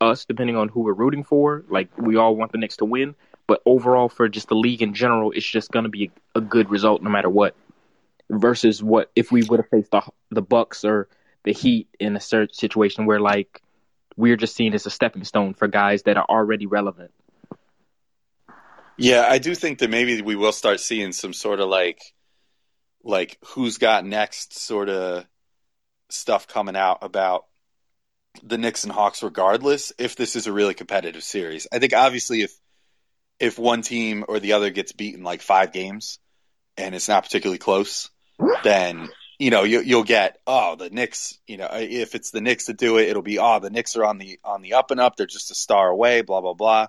us, 0.00 0.24
depending 0.24 0.56
on 0.56 0.68
who 0.68 0.80
we're 0.80 0.92
rooting 0.92 1.24
for. 1.24 1.64
Like 1.68 1.96
we 1.98 2.16
all 2.16 2.36
want 2.36 2.52
the 2.52 2.58
Knicks 2.58 2.78
to 2.78 2.84
win, 2.84 3.14
but 3.46 3.62
overall 3.64 4.08
for 4.08 4.28
just 4.28 4.48
the 4.48 4.54
league 4.56 4.82
in 4.82 4.94
general, 4.94 5.32
it's 5.32 5.46
just 5.46 5.70
going 5.70 5.84
to 5.84 5.88
be 5.88 6.10
a, 6.34 6.40
good 6.40 6.70
result 6.70 7.02
no 7.02 7.10
matter 7.10 7.30
what. 7.30 7.54
Versus 8.28 8.82
what 8.82 9.10
if 9.14 9.30
we 9.30 9.44
would 9.44 9.60
have 9.60 9.68
faced 9.68 9.92
the 9.92 10.02
the 10.30 10.42
Bucks 10.42 10.84
or 10.84 11.08
the 11.44 11.52
Heat 11.52 11.86
in 12.00 12.16
a 12.16 12.20
certain 12.20 12.52
situation 12.52 13.06
where 13.06 13.20
like 13.20 13.62
we're 14.16 14.36
just 14.36 14.56
seen 14.56 14.74
as 14.74 14.84
a 14.84 14.90
stepping 14.90 15.22
stone 15.22 15.54
for 15.54 15.68
guys 15.68 16.02
that 16.02 16.16
are 16.16 16.26
already 16.28 16.66
relevant. 16.66 17.12
Yeah, 18.98 19.26
I 19.28 19.38
do 19.38 19.54
think 19.54 19.80
that 19.80 19.90
maybe 19.90 20.22
we 20.22 20.36
will 20.36 20.52
start 20.52 20.80
seeing 20.80 21.12
some 21.12 21.32
sort 21.32 21.60
of 21.60 21.68
like 21.68 22.00
like 23.04 23.38
who's 23.46 23.78
got 23.78 24.04
next 24.04 24.58
sort 24.58 24.88
of 24.88 25.24
stuff 26.08 26.48
coming 26.48 26.76
out 26.76 26.98
about 27.02 27.44
the 28.42 28.58
Knicks 28.58 28.84
and 28.84 28.92
Hawks 28.92 29.22
regardless 29.22 29.92
if 29.98 30.16
this 30.16 30.36
is 30.36 30.46
a 30.46 30.52
really 30.52 30.74
competitive 30.74 31.22
series. 31.22 31.66
I 31.72 31.78
think 31.78 31.94
obviously 31.94 32.42
if 32.42 32.52
if 33.38 33.58
one 33.58 33.82
team 33.82 34.24
or 34.28 34.40
the 34.40 34.54
other 34.54 34.70
gets 34.70 34.92
beaten 34.92 35.22
like 35.22 35.42
5 35.42 35.72
games 35.72 36.18
and 36.76 36.94
it's 36.94 37.08
not 37.08 37.24
particularly 37.24 37.58
close, 37.58 38.10
then 38.64 39.08
you 39.38 39.50
know 39.50 39.64
you, 39.64 39.80
you'll 39.82 40.04
get 40.04 40.38
oh 40.46 40.76
the 40.76 40.88
Knicks. 40.88 41.38
You 41.46 41.58
know 41.58 41.68
if 41.72 42.14
it's 42.14 42.30
the 42.30 42.40
Knicks 42.40 42.66
that 42.66 42.78
do 42.78 42.96
it, 42.98 43.08
it'll 43.08 43.22
be 43.22 43.38
oh 43.38 43.60
the 43.60 43.70
Knicks 43.70 43.96
are 43.96 44.04
on 44.04 44.16
the 44.16 44.38
on 44.42 44.62
the 44.62 44.74
up 44.74 44.90
and 44.90 45.00
up. 45.00 45.16
They're 45.16 45.26
just 45.26 45.50
a 45.50 45.54
star 45.54 45.88
away. 45.88 46.22
Blah 46.22 46.40
blah 46.40 46.54
blah. 46.54 46.86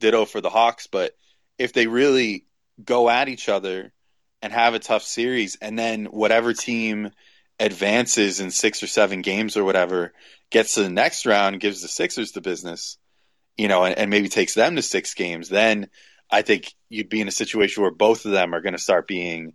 Ditto 0.00 0.24
for 0.24 0.40
the 0.40 0.50
Hawks, 0.50 0.86
but 0.86 1.12
if 1.58 1.72
they 1.72 1.86
really 1.86 2.44
go 2.82 3.10
at 3.10 3.28
each 3.28 3.48
other 3.48 3.92
and 4.40 4.52
have 4.52 4.74
a 4.74 4.78
tough 4.78 5.02
series, 5.02 5.56
and 5.60 5.78
then 5.78 6.06
whatever 6.06 6.54
team 6.54 7.10
advances 7.58 8.40
in 8.40 8.50
six 8.50 8.82
or 8.82 8.86
seven 8.86 9.20
games 9.20 9.56
or 9.56 9.64
whatever 9.64 10.12
gets 10.50 10.74
to 10.74 10.82
the 10.82 10.90
next 10.90 11.26
round, 11.26 11.60
gives 11.60 11.82
the 11.82 11.88
Sixers 11.88 12.32
the 12.32 12.40
business, 12.40 12.98
you 13.56 13.68
know, 13.68 13.84
and, 13.84 13.98
and 13.98 14.10
maybe 14.10 14.28
takes 14.28 14.54
them 14.54 14.76
to 14.76 14.82
six 14.82 15.14
games, 15.14 15.48
then 15.48 15.88
I 16.30 16.42
think 16.42 16.72
you'd 16.88 17.08
be 17.08 17.20
in 17.20 17.28
a 17.28 17.32
situation 17.32 17.82
where 17.82 17.90
both 17.90 18.24
of 18.24 18.32
them 18.32 18.54
are 18.54 18.60
going 18.60 18.74
to 18.74 18.78
start 18.78 19.08
being 19.08 19.54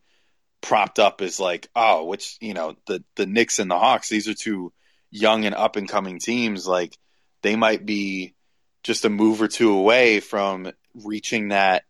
propped 0.62 1.00
up 1.00 1.22
as 1.22 1.40
like, 1.40 1.68
oh, 1.76 2.06
which 2.06 2.38
you 2.42 2.54
know, 2.54 2.76
the 2.88 3.04
the 3.16 3.26
Knicks 3.26 3.60
and 3.60 3.70
the 3.70 3.78
Hawks, 3.78 4.10
these 4.10 4.28
are 4.28 4.34
two 4.34 4.74
young 5.12 5.46
and 5.46 5.56
up 5.56 5.76
and 5.76 5.88
coming 5.88 6.20
teams. 6.20 6.68
Like 6.68 6.98
they 7.42 7.56
might 7.56 7.86
be 7.86 8.34
just 8.84 9.06
a 9.06 9.10
move 9.10 9.42
or 9.42 9.48
two 9.48 9.74
away 9.74 10.20
from 10.20 10.72
reaching 10.96 11.50
that, 11.50 11.84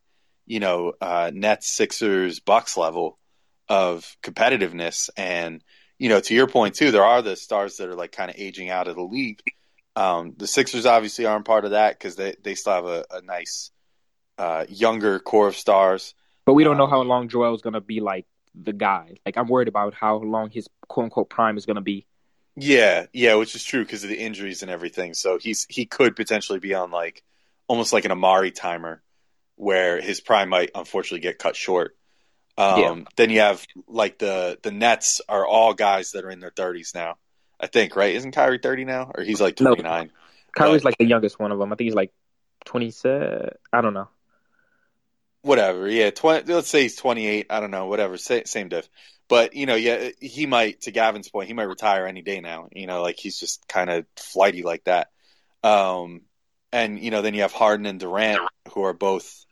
you 0.45 0.59
know, 0.59 0.93
uh, 0.99 1.31
Nets, 1.33 1.71
Sixers, 1.71 2.39
Bucks 2.39 2.77
level 2.77 3.17
of 3.69 4.15
competitiveness. 4.21 5.09
And 5.15 5.63
you 5.97 6.09
know, 6.09 6.19
to 6.19 6.33
your 6.33 6.47
point 6.47 6.75
too, 6.75 6.91
there 6.91 7.05
are 7.05 7.21
the 7.21 7.35
stars 7.35 7.77
that 7.77 7.89
are 7.89 7.95
like 7.95 8.11
kind 8.11 8.29
of 8.29 8.37
aging 8.37 8.69
out 8.69 8.87
of 8.87 8.95
the 8.95 9.03
league. 9.03 9.41
Um, 9.95 10.33
the 10.37 10.47
Sixers 10.47 10.85
obviously 10.85 11.25
aren't 11.25 11.45
part 11.45 11.65
of 11.65 11.71
that 11.71 11.97
because 11.97 12.15
they 12.15 12.35
they 12.43 12.55
still 12.55 12.73
have 12.73 12.85
a, 12.85 13.05
a 13.11 13.21
nice 13.21 13.71
uh, 14.37 14.65
younger 14.67 15.19
core 15.19 15.47
of 15.47 15.55
stars. 15.55 16.15
But 16.45 16.53
we 16.53 16.63
don't 16.63 16.77
know 16.77 16.85
um, 16.85 16.89
how 16.89 17.01
long 17.01 17.29
Joel's 17.29 17.61
going 17.61 17.73
to 17.73 17.81
be 17.81 17.99
like 17.99 18.25
the 18.55 18.73
guy. 18.73 19.15
Like 19.25 19.37
I'm 19.37 19.47
worried 19.47 19.67
about 19.67 19.93
how 19.93 20.17
long 20.17 20.49
his 20.49 20.67
quote 20.87 21.05
unquote 21.05 21.29
prime 21.29 21.57
is 21.57 21.65
going 21.65 21.75
to 21.75 21.81
be. 21.81 22.05
Yeah, 22.55 23.07
yeah, 23.13 23.35
which 23.35 23.55
is 23.55 23.63
true 23.63 23.83
because 23.83 24.03
of 24.03 24.09
the 24.09 24.19
injuries 24.19 24.61
and 24.61 24.69
everything. 24.69 25.13
So 25.13 25.39
he's 25.39 25.65
he 25.69 25.85
could 25.85 26.15
potentially 26.15 26.59
be 26.59 26.73
on 26.73 26.91
like 26.91 27.23
almost 27.67 27.93
like 27.93 28.05
an 28.05 28.11
Amar'e 28.11 28.53
timer, 28.53 29.01
where 29.55 30.01
his 30.01 30.21
prime 30.21 30.49
might 30.49 30.71
unfortunately 30.75 31.21
get 31.21 31.39
cut 31.39 31.55
short. 31.55 31.95
Um, 32.57 32.79
yeah. 32.79 33.03
Then 33.15 33.29
you 33.29 33.39
have 33.39 33.65
like 33.87 34.19
the 34.19 34.59
the 34.61 34.71
Nets 34.71 35.21
are 35.27 35.45
all 35.45 35.73
guys 35.73 36.11
that 36.11 36.25
are 36.25 36.29
in 36.29 36.39
their 36.39 36.51
30s 36.51 36.93
now. 36.93 37.15
I 37.59 37.67
think 37.67 37.95
right? 37.95 38.13
Isn't 38.15 38.31
Kyrie 38.31 38.59
30 38.61 38.85
now, 38.85 39.11
or 39.15 39.23
he's 39.23 39.41
like 39.41 39.55
29? 39.55 40.07
No, 40.07 40.11
Kyrie's 40.55 40.81
but, 40.81 40.85
like 40.85 40.97
the 40.97 41.05
youngest 41.05 41.39
one 41.39 41.51
of 41.51 41.59
them. 41.59 41.71
I 41.71 41.75
think 41.75 41.87
he's 41.87 41.95
like 41.95 42.11
27. 42.65 43.51
I 43.71 43.81
don't 43.81 43.93
know 43.93 44.09
whatever. 45.43 45.87
Yeah, 45.87 46.09
20, 46.09 46.51
let's 46.51 46.69
say 46.69 46.81
he's 46.81 46.95
28. 46.95 47.47
I 47.49 47.59
don't 47.59 47.71
know, 47.71 47.85
whatever. 47.85 48.17
Same, 48.17 48.45
same 48.45 48.69
diff. 48.69 48.89
But, 49.29 49.53
you 49.53 49.65
know, 49.65 49.75
yeah, 49.75 50.09
he 50.19 50.45
might, 50.47 50.81
to 50.81 50.91
Gavin's 50.91 51.29
point, 51.29 51.47
he 51.47 51.53
might 51.53 51.63
retire 51.63 52.07
any 52.07 52.21
day 52.21 52.41
now. 52.41 52.69
You 52.71 52.87
know, 52.87 53.01
like 53.01 53.17
he's 53.19 53.39
just 53.39 53.67
kind 53.67 53.89
of 53.89 54.05
flighty 54.17 54.63
like 54.63 54.83
that. 54.85 55.09
Um, 55.63 56.21
and, 56.71 56.99
you 56.99 57.11
know, 57.11 57.21
then 57.21 57.33
you 57.33 57.41
have 57.41 57.53
Harden 57.53 57.85
and 57.85 57.99
Durant, 57.99 58.41
who 58.73 58.83
are 58.83 58.93
both 58.93 59.45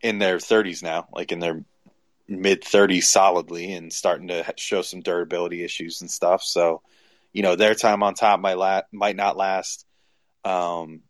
in 0.00 0.18
their 0.18 0.38
30s 0.38 0.82
now, 0.82 1.08
like 1.12 1.32
in 1.32 1.40
their 1.40 1.64
mid 2.28 2.62
30s 2.62 3.04
solidly 3.04 3.72
and 3.72 3.92
starting 3.92 4.28
to 4.28 4.44
show 4.56 4.82
some 4.82 5.00
durability 5.00 5.64
issues 5.64 6.00
and 6.00 6.10
stuff. 6.10 6.42
So, 6.42 6.82
you 7.32 7.42
know, 7.42 7.56
their 7.56 7.74
time 7.74 8.02
on 8.02 8.14
top 8.14 8.40
might 8.40 8.58
la- 8.58 8.82
might 8.92 9.16
not 9.16 9.36
last. 9.36 9.86
Um, 10.44 11.00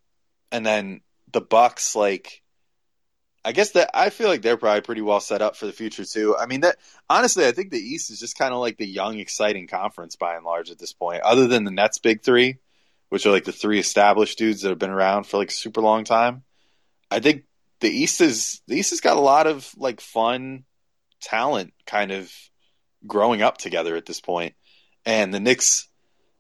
and 0.51 0.65
then 0.65 1.01
the 1.33 1.41
Bucks, 1.41 1.95
like, 1.95 2.43
I 3.45 3.53
guess 3.53 3.73
that 3.73 3.91
I 3.95 4.11
feel 4.11 4.29
like 4.29 4.43
they're 4.43 4.57
probably 4.57 4.81
pretty 4.81 5.01
well 5.01 5.21
set 5.21 5.43
up 5.43 5.57
for 5.57 5.67
the 5.67 5.73
future 5.73 6.05
too. 6.05 6.37
I 6.37 6.47
mean, 6.47 6.61
that 6.61 6.77
honestly, 7.09 7.47
I 7.47 7.53
think 7.53 7.71
the 7.71 7.79
East 7.79 8.11
is 8.11 8.21
just 8.21 8.39
kind 8.39 8.53
of 8.53 8.61
like 8.61 8.77
the 8.77 8.87
young, 8.87 9.19
exciting 9.19 9.67
conference 9.69 10.17
by 10.17 10.37
and 10.37 10.45
large 10.45 10.71
at 10.71 10.79
this 10.79 10.93
point. 10.93 11.23
Other 11.23 11.47
than 11.47 11.65
the 11.65 11.71
Nets' 11.71 11.99
big 11.99 12.23
three, 12.23 12.59
which 13.09 13.27
are 13.27 13.31
like 13.31 13.45
the 13.45 13.53
three 13.53 13.79
established 13.79 14.39
dudes 14.39 14.63
that 14.63 14.71
have 14.71 14.79
been 14.79 14.91
around 14.91 15.25
for 15.25 15.39
like 15.39 15.51
a 15.51 15.55
super 15.55 15.81
long 15.81 16.05
time, 16.05 16.43
I 17.11 17.21
think 17.21 17.45
the 17.81 17.89
East 17.89 18.21
is 18.21 18.61
the 18.67 18.77
East 18.77 18.91
has 18.91 19.01
got 19.01 19.17
a 19.17 19.21
lot 19.21 19.47
of 19.47 19.71
like 19.77 20.01
fun 20.01 20.65
talent 21.21 21.73
kind 21.87 22.11
of 22.11 22.33
growing 23.07 23.43
up 23.43 23.59
together 23.59 23.97
at 23.97 24.07
this 24.07 24.21
point. 24.21 24.55
And 25.05 25.33
the 25.33 25.41
Knicks, 25.41 25.89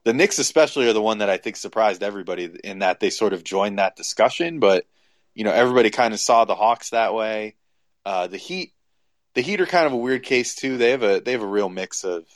the 0.05 0.13
Knicks 0.13 0.39
especially, 0.39 0.89
are 0.89 0.93
the 0.93 1.03
one 1.03 1.19
that 1.19 1.31
I 1.31 1.37
think 1.37 1.57
surprised 1.57 2.03
everybody 2.03 2.51
in 2.65 2.81
that 2.81 3.01
they 3.01 3.11
sort 3.11 3.33
of 3.33 3.45
joined 3.45 3.79
that 3.79 3.97
discussion, 3.97 4.59
but 4.61 4.87
you 5.35 5.45
know, 5.45 5.53
everybody 5.53 5.91
kind 5.91 6.13
of 6.13 6.21
saw 6.21 6.45
the 6.45 6.57
Hawks 6.57 6.91
that 6.91 7.15
way. 7.15 7.55
Uh, 8.05 8.27
the 8.27 8.37
Heat, 8.37 8.73
the 9.35 9.41
Heat 9.41 9.61
are 9.61 9.67
kind 9.67 9.87
of 9.87 9.93
a 9.93 9.97
weird 9.97 10.25
case 10.25 10.57
too. 10.57 10.77
They 10.77 10.91
have 10.91 11.03
a 11.03 11.21
they 11.21 11.33
have 11.33 11.43
a 11.43 11.47
real 11.47 11.69
mix 11.69 12.05
of 12.05 12.27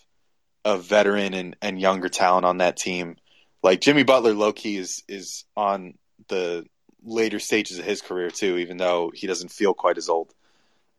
of 0.64 0.84
veteran 0.84 1.34
and, 1.34 1.56
and 1.60 1.80
younger 1.80 2.08
talent 2.08 2.46
on 2.46 2.58
that 2.58 2.76
team. 2.76 3.16
Like 3.62 3.80
Jimmy 3.80 4.04
Butler, 4.04 4.34
low 4.34 4.52
key 4.52 4.76
is 4.76 5.02
is 5.08 5.44
on 5.56 5.94
the 6.28 6.66
later 7.04 7.38
stages 7.38 7.78
of 7.78 7.84
his 7.84 8.02
career 8.02 8.30
too, 8.30 8.58
even 8.58 8.76
though 8.76 9.10
he 9.14 9.26
doesn't 9.26 9.50
feel 9.50 9.74
quite 9.74 9.98
as 9.98 10.08
old 10.08 10.32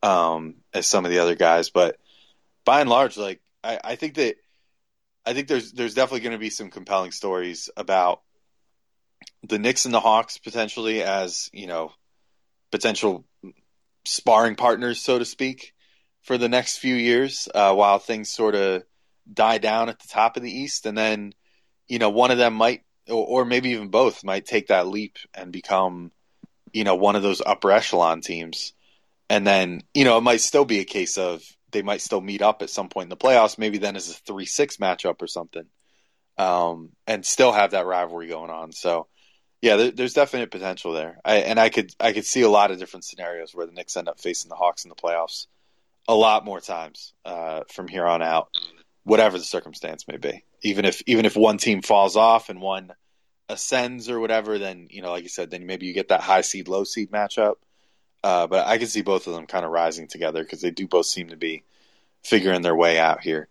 um, 0.01 0.55
as 0.73 0.85
some 0.85 1.05
of 1.05 1.11
the 1.11 1.19
other 1.19 1.35
guys. 1.35 1.69
But 1.69 1.97
by 2.65 2.81
and 2.81 2.89
large, 2.89 3.17
like 3.17 3.41
I, 3.63 3.79
I 3.83 3.95
think 3.95 4.15
that 4.15 4.35
I 5.25 5.33
think 5.33 5.47
there's 5.47 5.71
there's 5.71 5.93
definitely 5.93 6.21
going 6.21 6.33
to 6.33 6.39
be 6.39 6.49
some 6.49 6.69
compelling 6.69 7.11
stories 7.11 7.69
about 7.77 8.21
the 9.43 9.59
Knicks 9.59 9.85
and 9.85 9.93
the 9.93 9.99
Hawks 9.99 10.37
potentially 10.37 11.01
as 11.01 11.49
you 11.53 11.67
know 11.67 11.91
potential 12.71 13.25
sparring 14.05 14.55
partners, 14.55 14.99
so 14.99 15.17
to 15.17 15.25
speak, 15.25 15.73
for 16.21 16.37
the 16.37 16.49
next 16.49 16.77
few 16.77 16.95
years, 16.95 17.47
uh, 17.53 17.73
while 17.73 17.99
things 17.99 18.29
sort 18.29 18.55
of 18.55 18.83
die 19.31 19.57
down 19.57 19.89
at 19.89 19.99
the 19.99 20.07
top 20.07 20.35
of 20.35 20.43
the 20.43 20.51
East, 20.51 20.85
and 20.85 20.97
then 20.97 21.33
you 21.87 21.99
know 21.99 22.09
one 22.09 22.31
of 22.31 22.37
them 22.37 22.53
might, 22.53 22.83
or, 23.09 23.41
or 23.41 23.45
maybe 23.45 23.71
even 23.71 23.89
both, 23.89 24.23
might 24.23 24.45
take 24.45 24.67
that 24.67 24.87
leap 24.87 25.17
and 25.33 25.51
become 25.51 26.11
you 26.71 26.83
know 26.83 26.95
one 26.95 27.15
of 27.15 27.23
those 27.23 27.41
upper 27.45 27.71
echelon 27.71 28.21
teams, 28.21 28.73
and 29.29 29.45
then 29.45 29.81
you 29.93 30.03
know 30.03 30.17
it 30.17 30.21
might 30.21 30.41
still 30.41 30.65
be 30.65 30.79
a 30.79 30.85
case 30.85 31.17
of 31.17 31.43
they 31.71 31.81
might 31.81 32.01
still 32.01 32.21
meet 32.21 32.41
up 32.41 32.61
at 32.61 32.69
some 32.69 32.89
point 32.89 33.05
in 33.05 33.09
the 33.09 33.17
playoffs, 33.17 33.57
maybe 33.57 33.77
then 33.77 33.95
as 33.95 34.09
a 34.09 34.13
three 34.13 34.45
six 34.45 34.77
matchup 34.77 35.21
or 35.21 35.27
something, 35.27 35.65
um, 36.37 36.89
and 37.07 37.25
still 37.25 37.51
have 37.51 37.71
that 37.71 37.85
rivalry 37.85 38.27
going 38.27 38.51
on. 38.51 38.71
So 38.71 39.07
yeah, 39.61 39.77
there, 39.77 39.91
there's 39.91 40.13
definite 40.13 40.51
potential 40.51 40.91
there. 40.91 41.19
I, 41.23 41.37
and 41.37 41.57
I 41.59 41.69
could 41.69 41.91
I 41.99 42.11
could 42.11 42.25
see 42.25 42.41
a 42.41 42.49
lot 42.49 42.71
of 42.71 42.79
different 42.79 43.05
scenarios 43.05 43.55
where 43.55 43.65
the 43.65 43.71
Knicks 43.71 43.95
end 43.95 44.09
up 44.09 44.19
facing 44.19 44.49
the 44.49 44.55
Hawks 44.55 44.83
in 44.83 44.89
the 44.89 44.95
playoffs 44.95 45.47
a 46.07 46.13
lot 46.13 46.43
more 46.43 46.59
times 46.59 47.13
uh, 47.23 47.61
from 47.71 47.87
here 47.87 48.05
on 48.05 48.21
out, 48.21 48.49
whatever 49.03 49.37
the 49.37 49.43
circumstance 49.43 50.05
may 50.07 50.17
be. 50.17 50.43
Even 50.63 50.85
if 50.85 51.01
even 51.05 51.25
if 51.25 51.35
one 51.35 51.57
team 51.57 51.81
falls 51.81 52.15
off 52.15 52.49
and 52.49 52.61
one 52.61 52.91
ascends 53.49 54.09
or 54.09 54.19
whatever, 54.19 54.57
then 54.57 54.87
you 54.89 55.01
know, 55.01 55.11
like 55.11 55.23
you 55.23 55.29
said, 55.29 55.51
then 55.51 55.65
maybe 55.65 55.85
you 55.85 55.93
get 55.93 56.09
that 56.09 56.21
high 56.21 56.41
seed 56.41 56.67
low 56.67 56.83
seed 56.83 57.11
matchup. 57.11 57.55
Uh, 58.23 58.47
but 58.47 58.65
I 58.65 58.77
can 58.77 58.87
see 58.87 59.01
both 59.01 59.27
of 59.27 59.33
them 59.33 59.45
kind 59.45 59.65
of 59.65 59.71
rising 59.71 60.07
together 60.07 60.43
because 60.43 60.61
they 60.61 60.71
do 60.71 60.87
both 60.87 61.05
seem 61.05 61.29
to 61.29 61.35
be 61.35 61.63
figuring 62.23 62.61
their 62.61 62.75
way 62.75 62.97
out 62.97 63.21
here. 63.21 63.49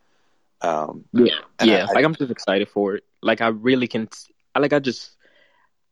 Um, 0.62 1.05
yeah, 1.12 1.35
yeah. 1.62 1.87
I, 1.88 1.92
like 1.92 2.05
I'm 2.05 2.14
just 2.14 2.31
excited 2.31 2.68
for 2.68 2.94
it. 2.94 3.05
Like 3.20 3.40
I 3.40 3.48
really 3.48 3.88
can. 3.88 4.09
I 4.55 4.61
like 4.61 4.72
I 4.72 4.79
just 4.79 5.11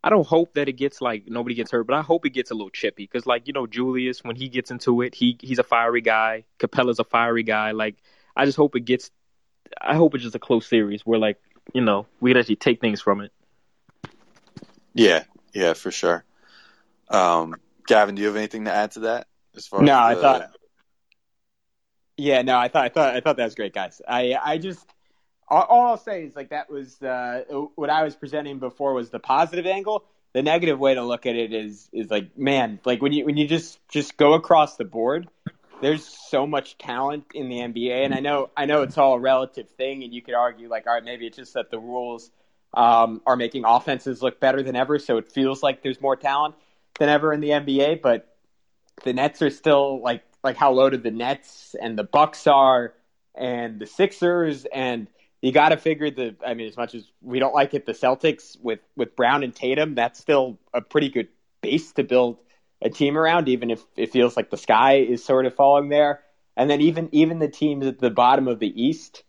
I 0.03 0.09
don't 0.09 0.27
hope 0.27 0.55
that 0.55 0.69
it 0.69 0.75
gets 0.75 1.01
like 1.01 1.25
nobody 1.27 1.55
gets 1.55 1.71
hurt, 1.71 1.87
but 1.87 1.95
I 1.95 2.03
hope 2.03 2.25
it 2.25 2.31
gets 2.31 2.51
a 2.51 2.55
little 2.55 2.71
chippy 2.71 3.05
because, 3.05 3.27
like 3.27 3.47
you 3.47 3.53
know, 3.53 3.67
Julius 3.67 4.25
when 4.25 4.37
he 4.37 4.49
gets 4.49 4.71
into 4.71 5.03
it, 5.03 5.15
he 5.15 5.37
he's 5.41 5.59
a 5.59 5.63
fiery 5.63 6.01
guy. 6.01 6.45
Capela's 6.59 6.99
a 6.99 7.05
fiery 7.05 7.43
guy. 7.43 7.73
Like 7.73 7.97
I 8.35 8.47
just 8.47 8.57
hope 8.57 8.77
it 8.77 8.81
gets. 8.81 9.11
I 9.81 9.95
hope 9.97 10.15
it's 10.15 10.25
just 10.25 10.35
a 10.35 10.41
close 10.41 10.67
series 10.67 11.03
where 11.07 11.19
like 11.19 11.39
you 11.73 11.81
know 11.81 12.07
we 12.21 12.31
can 12.31 12.39
actually 12.39 12.57
take 12.57 12.81
things 12.81 13.01
from 13.01 13.21
it. 13.21 13.33
Yeah, 14.95 15.25
yeah, 15.53 15.75
for 15.75 15.91
sure. 15.91 16.25
Um, 17.09 17.57
Gavin, 17.87 18.15
do 18.15 18.23
you 18.23 18.29
have 18.29 18.37
anything 18.37 18.65
to 18.65 18.73
add 18.73 18.93
to 18.93 19.01
that? 19.01 19.27
As 19.57 19.67
far 19.67 19.83
no, 19.83 19.99
as 20.07 20.17
the... 20.17 20.19
I 20.19 20.23
thought. 20.23 20.57
Yeah, 22.17 22.43
no, 22.43 22.59
I 22.59 22.69
thought 22.69 22.85
I 22.85 22.89
thought 22.89 23.17
I 23.17 23.21
thought 23.21 23.37
that 23.37 23.45
was 23.45 23.55
great, 23.55 23.73
guys. 23.73 24.01
I 24.07 24.37
I 24.43 24.59
just 24.59 24.87
all, 25.49 25.63
all 25.63 25.87
I'll 25.89 25.97
say 25.97 26.25
is 26.25 26.37
like 26.37 26.51
that 26.51 26.71
was 26.71 27.01
uh, 27.03 27.43
what 27.75 27.91
I 27.91 28.05
was 28.05 28.15
presenting 28.15 28.59
before 28.59 28.95
was 28.95 29.11
the 29.11 29.19
positive 29.19 29.67
angle. 29.67 30.05
The 30.33 30.43
negative 30.43 30.79
way 30.79 30.95
to 30.95 31.03
look 31.03 31.27
at 31.27 31.35
it 31.35 31.53
is 31.53 31.89
is 31.93 32.11
like 32.11 32.39
man, 32.39 32.79
like 32.85 33.03
when 33.03 33.13
you 33.13 33.25
when 33.25 33.37
you 33.37 33.49
just 33.49 33.81
just 33.89 34.17
go 34.17 34.35
across 34.35 34.77
the 34.77 34.85
board, 34.85 35.29
there's 35.81 36.05
so 36.07 36.47
much 36.47 36.79
talent 36.79 37.25
in 37.35 37.49
the 37.49 37.57
NBA, 37.57 38.05
and 38.05 38.15
I 38.15 38.21
know 38.21 38.51
I 38.57 38.67
know 38.67 38.83
it's 38.83 38.99
all 38.99 39.15
a 39.15 39.19
relative 39.19 39.69
thing, 39.71 40.05
and 40.05 40.13
you 40.13 40.23
could 40.23 40.35
argue 40.35 40.69
like, 40.69 40.87
all 40.87 40.95
right, 40.95 41.05
maybe 41.05 41.27
it's 41.27 41.37
just 41.37 41.55
that 41.55 41.71
the 41.71 41.79
rules 41.79 42.31
um, 42.75 43.23
are 43.27 43.37
making 43.37 43.65
offenses 43.67 44.23
look 44.23 44.41
better 44.41 44.63
than 44.63 44.77
ever, 44.77 44.99
so 44.99 45.17
it 45.19 45.31
feels 45.31 45.63
like 45.63 45.83
there's 45.83 46.01
more 46.01 46.17
talent 46.17 46.55
than 46.99 47.09
ever 47.09 47.33
in 47.33 47.41
the 47.41 47.51
NBA. 47.51 48.03
But 48.03 48.35
the 49.05 49.13
Nets 49.13 49.43
are 49.43 49.51
still 49.51 50.01
like 50.03 50.23
like 50.45 50.57
how 50.57 50.73
loaded 50.73 51.03
the 51.03 51.11
Nets 51.11 51.75
and 51.81 51.99
the 51.99 52.05
Bucks 52.05 52.47
are, 52.47 52.95
and 53.35 53.81
the 53.81 53.87
Sixers 53.87 54.67
and 54.67 55.09
you 55.43 55.53
got 55.53 55.71
to 55.71 55.77
figure 55.77 56.11
the. 56.11 56.37
I 56.47 56.55
mean, 56.55 56.69
as 56.69 56.77
much 56.77 56.95
as 56.95 57.11
we 57.23 57.39
don't 57.39 57.55
like 57.55 57.75
it, 57.75 57.87
the 57.87 57.93
Celtics 57.93 58.61
with 58.61 58.81
with 58.97 59.17
Brown 59.17 59.43
and 59.43 59.55
Tatum, 59.55 59.95
that's 59.95 60.21
still 60.21 60.59
a 60.75 60.83
pretty 60.83 61.09
good 61.09 61.29
base 61.63 61.93
to 61.93 62.05
build 62.05 62.39
a 62.83 62.91
team 62.91 63.17
around, 63.17 63.49
even 63.49 63.71
if 63.71 63.83
it 63.97 64.13
feels 64.13 64.37
like 64.37 64.51
the 64.51 64.57
sky 64.57 64.97
is 64.97 65.25
sort 65.25 65.47
of 65.47 65.55
falling 65.55 65.89
there. 65.89 66.21
And 66.57 66.69
then 66.69 66.81
even 66.81 67.09
even 67.13 67.39
the 67.39 67.49
teams 67.49 67.87
at 67.87 67.99
the 67.99 68.11
bottom 68.11 68.49
of 68.49 68.59
the 68.59 68.83
East 68.83 69.23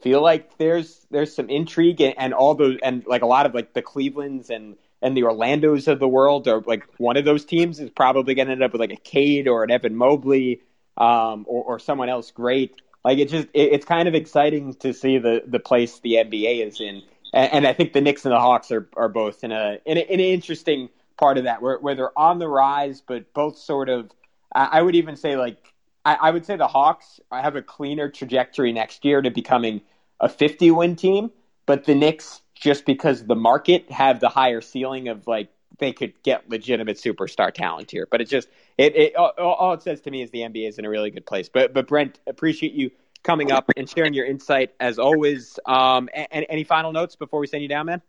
feel 0.00 0.22
like 0.22 0.56
there's 0.58 1.06
there's 1.10 1.34
some 1.34 1.48
intrigue 1.48 2.00
and, 2.00 2.14
and 2.18 2.34
all 2.34 2.54
those 2.54 2.78
and 2.82 3.04
like 3.06 3.22
a 3.22 3.26
lot 3.26 3.46
of 3.46 3.54
like 3.54 3.72
the 3.72 3.82
Clevelands 3.82 4.50
and 4.50 4.76
and 5.02 5.16
the 5.16 5.22
Orlandos 5.22 5.88
of 5.88 5.98
the 5.98 6.08
world, 6.08 6.48
or 6.48 6.62
like 6.66 6.84
one 6.98 7.16
of 7.16 7.24
those 7.24 7.44
teams 7.44 7.80
is 7.80 7.90
probably 7.90 8.34
going 8.34 8.46
to 8.46 8.52
end 8.52 8.62
up 8.62 8.72
with 8.72 8.80
like 8.80 8.92
a 8.92 8.96
Cade 8.96 9.46
or 9.46 9.62
an 9.62 9.70
Evan 9.70 9.94
Mobley 9.94 10.62
um, 10.96 11.44
or, 11.48 11.64
or 11.64 11.78
someone 11.78 12.08
else 12.08 12.30
great. 12.30 12.80
Like 13.04 13.18
it 13.18 13.28
just 13.28 13.48
it, 13.52 13.72
it's 13.72 13.84
kind 13.84 14.08
of 14.08 14.14
exciting 14.14 14.74
to 14.76 14.92
see 14.92 15.18
the 15.18 15.42
the 15.46 15.60
place 15.60 16.00
the 16.00 16.14
NBA 16.14 16.66
is 16.66 16.80
in, 16.80 17.02
and, 17.32 17.52
and 17.52 17.66
I 17.66 17.72
think 17.72 17.92
the 17.92 18.00
Knicks 18.00 18.24
and 18.24 18.32
the 18.32 18.40
Hawks 18.40 18.72
are 18.72 18.88
are 18.96 19.08
both 19.08 19.44
in 19.44 19.52
a 19.52 19.78
in, 19.84 19.98
a, 19.98 20.00
in 20.00 20.20
an 20.20 20.26
interesting 20.26 20.88
part 21.16 21.38
of 21.38 21.44
that 21.44 21.62
where 21.62 21.78
where 21.78 21.94
they're 21.94 22.18
on 22.18 22.38
the 22.38 22.48
rise, 22.48 23.00
but 23.00 23.32
both 23.32 23.58
sort 23.58 23.88
of. 23.88 24.10
I, 24.54 24.66
I 24.72 24.82
would 24.82 24.94
even 24.94 25.16
say 25.16 25.36
like 25.36 25.72
I, 26.04 26.14
I 26.14 26.30
would 26.30 26.46
say 26.46 26.56
the 26.56 26.68
Hawks 26.68 27.20
have 27.32 27.56
a 27.56 27.62
cleaner 27.62 28.08
trajectory 28.08 28.72
next 28.72 29.04
year 29.04 29.20
to 29.20 29.30
becoming 29.30 29.82
a 30.20 30.28
50 30.28 30.70
win 30.70 30.96
team, 30.96 31.30
but 31.66 31.84
the 31.84 31.94
Knicks 31.94 32.40
just 32.54 32.86
because 32.86 33.26
the 33.26 33.34
market 33.34 33.90
have 33.90 34.20
the 34.20 34.28
higher 34.28 34.60
ceiling 34.60 35.08
of 35.08 35.26
like 35.26 35.50
they 35.78 35.92
could 35.92 36.14
get 36.22 36.48
legitimate 36.48 36.96
superstar 36.96 37.52
talent 37.52 37.90
here. 37.90 38.06
But 38.10 38.20
it 38.20 38.28
just 38.28 38.48
it, 38.78 38.96
it 38.96 39.16
all, 39.16 39.32
all, 39.38 39.72
it 39.74 39.82
says 39.82 40.00
to 40.02 40.10
me 40.10 40.22
is 40.22 40.30
the 40.30 40.40
NBA 40.40 40.68
is 40.68 40.78
in 40.78 40.84
a 40.84 40.90
really 40.90 41.10
good 41.10 41.26
place. 41.26 41.48
But 41.48 41.74
but 41.74 41.88
Brent, 41.88 42.20
appreciate 42.26 42.72
you 42.72 42.90
coming 43.22 43.50
up 43.50 43.70
and 43.76 43.88
sharing 43.88 44.14
your 44.14 44.26
insight 44.26 44.72
as 44.78 44.98
always. 44.98 45.58
Um, 45.66 46.08
any, 46.14 46.48
any 46.48 46.64
final 46.64 46.92
notes 46.92 47.16
before 47.16 47.40
we 47.40 47.46
send 47.46 47.62
you 47.62 47.68
down, 47.68 47.86
man? 47.86 48.02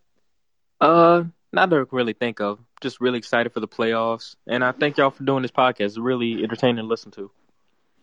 Uh, 0.80 1.24
not 1.52 1.70
to 1.70 1.88
really 1.92 2.14
think 2.14 2.40
of. 2.40 2.60
Just 2.82 3.02
really 3.02 3.18
excited 3.18 3.54
for 3.54 3.60
the 3.60 3.68
playoffs, 3.68 4.36
and 4.46 4.64
I 4.64 4.72
thank 4.72 4.98
y'all 4.98 5.10
for 5.10 5.24
doing 5.24 5.42
this 5.42 5.52
podcast. 5.52 5.80
It's 5.82 5.98
really 5.98 6.44
entertaining 6.44 6.78
to 6.78 6.84
listen 6.84 7.12
to. 7.12 7.32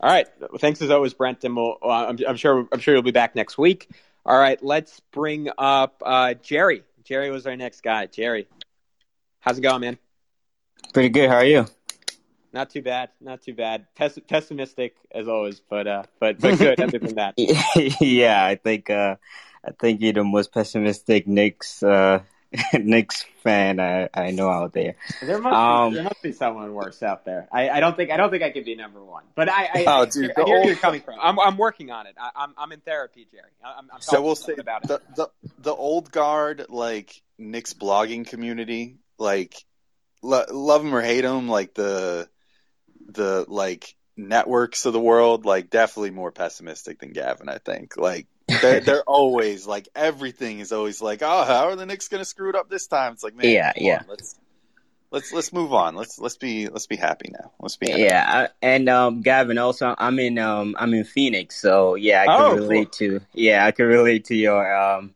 All 0.01 0.11
right, 0.11 0.27
thanks 0.59 0.83
as 0.83 0.91
always, 0.91 1.15
Brent, 1.15 1.45
and 1.45 1.57
we'll, 1.57 1.79
uh, 1.83 2.07
I'm, 2.07 2.19
I'm, 2.27 2.37
sure 2.37 2.67
I'm 2.73 2.81
sure 2.81 2.95
you'll 2.95 3.03
be 3.03 3.13
back 3.13 3.35
next 3.35 3.57
week. 3.57 3.89
All 4.27 4.39
right, 4.39 4.63
let's 4.63 5.01
bring 5.13 5.49
up 5.57 6.03
uh, 6.05 6.35
Jerry. 6.35 6.83
Jerry 7.05 7.31
was 7.31 7.47
our 7.47 7.57
next 7.57 7.83
guy. 7.83 8.07
Jerry, 8.07 8.49
how's 9.41 9.59
it 9.59 9.63
going, 9.63 9.81
man? 9.81 9.99
Pretty 10.93 11.11
good. 11.11 11.29
How 11.31 11.37
are 11.37 11.45
you? 11.45 11.67
Not 12.53 12.71
too 12.71 12.83
bad. 12.83 13.11
Not 13.21 13.43
too 13.43 13.55
bad. 13.55 13.87
Pess- 13.95 14.19
pessimistic 14.29 14.95
as 15.13 15.29
always, 15.29 15.61
but 15.61 15.87
uh, 15.87 16.03
but 16.21 16.41
but 16.41 16.59
good. 16.59 16.81
other 16.81 16.99
than 16.99 17.17
that, 17.17 17.35
yeah, 18.01 18.45
I 18.45 18.57
think 18.57 18.91
uh, 18.91 19.17
I 19.65 19.71
think 19.73 20.01
you're 20.01 20.13
the 20.13 20.25
most 20.25 20.53
pessimistic 20.53 21.27
Knicks 21.27 21.83
uh, 21.83 22.21
Knicks 22.73 23.25
fan 23.43 23.81
I, 23.81 24.09
I 24.15 24.31
know 24.31 24.49
out 24.49 24.73
there. 24.73 24.97
There 25.23 25.39
must 25.39 25.55
um, 25.55 25.91
be, 25.91 25.95
there 25.97 26.05
must 26.05 26.23
be 26.23 26.33
someone 26.33 26.73
worse 26.73 27.03
out 27.03 27.25
there. 27.25 27.49
I, 27.53 27.69
I 27.69 27.81
don't 27.81 27.97
think 27.97 28.11
I 28.11 28.17
don't 28.17 28.31
think 28.31 28.43
I 28.43 28.51
could 28.51 28.65
be 28.65 28.75
number 28.75 29.03
one. 29.03 29.25
But 29.35 29.49
I, 29.49 29.69
I, 29.75 29.85
oh, 29.87 30.07
dude, 30.07 30.33
I, 30.37 30.43
I 30.43 30.45
hear 30.45 30.57
old... 30.57 30.67
you're 30.67 30.77
coming 30.77 31.01
from. 31.01 31.19
I'm 31.21 31.39
I'm 31.39 31.57
working 31.57 31.91
on 31.91 32.07
it. 32.07 32.15
I, 32.19 32.27
am 32.27 32.33
I'm, 32.37 32.55
I'm 32.59 32.73
in 32.73 32.81
therapy, 32.81 33.27
Jerry. 33.31 33.51
I'm, 33.65 33.91
I'm 33.93 34.01
so 34.01 34.23
we'll 34.23 34.37
say 34.37 34.55
about 34.59 34.87
the, 34.87 34.95
it. 34.95 35.17
The 35.17 35.29
the 35.59 35.75
old 35.75 36.11
guard 36.11 36.67
like 36.69 37.23
Knicks 37.39 37.75
blogging 37.75 38.27
community, 38.27 38.99
like 39.19 39.55
lo- 40.23 40.47
love 40.51 40.83
them 40.83 40.95
or 40.95 41.03
hate 41.03 41.23
them, 41.23 41.49
like 41.49 41.75
the 41.75 42.29
the 43.07 43.45
like 43.49 43.95
networks 44.17 44.87
of 44.87 44.93
the 44.93 45.01
world, 45.01 45.45
like 45.45 45.71
definitely 45.71 46.11
more 46.11 46.31
pessimistic 46.31 47.01
than 47.01 47.13
Gavin. 47.13 47.49
I 47.49 47.59
think 47.59 47.97
like 47.97 48.27
they're, 48.61 48.81
they're 48.81 49.03
always 49.03 49.67
like 49.67 49.89
everything 49.95 50.61
is 50.61 50.73
always 50.73 51.01
like, 51.01 51.23
oh, 51.23 51.45
how 51.45 51.69
are 51.69 51.77
the 51.77 51.87
Knicks 51.87 52.09
going 52.09 52.21
to 52.21 52.25
screw 52.25 52.51
it 52.51 52.57
up 52.57 52.69
this 52.69 52.87
time? 52.87 53.13
It's 53.13 53.23
like, 53.23 53.35
man, 53.35 53.49
yeah, 53.49 53.73
yeah. 53.77 53.99
On, 54.01 54.07
let's 54.09 54.39
let's 55.11 55.33
let's 55.33 55.53
move 55.53 55.73
on. 55.73 55.95
Let's 55.95 56.19
let's 56.19 56.37
be 56.37 56.69
let's 56.69 56.87
be 56.87 56.97
happy 56.97 57.31
now. 57.33 57.53
Let's 57.61 57.77
be 57.77 57.91
happy. 57.91 58.03
yeah. 58.03 58.25
I, 58.27 58.49
and 58.61 58.89
um, 58.89 59.23
Gavin, 59.23 59.59
also, 59.59 59.95
I'm 59.97 60.19
in 60.19 60.39
um 60.39 60.77
I'm 60.79 60.93
in 60.93 61.05
Phoenix, 61.05 61.61
so 61.61 61.95
yeah, 61.95 62.23
I 62.23 62.27
can 62.27 62.41
oh, 62.41 62.55
relate 62.57 62.97
cool. 62.99 63.19
to 63.19 63.21
yeah, 63.33 63.65
I 63.65 63.71
can 63.71 63.87
relate 63.87 64.27
to 64.27 64.35
your 64.35 64.75
um 64.75 65.15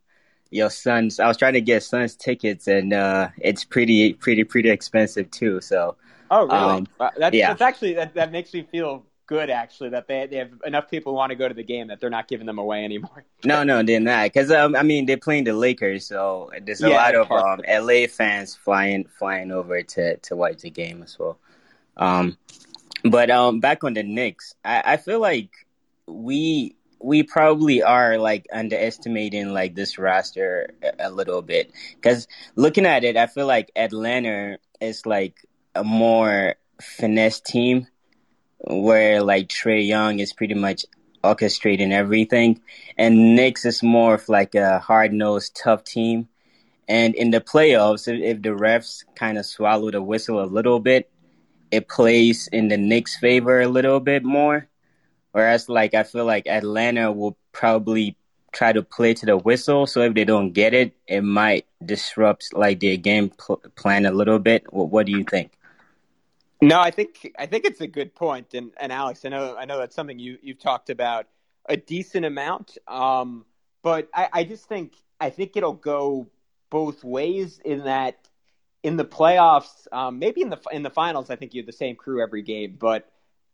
your 0.49 0.69
Suns. 0.69 1.19
I 1.19 1.27
was 1.27 1.37
trying 1.37 1.53
to 1.53 1.61
get 1.61 1.83
Suns 1.83 2.15
tickets, 2.15 2.67
and 2.67 2.93
uh, 2.93 3.29
it's 3.37 3.65
pretty 3.65 4.13
pretty 4.13 4.43
pretty 4.45 4.69
expensive 4.69 5.29
too. 5.29 5.61
So. 5.61 5.95
Oh 6.31 6.45
really? 6.45 6.59
Um, 6.59 6.87
that's, 7.17 7.35
yeah. 7.35 7.47
that's 7.47 7.61
actually 7.61 7.93
that, 7.95 8.13
that 8.13 8.31
makes 8.31 8.53
me 8.53 8.61
feel 8.61 9.03
good 9.29 9.51
actually 9.51 9.89
that 9.89 10.07
they 10.07 10.25
they 10.25 10.37
have 10.37 10.51
enough 10.65 10.89
people 10.89 11.13
want 11.13 11.29
to 11.29 11.35
go 11.35 11.47
to 11.47 11.53
the 11.53 11.63
game 11.63 11.87
that 11.89 11.99
they're 11.99 12.09
not 12.09 12.27
giving 12.27 12.47
them 12.47 12.57
away 12.57 12.83
anymore. 12.83 13.23
no, 13.45 13.63
no, 13.63 13.83
they're 13.83 13.99
not 13.99 14.23
because 14.23 14.51
um, 14.51 14.75
I 14.75 14.81
mean 14.81 15.05
they're 15.05 15.17
playing 15.17 15.43
the 15.43 15.53
Lakers, 15.53 16.07
so 16.07 16.49
there's 16.63 16.81
a 16.81 16.89
yeah, 16.89 16.95
lot 16.95 17.13
of 17.13 17.31
um, 17.31 17.61
LA 17.69 18.07
fans 18.07 18.55
flying 18.55 19.05
flying 19.05 19.51
over 19.51 19.83
to 19.83 20.17
to 20.17 20.35
watch 20.35 20.61
the 20.61 20.71
game 20.71 21.03
as 21.03 21.17
well. 21.19 21.37
Um, 21.95 22.37
but 23.03 23.29
um, 23.29 23.59
back 23.59 23.83
on 23.83 23.93
the 23.93 24.01
Knicks, 24.01 24.55
I, 24.65 24.81
I 24.83 24.97
feel 24.97 25.19
like 25.19 25.51
we 26.07 26.75
we 26.99 27.21
probably 27.21 27.83
are 27.83 28.17
like 28.17 28.47
underestimating 28.51 29.53
like 29.53 29.75
this 29.75 29.99
roster 29.99 30.73
a, 30.81 31.07
a 31.07 31.11
little 31.11 31.43
bit 31.43 31.71
because 31.93 32.27
looking 32.55 32.87
at 32.87 33.03
it, 33.03 33.15
I 33.15 33.27
feel 33.27 33.45
like 33.45 33.71
Atlanta 33.75 34.57
is 34.81 35.05
like 35.05 35.45
a 35.75 35.83
more 35.83 36.55
finesse 36.81 37.41
team 37.41 37.85
where 38.61 39.21
like 39.21 39.47
Trae 39.47 39.85
Young 39.85 40.19
is 40.19 40.33
pretty 40.33 40.55
much 40.55 40.85
orchestrating 41.23 41.91
everything, 41.91 42.61
and 42.97 43.35
Knicks 43.35 43.65
is 43.65 43.83
more 43.83 44.15
of 44.15 44.29
like 44.29 44.55
a 44.55 44.79
hard 44.79 45.13
nosed, 45.13 45.55
tough 45.55 45.83
team. 45.83 46.27
And 46.87 47.13
in 47.13 47.29
the 47.29 47.39
playoffs, 47.39 48.07
if, 48.07 48.41
the 48.41 48.49
refs 48.49 49.03
kind 49.15 49.37
of 49.37 49.45
swallow 49.45 49.91
the 49.91 50.01
whistle 50.01 50.43
a 50.43 50.45
little 50.45 50.79
bit, 50.79 51.09
it 51.69 51.87
plays 51.87 52.47
in 52.51 52.67
the 52.67 52.77
Knicks' 52.77 53.15
favor 53.15 53.61
a 53.61 53.67
little 53.67 53.99
bit 53.99 54.23
more. 54.23 54.67
Whereas, 55.31 55.69
like, 55.69 55.93
I 55.93 56.01
feel 56.01 56.25
like 56.25 56.47
Atlanta 56.47 57.11
will 57.11 57.37
probably 57.51 58.17
try 58.51 58.73
to 58.73 58.81
play 58.81 59.13
to 59.13 59.25
the 59.27 59.37
whistle. 59.37 59.85
So 59.85 60.01
if 60.01 60.15
they 60.15 60.25
don't 60.25 60.51
get 60.51 60.73
it, 60.73 60.93
it 61.05 61.21
might 61.21 61.67
disrupt 61.85 62.53
like 62.53 62.79
their 62.79 62.97
game 62.97 63.29
pl- 63.29 63.61
plan 63.75 64.07
a 64.07 64.11
little 64.11 64.39
bit. 64.39 64.73
What, 64.73 64.89
what 64.89 65.05
do 65.05 65.11
you 65.11 65.23
think? 65.23 65.51
No, 66.61 66.79
I 66.79 66.91
think 66.91 67.31
I 67.39 67.45
think 67.45 67.63
it's 67.65 67.79
a 67.81 67.87
good 67.87 68.13
point, 68.15 68.53
and 68.53 68.71
and 68.79 68.91
Alex, 68.91 69.23
I 69.25 69.29
know 69.29 69.55
I 69.55 69.65
know 69.65 69.77
that's 69.79 69.95
something 69.95 70.19
you 70.19 70.37
you've 70.41 70.59
talked 70.59 70.89
about 70.89 71.27
a 71.67 71.77
decent 71.77 72.25
amount, 72.25 72.77
um, 72.87 73.45
but 73.81 74.09
I, 74.13 74.27
I 74.33 74.43
just 74.43 74.67
think 74.67 74.93
I 75.21 75.29
think 75.29 75.55
it'll 75.55 75.73
go 75.73 76.27
both 76.69 77.03
ways 77.03 77.59
in 77.63 77.85
that 77.85 78.27
in 78.83 78.97
the 78.97 79.05
playoffs, 79.05 79.87
um, 79.93 80.19
maybe 80.19 80.41
in 80.41 80.49
the 80.49 80.59
in 80.71 80.83
the 80.83 80.89
finals, 80.89 81.29
I 81.29 81.37
think 81.37 81.53
you 81.53 81.61
have 81.61 81.65
the 81.67 81.71
same 81.73 81.95
crew 81.95 82.21
every 82.21 82.41
game, 82.41 82.75
but 82.77 83.09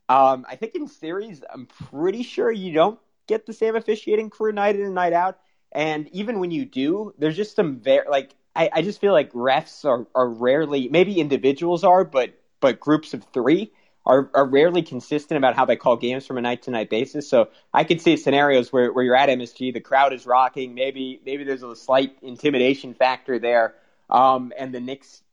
um, 0.10 0.46
I 0.50 0.56
think 0.56 0.76
in 0.76 0.88
series, 0.88 1.44
I'm 1.54 1.68
pretty 1.68 2.24
sure 2.24 2.52
you 2.52 2.74
don't 2.74 3.00
get 3.28 3.46
the 3.46 3.54
same 3.54 3.76
officiating 3.76 4.30
crew 4.32 4.52
night 4.52 4.76
in 4.76 4.84
and 4.84 4.96
night 4.96 5.14
out, 5.14 5.38
and 5.72 6.08
even 6.10 6.40
when 6.40 6.52
you 6.52 6.66
do, 6.66 7.14
there's 7.20 7.36
just 7.38 7.56
some 7.56 7.80
very 7.80 8.08
like 8.10 8.36
I, 8.56 8.70
I 8.74 8.82
just 8.82 9.00
feel 9.00 9.14
like 9.14 9.32
refs 9.34 9.86
are 9.86 10.08
are 10.16 10.30
rarely 10.30 10.90
maybe 10.90 11.20
individuals 11.20 11.84
are, 11.84 12.04
but 12.04 12.34
but 12.60 12.80
groups 12.80 13.14
of 13.14 13.24
three 13.34 13.72
are, 14.06 14.30
are 14.34 14.46
rarely 14.46 14.82
consistent 14.82 15.38
about 15.38 15.56
how 15.56 15.66
they 15.66 15.76
call 15.76 15.98
games 15.98 16.26
from 16.26 16.38
a 16.38 16.42
night 16.42 16.64
to 16.64 16.72
night 16.72 16.90
basis. 16.90 17.28
So 17.28 17.50
I 17.74 17.84
could 17.84 18.02
see 18.02 18.18
scenarios 18.18 18.72
where, 18.72 18.94
where 18.94 19.04
you're 19.04 19.16
at 19.16 19.30
MSG, 19.30 19.74
the 19.74 19.80
crowd 19.80 20.14
is 20.14 20.26
rocking, 20.26 20.76
maybe 20.76 21.20
maybe 21.26 21.44
there's 21.44 21.64
a 21.64 21.76
slight 21.76 22.16
intimidation 22.22 22.94
factor 22.94 23.40
there, 23.40 23.76
um, 24.10 24.54
and 24.58 24.74
the 24.74 24.80
Knicks 24.80 25.24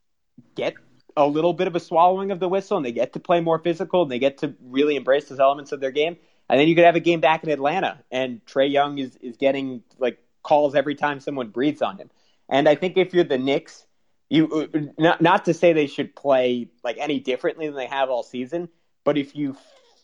get 0.55 0.73
a 1.15 1.27
little 1.27 1.53
bit 1.53 1.67
of 1.67 1.75
a 1.75 1.79
swallowing 1.79 2.31
of 2.31 2.39
the 2.39 2.49
whistle 2.49 2.77
and 2.77 2.85
they 2.85 2.91
get 2.91 3.13
to 3.13 3.19
play 3.19 3.39
more 3.39 3.59
physical 3.59 4.01
and 4.01 4.11
they 4.11 4.19
get 4.19 4.39
to 4.39 4.55
really 4.63 4.95
embrace 4.95 5.25
those 5.25 5.39
elements 5.39 5.71
of 5.71 5.79
their 5.79 5.91
game. 5.91 6.17
And 6.49 6.59
then 6.59 6.67
you 6.67 6.75
could 6.75 6.85
have 6.85 6.95
a 6.95 6.99
game 6.99 7.19
back 7.19 7.43
in 7.43 7.51
Atlanta 7.51 7.99
and 8.11 8.43
Trae 8.45 8.71
Young 8.71 8.97
is, 8.97 9.15
is 9.17 9.37
getting 9.37 9.83
like 9.99 10.17
calls 10.41 10.75
every 10.75 10.95
time 10.95 11.19
someone 11.19 11.49
breathes 11.49 11.81
on 11.81 11.97
him. 11.97 12.09
And 12.49 12.67
I 12.67 12.75
think 12.75 12.97
if 12.97 13.13
you're 13.13 13.23
the 13.23 13.37
Knicks, 13.37 13.85
you 14.29 14.69
uh, 14.73 14.79
not 14.97 15.21
not 15.21 15.45
to 15.45 15.53
say 15.53 15.73
they 15.73 15.87
should 15.87 16.15
play 16.15 16.69
like 16.83 16.97
any 16.99 17.19
differently 17.19 17.67
than 17.67 17.75
they 17.75 17.87
have 17.87 18.09
all 18.09 18.23
season, 18.23 18.69
but 19.03 19.17
if 19.17 19.35
you 19.35 19.55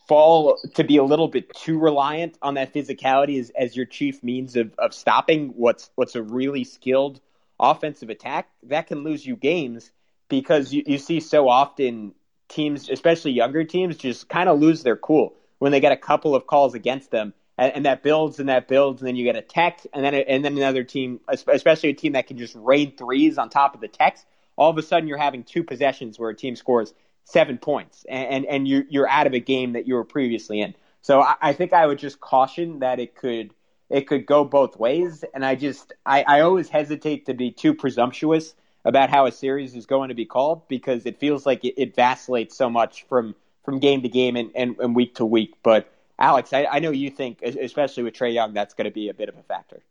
fall 0.07 0.57
to 0.73 0.83
be 0.83 0.97
a 0.97 1.03
little 1.03 1.27
bit 1.27 1.53
too 1.53 1.77
reliant 1.77 2.37
on 2.41 2.55
that 2.55 2.73
physicality 2.73 3.39
as, 3.39 3.51
as 3.51 3.75
your 3.75 3.85
chief 3.85 4.23
means 4.23 4.55
of, 4.55 4.73
of 4.79 4.93
stopping 4.93 5.49
what's 5.55 5.91
what's 5.95 6.15
a 6.15 6.23
really 6.23 6.63
skilled 6.63 7.21
offensive 7.59 8.09
attack, 8.09 8.49
that 8.63 8.87
can 8.87 9.03
lose 9.03 9.25
you 9.25 9.35
games 9.35 9.91
because 10.29 10.73
you, 10.73 10.83
you 10.85 10.97
see 10.97 11.19
so 11.19 11.49
often 11.49 12.13
teams, 12.47 12.89
especially 12.89 13.31
younger 13.31 13.63
teams, 13.63 13.97
just 13.97 14.29
kind 14.29 14.49
of 14.49 14.59
lose 14.59 14.83
their 14.83 14.95
cool 14.95 15.35
when 15.59 15.71
they 15.71 15.79
get 15.79 15.91
a 15.91 15.97
couple 15.97 16.35
of 16.35 16.47
calls 16.47 16.73
against 16.73 17.11
them 17.11 17.33
and, 17.59 17.75
and, 17.75 17.85
that 17.85 18.03
builds 18.03 18.39
and 18.39 18.49
that 18.49 18.67
builds, 18.67 19.01
and 19.01 19.07
then 19.07 19.15
you 19.15 19.23
get 19.23 19.35
a 19.35 19.41
tech, 19.41 19.85
and 19.93 20.03
then 20.03 20.13
and 20.13 20.43
then 20.45 20.57
another 20.57 20.83
team, 20.83 21.19
especially 21.27 21.89
a 21.89 21.93
team 21.93 22.13
that 22.13 22.27
can 22.27 22.37
just 22.37 22.55
raid 22.55 22.97
threes 22.97 23.37
on 23.37 23.49
top 23.49 23.75
of 23.75 23.81
the 23.81 23.87
techs. 23.87 24.25
All 24.55 24.69
of 24.69 24.77
a 24.77 24.81
sudden, 24.81 25.07
you're 25.07 25.17
having 25.17 25.43
two 25.43 25.63
possessions 25.63 26.17
where 26.17 26.29
a 26.29 26.35
team 26.35 26.55
scores 26.55 26.93
seven 27.25 27.57
points, 27.57 28.05
and 28.09 28.29
and, 28.29 28.45
and 28.45 28.67
you're 28.67 28.83
you're 28.89 29.09
out 29.09 29.27
of 29.27 29.33
a 29.33 29.39
game 29.39 29.73
that 29.73 29.87
you 29.87 29.95
were 29.95 30.05
previously 30.05 30.61
in. 30.61 30.73
So 31.01 31.21
I, 31.21 31.35
I 31.41 31.53
think 31.53 31.73
I 31.73 31.85
would 31.85 31.99
just 31.99 32.19
caution 32.19 32.79
that 32.79 32.99
it 32.99 33.15
could 33.15 33.53
it 33.89 34.07
could 34.07 34.25
go 34.25 34.45
both 34.45 34.77
ways, 34.77 35.25
and 35.33 35.45
I 35.45 35.55
just 35.55 35.93
I, 36.05 36.23
I 36.23 36.39
always 36.41 36.69
hesitate 36.69 37.25
to 37.25 37.33
be 37.33 37.51
too 37.51 37.73
presumptuous 37.73 38.53
about 38.85 39.09
how 39.09 39.25
a 39.25 39.31
series 39.31 39.75
is 39.75 39.85
going 39.85 40.09
to 40.09 40.15
be 40.15 40.25
called 40.25 40.67
because 40.67 41.05
it 41.05 41.19
feels 41.19 41.45
like 41.45 41.65
it, 41.65 41.73
it 41.81 41.95
vacillates 41.95 42.55
so 42.55 42.69
much 42.69 43.05
from 43.09 43.35
from 43.65 43.79
game 43.79 44.01
to 44.01 44.09
game 44.09 44.35
and, 44.35 44.51
and, 44.55 44.77
and 44.79 44.95
week 44.95 45.15
to 45.15 45.25
week, 45.25 45.53
but 45.61 45.91
Alex, 46.19 46.51
I, 46.51 46.67
I 46.69 46.79
know 46.79 46.91
you 46.91 47.09
think, 47.09 47.41
especially 47.41 48.03
with 48.03 48.13
Trae 48.13 48.33
Young, 48.33 48.53
that's 48.53 48.73
going 48.73 48.85
to 48.85 48.91
be 48.91 49.07
a 49.07 49.13
bit 49.13 49.29
of 49.29 49.37
a 49.37 49.43
factor. 49.43 49.81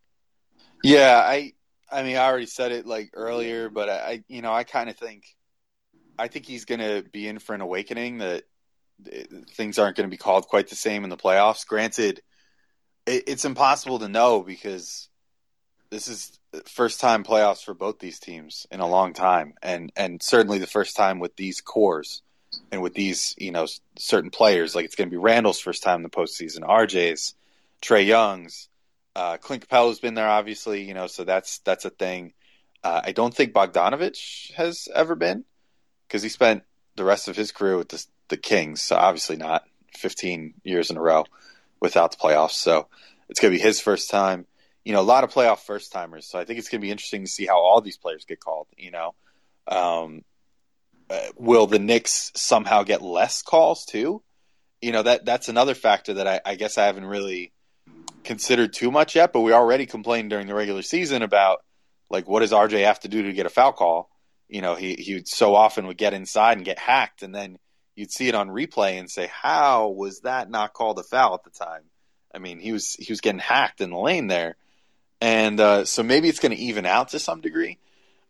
Yeah, 0.84 1.22
I 1.24 1.54
I 1.90 2.02
mean, 2.02 2.16
I 2.16 2.26
already 2.26 2.46
said 2.46 2.70
it 2.70 2.86
like 2.86 3.10
earlier, 3.14 3.70
but 3.70 3.88
I, 3.88 4.22
you 4.28 4.42
know, 4.42 4.52
I 4.52 4.64
kind 4.64 4.90
of 4.90 4.96
think, 4.96 5.24
I 6.18 6.28
think 6.28 6.44
he's 6.44 6.66
going 6.66 6.80
to 6.80 7.02
be 7.10 7.26
in 7.26 7.38
for 7.38 7.54
an 7.54 7.62
awakening 7.62 8.18
that 8.18 8.44
eh, 9.10 9.24
things 9.54 9.78
aren't 9.78 9.96
going 9.96 10.08
to 10.08 10.14
be 10.14 10.18
called 10.18 10.46
quite 10.46 10.68
the 10.68 10.76
same 10.76 11.04
in 11.04 11.10
the 11.10 11.16
playoffs. 11.16 11.66
Granted, 11.66 12.20
it's 13.06 13.46
impossible 13.46 14.00
to 14.00 14.08
know 14.08 14.42
because 14.42 15.08
this 15.90 16.08
is 16.08 16.38
first 16.66 17.00
time 17.00 17.24
playoffs 17.24 17.64
for 17.64 17.72
both 17.72 17.98
these 17.98 18.18
teams 18.18 18.66
in 18.70 18.80
a 18.80 18.86
long 18.86 19.14
time, 19.14 19.54
and 19.62 19.90
and 19.96 20.22
certainly 20.22 20.58
the 20.58 20.66
first 20.66 20.94
time 20.94 21.18
with 21.18 21.34
these 21.36 21.62
cores 21.62 22.20
and 22.70 22.82
with 22.82 22.94
these 22.94 23.34
you 23.38 23.50
know 23.50 23.66
certain 23.96 24.30
players. 24.30 24.74
Like 24.74 24.84
it's 24.84 24.94
going 24.94 25.08
to 25.08 25.14
be 25.14 25.16
Randle's 25.16 25.60
first 25.60 25.82
time 25.82 25.96
in 25.96 26.02
the 26.02 26.10
postseason, 26.10 26.60
RJ's, 26.60 27.34
Trae 27.82 28.06
Young's, 28.06 28.68
uh, 29.18 29.36
Clint 29.38 29.68
Capela's 29.68 29.98
been 29.98 30.14
there, 30.14 30.28
obviously, 30.28 30.84
you 30.84 30.94
know, 30.94 31.08
so 31.08 31.24
that's 31.24 31.58
that's 31.60 31.84
a 31.84 31.90
thing. 31.90 32.34
Uh, 32.84 33.00
I 33.04 33.12
don't 33.12 33.34
think 33.34 33.52
Bogdanovic 33.52 34.52
has 34.54 34.86
ever 34.94 35.16
been 35.16 35.44
because 36.06 36.22
he 36.22 36.28
spent 36.28 36.62
the 36.94 37.04
rest 37.04 37.26
of 37.26 37.34
his 37.34 37.50
career 37.50 37.76
with 37.76 37.88
the, 37.88 38.04
the 38.28 38.36
Kings, 38.36 38.80
so 38.80 38.94
obviously 38.94 39.36
not 39.36 39.64
15 39.96 40.54
years 40.62 40.90
in 40.90 40.96
a 40.96 41.00
row 41.00 41.24
without 41.80 42.12
the 42.12 42.16
playoffs. 42.16 42.52
So 42.52 42.86
it's 43.28 43.40
going 43.40 43.52
to 43.52 43.58
be 43.58 43.62
his 43.62 43.80
first 43.80 44.08
time. 44.10 44.46
You 44.84 44.92
know, 44.92 45.00
a 45.00 45.02
lot 45.02 45.24
of 45.24 45.32
playoff 45.32 45.58
first 45.58 45.90
timers. 45.90 46.26
So 46.26 46.38
I 46.38 46.44
think 46.44 46.60
it's 46.60 46.68
going 46.68 46.80
to 46.80 46.86
be 46.86 46.92
interesting 46.92 47.24
to 47.24 47.30
see 47.30 47.46
how 47.46 47.58
all 47.58 47.80
these 47.80 47.98
players 47.98 48.24
get 48.24 48.38
called. 48.38 48.68
You 48.76 48.92
know, 48.92 49.14
um, 49.66 50.22
will 51.36 51.66
the 51.66 51.78
Knicks 51.78 52.32
somehow 52.34 52.82
get 52.82 53.02
less 53.02 53.42
calls 53.42 53.84
too? 53.84 54.22
You 54.80 54.92
know 54.92 55.02
that 55.02 55.24
that's 55.24 55.48
another 55.48 55.74
factor 55.74 56.14
that 56.14 56.28
I, 56.28 56.40
I 56.44 56.54
guess 56.54 56.78
I 56.78 56.86
haven't 56.86 57.06
really 57.06 57.52
considered 58.24 58.72
too 58.72 58.90
much 58.90 59.16
yet. 59.16 59.32
But 59.32 59.40
we 59.40 59.52
already 59.52 59.86
complained 59.86 60.30
during 60.30 60.46
the 60.46 60.54
regular 60.54 60.82
season 60.82 61.22
about 61.22 61.64
like 62.10 62.28
what 62.28 62.40
does 62.40 62.52
RJ 62.52 62.84
have 62.84 63.00
to 63.00 63.08
do 63.08 63.22
to 63.22 63.32
get 63.32 63.46
a 63.46 63.50
foul 63.50 63.72
call? 63.72 64.10
You 64.48 64.62
know, 64.62 64.74
he 64.74 64.94
he 64.94 65.22
so 65.24 65.54
often 65.54 65.86
would 65.86 65.98
get 65.98 66.14
inside 66.14 66.56
and 66.56 66.64
get 66.64 66.78
hacked, 66.78 67.22
and 67.22 67.34
then 67.34 67.58
you'd 67.96 68.12
see 68.12 68.28
it 68.28 68.34
on 68.34 68.48
replay 68.48 68.98
and 68.98 69.10
say, 69.10 69.28
how 69.30 69.88
was 69.88 70.20
that 70.20 70.48
not 70.48 70.72
called 70.72 70.98
a 70.98 71.02
foul 71.02 71.34
at 71.34 71.42
the 71.42 71.50
time? 71.50 71.82
I 72.32 72.38
mean, 72.38 72.60
he 72.60 72.72
was 72.72 72.94
he 72.94 73.12
was 73.12 73.20
getting 73.20 73.40
hacked 73.40 73.80
in 73.80 73.90
the 73.90 73.98
lane 73.98 74.28
there, 74.28 74.56
and 75.20 75.58
uh, 75.58 75.84
so 75.84 76.02
maybe 76.02 76.28
it's 76.28 76.38
going 76.38 76.54
to 76.54 76.62
even 76.62 76.86
out 76.86 77.08
to 77.08 77.18
some 77.18 77.40
degree. 77.40 77.78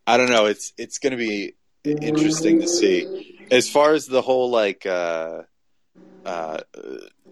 I 0.06 0.16
don't 0.16 0.30
know. 0.30 0.46
It's 0.46 0.72
it's 0.78 0.98
going 0.98 1.10
to 1.10 1.16
be 1.16 1.54
interesting 1.96 2.60
to 2.60 2.68
see. 2.68 3.46
As 3.50 3.68
far 3.68 3.94
as 3.94 4.06
the 4.06 4.22
whole 4.22 4.50
like 4.50 4.84
uh, 4.86 5.42
uh, 6.24 6.58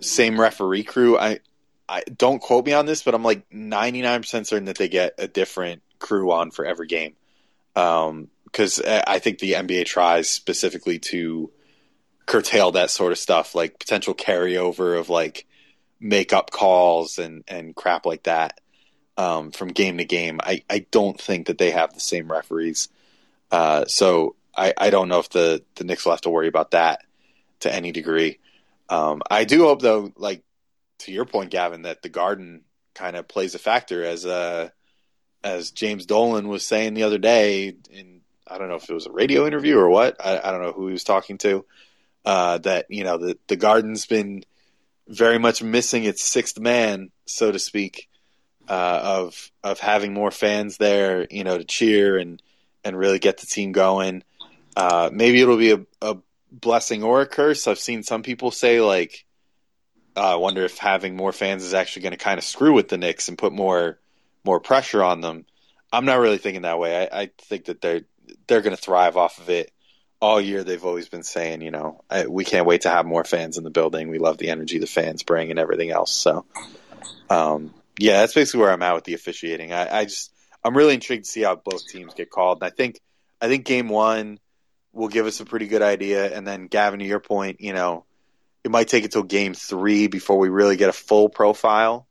same 0.01 0.41
referee 0.41 0.85
crew, 0.85 1.19
I 1.19 1.41
I 1.89 2.03
don't 2.03 2.41
quote 2.41 2.67
me 2.67 2.73
on 2.73 2.87
this, 2.87 3.03
but 3.03 3.15
I'm 3.15 3.23
like 3.23 3.49
99% 3.51 4.47
certain 4.47 4.65
that 4.65 4.79
they 4.79 4.89
get 4.89 5.15
a 5.19 5.29
different 5.29 5.83
crew 5.99 6.33
on 6.33 6.51
for 6.51 6.65
every 6.65 6.87
game. 6.87 7.15
Because 7.75 8.79
um, 8.79 9.03
I 9.07 9.19
think 9.19 9.39
the 9.39 9.53
NBA 9.53 9.85
tries 9.85 10.29
specifically 10.29 10.99
to 11.01 11.53
curtail 12.25 12.73
that 12.73 12.91
sort 12.91 13.13
of 13.13 13.19
stuff, 13.19 13.55
like 13.55 13.79
potential 13.79 14.15
carryover 14.15 14.99
of 14.99 15.09
like 15.09 15.47
makeup 16.01 16.51
calls 16.51 17.19
and, 17.19 17.45
and 17.47 17.75
crap 17.75 18.05
like 18.05 18.25
that 18.25 18.61
um, 19.17 19.53
from 19.53 19.69
game 19.69 19.99
to 19.99 20.05
game. 20.05 20.41
I, 20.43 20.63
I 20.69 20.87
don't 20.91 21.21
think 21.21 21.47
that 21.47 21.59
they 21.59 21.71
have 21.71 21.95
the 21.95 22.01
same 22.01 22.31
referees. 22.31 22.89
Uh, 23.51 23.85
so 23.87 24.35
I, 24.57 24.73
I 24.77 24.91
don't 24.91 25.09
know 25.09 25.19
if 25.19 25.29
the, 25.29 25.63
the 25.75 25.85
Knicks 25.85 26.05
will 26.05 26.13
have 26.13 26.23
to 26.23 26.31
worry 26.31 26.49
about 26.49 26.73
that 26.73 27.03
to 27.61 27.73
any 27.73 27.93
degree. 27.93 28.39
Um, 28.89 29.23
I 29.31 29.45
do 29.45 29.65
hope 29.65 29.83
though, 29.83 30.13
like 30.17 30.43
to 31.01 31.13
your 31.13 31.25
point, 31.25 31.51
Gavin, 31.51 31.83
that 31.83 32.03
the 32.03 32.09
Garden 32.09 32.63
kind 32.95 33.17
of 33.17 33.29
plays 33.29 33.55
a 33.55 33.59
factor 33.59 34.05
as 34.05 34.25
uh, 34.25 34.71
as 35.45 35.71
James 35.71 36.07
Dolan 36.07 36.49
was 36.49 36.67
saying 36.67 36.95
the 36.95 37.03
other 37.03 37.19
day 37.19 37.77
in 37.91 38.17
I 38.47 38.59
don't 38.59 38.69
know 38.69 38.77
if 38.77 38.89
it 38.89 38.95
was 38.95 39.07
a 39.07 39.13
radio 39.13 39.47
interview 39.47 39.79
or 39.79 39.89
what. 39.89 40.17
I, 40.25 40.39
I 40.43 40.53
don't 40.53 40.63
know 40.63 40.73
who 40.73 40.87
he 40.87 40.93
was 40.93 41.05
talking 41.05 41.39
to. 41.39 41.65
Uh, 42.25 42.59
that 42.59 42.87
you 42.89 43.05
know 43.05 43.19
the 43.19 43.39
the 43.47 43.57
Garden's 43.57 44.07
been 44.07 44.45
very 45.09 45.39
much 45.39 45.63
missing 45.63 46.05
its 46.05 46.25
sixth 46.25 46.59
man, 46.59 47.11
so 47.27 47.53
to 47.53 47.59
speak, 47.59 48.09
uh, 48.69 49.01
of 49.03 49.51
of 49.63 49.79
having 49.79 50.13
more 50.13 50.31
fans 50.31 50.77
there, 50.77 51.27
you 51.31 51.45
know, 51.45 51.59
to 51.59 51.65
cheer 51.65 52.19
and 52.19 52.43
and 52.85 52.99
really 52.99 53.19
get 53.19 53.39
the 53.39 53.47
team 53.47 53.73
going. 53.73 54.23
Uh, 54.77 55.11
maybe 55.13 55.41
it'll 55.41 55.57
be 55.57 55.73
a, 55.73 55.87
a 56.03 56.19
blessing 56.53 57.03
or 57.03 57.23
a 57.23 57.27
curse. 57.27 57.67
I've 57.67 57.79
seen 57.79 58.03
some 58.03 58.23
people 58.23 58.51
say 58.51 58.81
like 58.81 59.25
uh, 60.17 60.33
I 60.33 60.37
wonder 60.37 60.65
if 60.65 60.79
having 60.79 61.17
more 61.17 61.33
fans 61.33 61.63
is 61.63 61.75
actually 61.75 62.03
going 62.03 62.13
to 62.13 62.19
kind 62.19 62.39
of 62.39 62.45
screw 62.45 62.73
with 62.73 62.89
the 62.89 62.99
Knicks 62.99 63.29
and 63.29 63.37
put 63.37 63.53
more 63.53 63.99
more 64.45 64.61
pressure 64.61 65.03
on 65.03 65.21
them. 65.21 65.45
I'm 65.93 66.05
not 66.05 66.21
really 66.21 66.39
thinking 66.39 66.63
that 66.63 66.79
way. 66.79 67.09
I, 67.11 67.23
I 67.23 67.31
think 67.39 67.67
that 67.67 67.81
they're 67.81 68.03
they're 68.47 68.63
going 68.63 68.77
to 68.77 68.83
thrive 68.83 69.17
off 69.17 69.39
of 69.39 69.51
it. 69.51 69.71
All 70.21 70.41
year 70.41 70.65
they've 70.65 70.85
always 70.85 71.09
been 71.11 71.23
saying, 71.23 71.61
you 71.61 71.71
know, 71.71 72.03
I, 72.09 72.27
we 72.27 72.45
can't 72.45 72.67
wait 72.67 72.83
to 72.83 72.89
have 72.89 73.05
more 73.05 73.25
fans 73.25 73.59
in 73.59 73.65
the 73.65 73.71
building. 73.71 74.09
We 74.09 74.19
love 74.19 74.39
the 74.39 74.49
energy 74.49 74.79
the 74.79 74.87
fans 74.87 75.23
bring 75.23 75.51
and 75.51 75.59
everything 75.59 75.91
else. 75.91 76.11
So, 76.11 76.47
um, 77.29 77.75
yeah, 77.99 78.21
that's 78.21 78.33
basically 78.33 78.61
where 78.61 78.73
I'm 78.73 78.83
at 78.83 78.95
with 78.95 79.05
the 79.05 79.15
officiating. 79.15 79.73
I, 79.73 79.99
I 80.01 80.05
just 80.05 80.33
I'm 80.65 80.77
really 80.77 80.95
intrigued 80.95 81.27
to 81.27 81.31
see 81.31 81.43
how 81.43 81.57
both 81.57 81.87
teams 81.87 82.15
get 82.15 82.31
called. 82.31 82.63
And 82.63 82.73
I 82.73 82.75
think 82.75 83.01
I 83.41 83.49
think 83.49 83.67
game 83.67 83.89
one 83.91 84.39
will 84.97 85.09
give 85.09 85.27
us 85.27 85.41
a 85.41 85.45
pretty 85.45 85.69
good 85.69 85.83
idea. 85.83 86.35
And 86.35 86.47
then 86.47 86.67
Gavin, 86.67 87.01
to 87.01 87.05
your 87.05 87.21
point, 87.21 87.61
you 87.61 87.73
know, 87.73 88.05
it 88.65 88.71
might 88.71 88.89
take 88.89 89.05
until 89.05 89.23
game 89.23 89.55
three 89.55 90.09
before 90.09 90.39
we 90.39 90.49
really 90.49 90.77
get 90.77 90.89
a 90.89 90.93
full 90.93 91.29
profile 91.29 92.07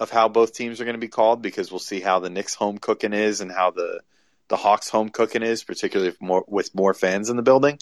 of 0.00 0.10
how 0.10 0.28
both 0.28 0.54
teams 0.54 0.80
are 0.80 0.84
going 0.84 0.94
to 0.94 1.00
be 1.00 1.08
called 1.08 1.42
because 1.42 1.70
we'll 1.70 1.80
see 1.80 2.00
how 2.00 2.20
the 2.20 2.30
Knicks 2.30 2.54
home 2.54 2.78
cooking 2.78 3.12
is 3.12 3.40
and 3.40 3.50
how 3.50 3.72
the 3.72 4.00
the 4.46 4.56
Hawks 4.56 4.88
home 4.88 5.10
cooking 5.10 5.42
is, 5.42 5.62
particularly 5.62 6.14
more, 6.20 6.42
with 6.48 6.74
more 6.74 6.94
fans 6.94 7.28
in 7.28 7.36
the 7.36 7.42
building. 7.42 7.78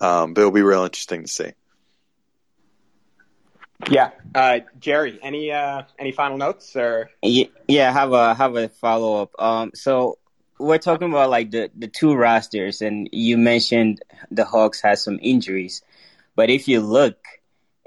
Um, 0.00 0.34
but 0.34 0.42
it'll 0.42 0.52
be 0.52 0.62
real 0.62 0.84
interesting 0.84 1.22
to 1.22 1.28
see. 1.28 1.52
Yeah, 3.90 4.10
uh, 4.34 4.60
Jerry, 4.78 5.18
any 5.22 5.50
uh, 5.50 5.82
any 5.98 6.12
final 6.12 6.38
notes 6.38 6.76
or? 6.76 7.10
Yeah, 7.22 7.46
yeah, 7.66 7.92
have 7.92 8.12
a 8.12 8.34
have 8.34 8.56
a 8.56 8.68
follow 8.68 9.22
up. 9.22 9.30
Um, 9.38 9.72
so 9.74 10.18
we're 10.58 10.78
talking 10.78 11.10
about 11.10 11.30
like 11.30 11.50
the 11.50 11.70
the 11.76 11.88
two 11.88 12.14
rosters, 12.14 12.80
and 12.80 13.08
you 13.12 13.36
mentioned 13.36 14.00
the 14.30 14.44
Hawks 14.44 14.80
has 14.82 15.02
some 15.02 15.18
injuries, 15.22 15.82
but 16.34 16.50
if 16.50 16.68
you 16.68 16.80
look, 16.80 17.18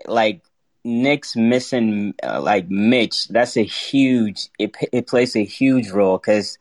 like 0.06 0.44
Knicks 0.84 1.36
missing 1.36 2.14
uh, 2.24 2.42
like 2.42 2.70
Mitch, 2.70 3.28
that's 3.28 3.58
a 3.58 3.64
huge. 3.64 4.48
It 4.58 4.76
it 4.92 5.08
plays 5.08 5.36
a 5.36 5.44
huge 5.44 5.90
role 5.90 6.18
because 6.18 6.58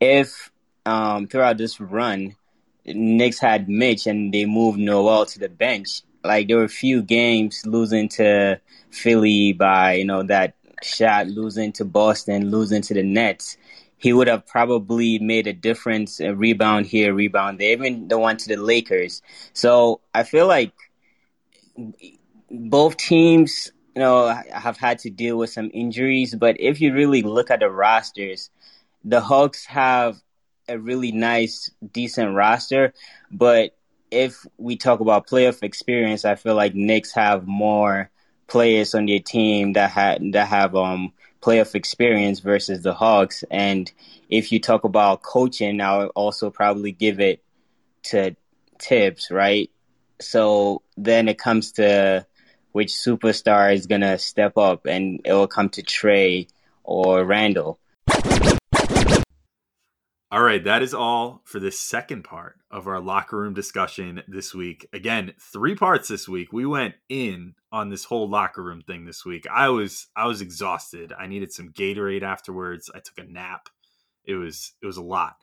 if 0.00 0.50
um, 0.84 1.26
throughout 1.26 1.58
this 1.58 1.80
run, 1.80 2.36
Knicks 2.84 3.38
had 3.38 3.68
Mitch 3.68 4.06
and 4.06 4.32
they 4.32 4.44
moved 4.44 4.78
Noel 4.78 5.26
to 5.26 5.38
the 5.38 5.48
bench. 5.48 6.02
Like 6.24 6.48
there 6.48 6.58
were 6.58 6.64
a 6.64 6.68
few 6.68 7.02
games 7.02 7.62
losing 7.66 8.08
to 8.10 8.60
Philly 8.90 9.52
by 9.52 9.94
you 9.94 10.04
know 10.04 10.22
that 10.24 10.54
shot, 10.82 11.28
losing 11.28 11.72
to 11.72 11.84
Boston, 11.84 12.50
losing 12.50 12.82
to 12.82 12.94
the 12.94 13.02
Nets. 13.02 13.56
He 14.02 14.12
would 14.12 14.26
have 14.26 14.48
probably 14.48 15.20
made 15.20 15.46
a 15.46 15.52
difference. 15.52 16.18
A 16.18 16.34
rebound 16.34 16.86
here, 16.86 17.14
rebound 17.14 17.60
there. 17.60 17.70
Even 17.70 18.08
the 18.08 18.18
one 18.18 18.36
to 18.36 18.48
the 18.48 18.56
Lakers. 18.56 19.22
So 19.52 20.00
I 20.12 20.24
feel 20.24 20.48
like 20.48 20.72
both 22.50 22.96
teams, 22.96 23.70
you 23.94 24.00
know, 24.00 24.26
have 24.52 24.76
had 24.76 24.98
to 25.00 25.10
deal 25.10 25.38
with 25.38 25.50
some 25.50 25.70
injuries. 25.72 26.34
But 26.34 26.56
if 26.58 26.80
you 26.80 26.92
really 26.92 27.22
look 27.22 27.52
at 27.52 27.60
the 27.60 27.70
rosters, 27.70 28.50
the 29.04 29.20
Hawks 29.20 29.66
have 29.66 30.20
a 30.68 30.76
really 30.76 31.12
nice, 31.12 31.70
decent 31.92 32.34
roster. 32.34 32.94
But 33.30 33.76
if 34.10 34.44
we 34.58 34.74
talk 34.74 34.98
about 34.98 35.28
playoff 35.28 35.62
experience, 35.62 36.24
I 36.24 36.34
feel 36.34 36.56
like 36.56 36.74
Knicks 36.74 37.12
have 37.12 37.46
more 37.46 38.10
players 38.48 38.96
on 38.96 39.06
their 39.06 39.20
team 39.20 39.74
that 39.74 39.90
had 39.92 40.32
that 40.32 40.48
have 40.48 40.74
um 40.74 41.12
playoff 41.42 41.74
experience 41.74 42.40
versus 42.40 42.82
the 42.82 42.94
Hawks. 42.94 43.44
And 43.50 43.90
if 44.30 44.52
you 44.52 44.60
talk 44.60 44.84
about 44.84 45.22
coaching, 45.22 45.80
I'll 45.80 46.06
also 46.08 46.50
probably 46.50 46.92
give 46.92 47.20
it 47.20 47.42
to 48.04 48.36
Thibs, 48.78 49.30
right? 49.30 49.70
So 50.20 50.82
then 50.96 51.28
it 51.28 51.38
comes 51.38 51.72
to 51.72 52.26
which 52.70 52.88
superstar 52.88 53.74
is 53.74 53.86
gonna 53.86 54.18
step 54.18 54.56
up, 54.56 54.86
and 54.86 55.20
it 55.24 55.32
will 55.32 55.46
come 55.46 55.68
to 55.70 55.82
Trae 55.82 56.48
or 56.84 57.24
Randle. 57.24 57.78
All 60.30 60.42
right, 60.42 60.64
that 60.64 60.82
is 60.82 60.94
all 60.94 61.42
for 61.44 61.60
the 61.60 61.70
second 61.70 62.24
part 62.24 62.56
of 62.70 62.86
our 62.86 63.00
locker 63.00 63.36
room 63.36 63.52
discussion 63.52 64.22
this 64.26 64.54
week. 64.54 64.86
Again, 64.90 65.34
three 65.38 65.74
parts 65.74 66.08
this 66.08 66.26
week. 66.26 66.54
We 66.54 66.64
went 66.64 66.94
in 67.10 67.54
on 67.72 67.88
this 67.90 68.04
whole 68.04 68.28
locker 68.28 68.62
room 68.62 68.82
thing 68.82 69.04
this 69.06 69.24
week. 69.24 69.46
I 69.52 69.70
was 69.70 70.08
I 70.16 70.26
was 70.26 70.40
exhausted. 70.42 71.12
I 71.18 71.26
needed 71.26 71.52
some 71.52 71.72
Gatorade 71.72 72.22
afterwards. 72.22 72.90
I 72.94 73.00
took 73.00 73.18
a 73.18 73.30
nap. 73.30 73.68
It 74.24 74.34
was 74.34 74.74
it 74.82 74.86
was 74.86 74.98
a 74.98 75.02
lot. 75.02 75.36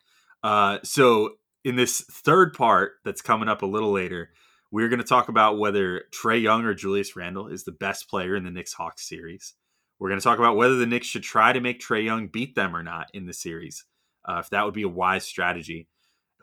Uh, 0.44 0.80
so 0.84 1.32
in 1.66 1.76
this 1.76 2.02
third 2.02 2.54
part 2.54 2.94
that's 3.04 3.22
coming 3.22 3.50
up 3.50 3.62
a 3.64 3.68
little 3.68 3.92
later, 3.92 4.30
we're 4.72 4.90
going 4.90 5.02
to 5.02 5.06
talk 5.08 5.30
about 5.30 5.60
whether 5.60 6.04
Trae 6.14 6.42
Young 6.42 6.64
or 6.66 6.74
Julius 6.74 7.16
Randle 7.16 7.48
is 7.48 7.66
the 7.66 7.72
best 7.74 8.10
player 8.10 8.36
in 8.36 8.44
the 8.46 8.52
Knicks 8.52 8.74
Hawks 8.74 9.08
series. 9.08 9.56
We're 10.00 10.10
going 10.10 10.20
to 10.20 10.24
talk 10.24 10.40
about 10.40 10.56
whether 10.56 10.76
the 10.78 10.86
Knicks 10.86 11.08
should 11.08 11.24
try 11.24 11.52
to 11.54 11.60
make 11.60 11.82
Trae 11.82 12.06
Young 12.06 12.28
beat 12.28 12.56
them 12.56 12.76
or 12.76 12.84
not 12.84 13.08
in 13.14 13.26
the 13.26 13.34
series. 13.34 13.84
uh, 14.26 14.40
if 14.40 14.50
that 14.52 14.66
would 14.66 14.74
be 14.74 14.84
a 14.84 14.90
wise 14.90 15.26
strategy. 15.26 15.88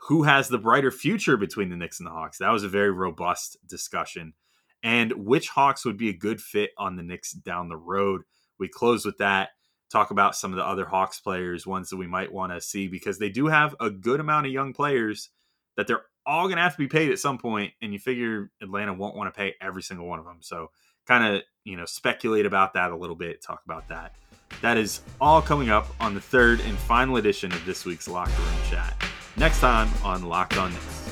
Who 0.09 0.23
has 0.23 0.47
the 0.49 0.57
brighter 0.59 0.91
future 0.91 1.37
between 1.37 1.69
the 1.69 1.75
Knicks 1.75 1.99
and 1.99 2.07
the 2.07 2.11
Hawks? 2.11 2.37
That 2.37 2.51
was 2.51 2.63
a 2.63 2.69
very 2.69 2.91
robust 2.91 3.57
discussion. 3.67 4.33
And 4.87 5.11
which 5.25 5.49
Hawks 5.49 5.83
would 5.83 5.97
be 5.97 6.07
a 6.07 6.13
good 6.13 6.39
fit 6.39 6.71
on 6.77 6.95
the 6.95 7.03
Knicks 7.03 7.33
down 7.33 7.67
the 7.67 7.75
road? 7.75 8.21
We 8.57 8.69
close 8.69 9.05
with 9.05 9.17
that. 9.17 9.49
Talk 9.91 10.11
about 10.11 10.33
some 10.33 10.53
of 10.53 10.57
the 10.57 10.65
other 10.65 10.85
Hawks 10.85 11.19
players, 11.19 11.67
ones 11.67 11.89
that 11.89 11.97
we 11.97 12.07
might 12.07 12.31
want 12.31 12.53
to 12.53 12.61
see, 12.61 12.87
because 12.87 13.19
they 13.19 13.27
do 13.27 13.47
have 13.47 13.75
a 13.81 13.89
good 13.89 14.21
amount 14.21 14.45
of 14.45 14.53
young 14.53 14.71
players 14.71 15.29
that 15.75 15.87
they're 15.87 16.05
all 16.25 16.45
going 16.45 16.55
to 16.55 16.61
have 16.61 16.71
to 16.71 16.77
be 16.77 16.87
paid 16.87 17.11
at 17.11 17.19
some 17.19 17.37
point, 17.37 17.73
and 17.81 17.91
you 17.91 17.99
figure 17.99 18.49
Atlanta 18.61 18.93
won't 18.93 19.17
want 19.17 19.33
to 19.33 19.37
pay 19.37 19.55
every 19.59 19.83
single 19.83 20.07
one 20.07 20.19
of 20.19 20.25
them. 20.25 20.37
So, 20.39 20.71
kind 21.05 21.35
of 21.35 21.41
you 21.65 21.75
know 21.75 21.85
speculate 21.85 22.45
about 22.45 22.73
that 22.75 22.91
a 22.91 22.95
little 22.95 23.15
bit, 23.17 23.41
talk 23.41 23.61
about 23.65 23.89
that. 23.89 24.15
That 24.61 24.77
is 24.77 25.01
all 25.19 25.41
coming 25.41 25.69
up 25.69 25.87
on 25.99 26.13
the 26.13 26.21
third 26.21 26.61
and 26.61 26.77
final 26.77 27.17
edition 27.17 27.51
of 27.51 27.65
this 27.65 27.83
week's 27.83 28.07
Locker 28.07 28.41
Room 28.41 28.61
Chat. 28.69 28.95
Next 29.35 29.59
time 29.59 29.89
on 30.05 30.23
Locked 30.23 30.55
On 30.57 30.71
Knicks. 30.71 31.06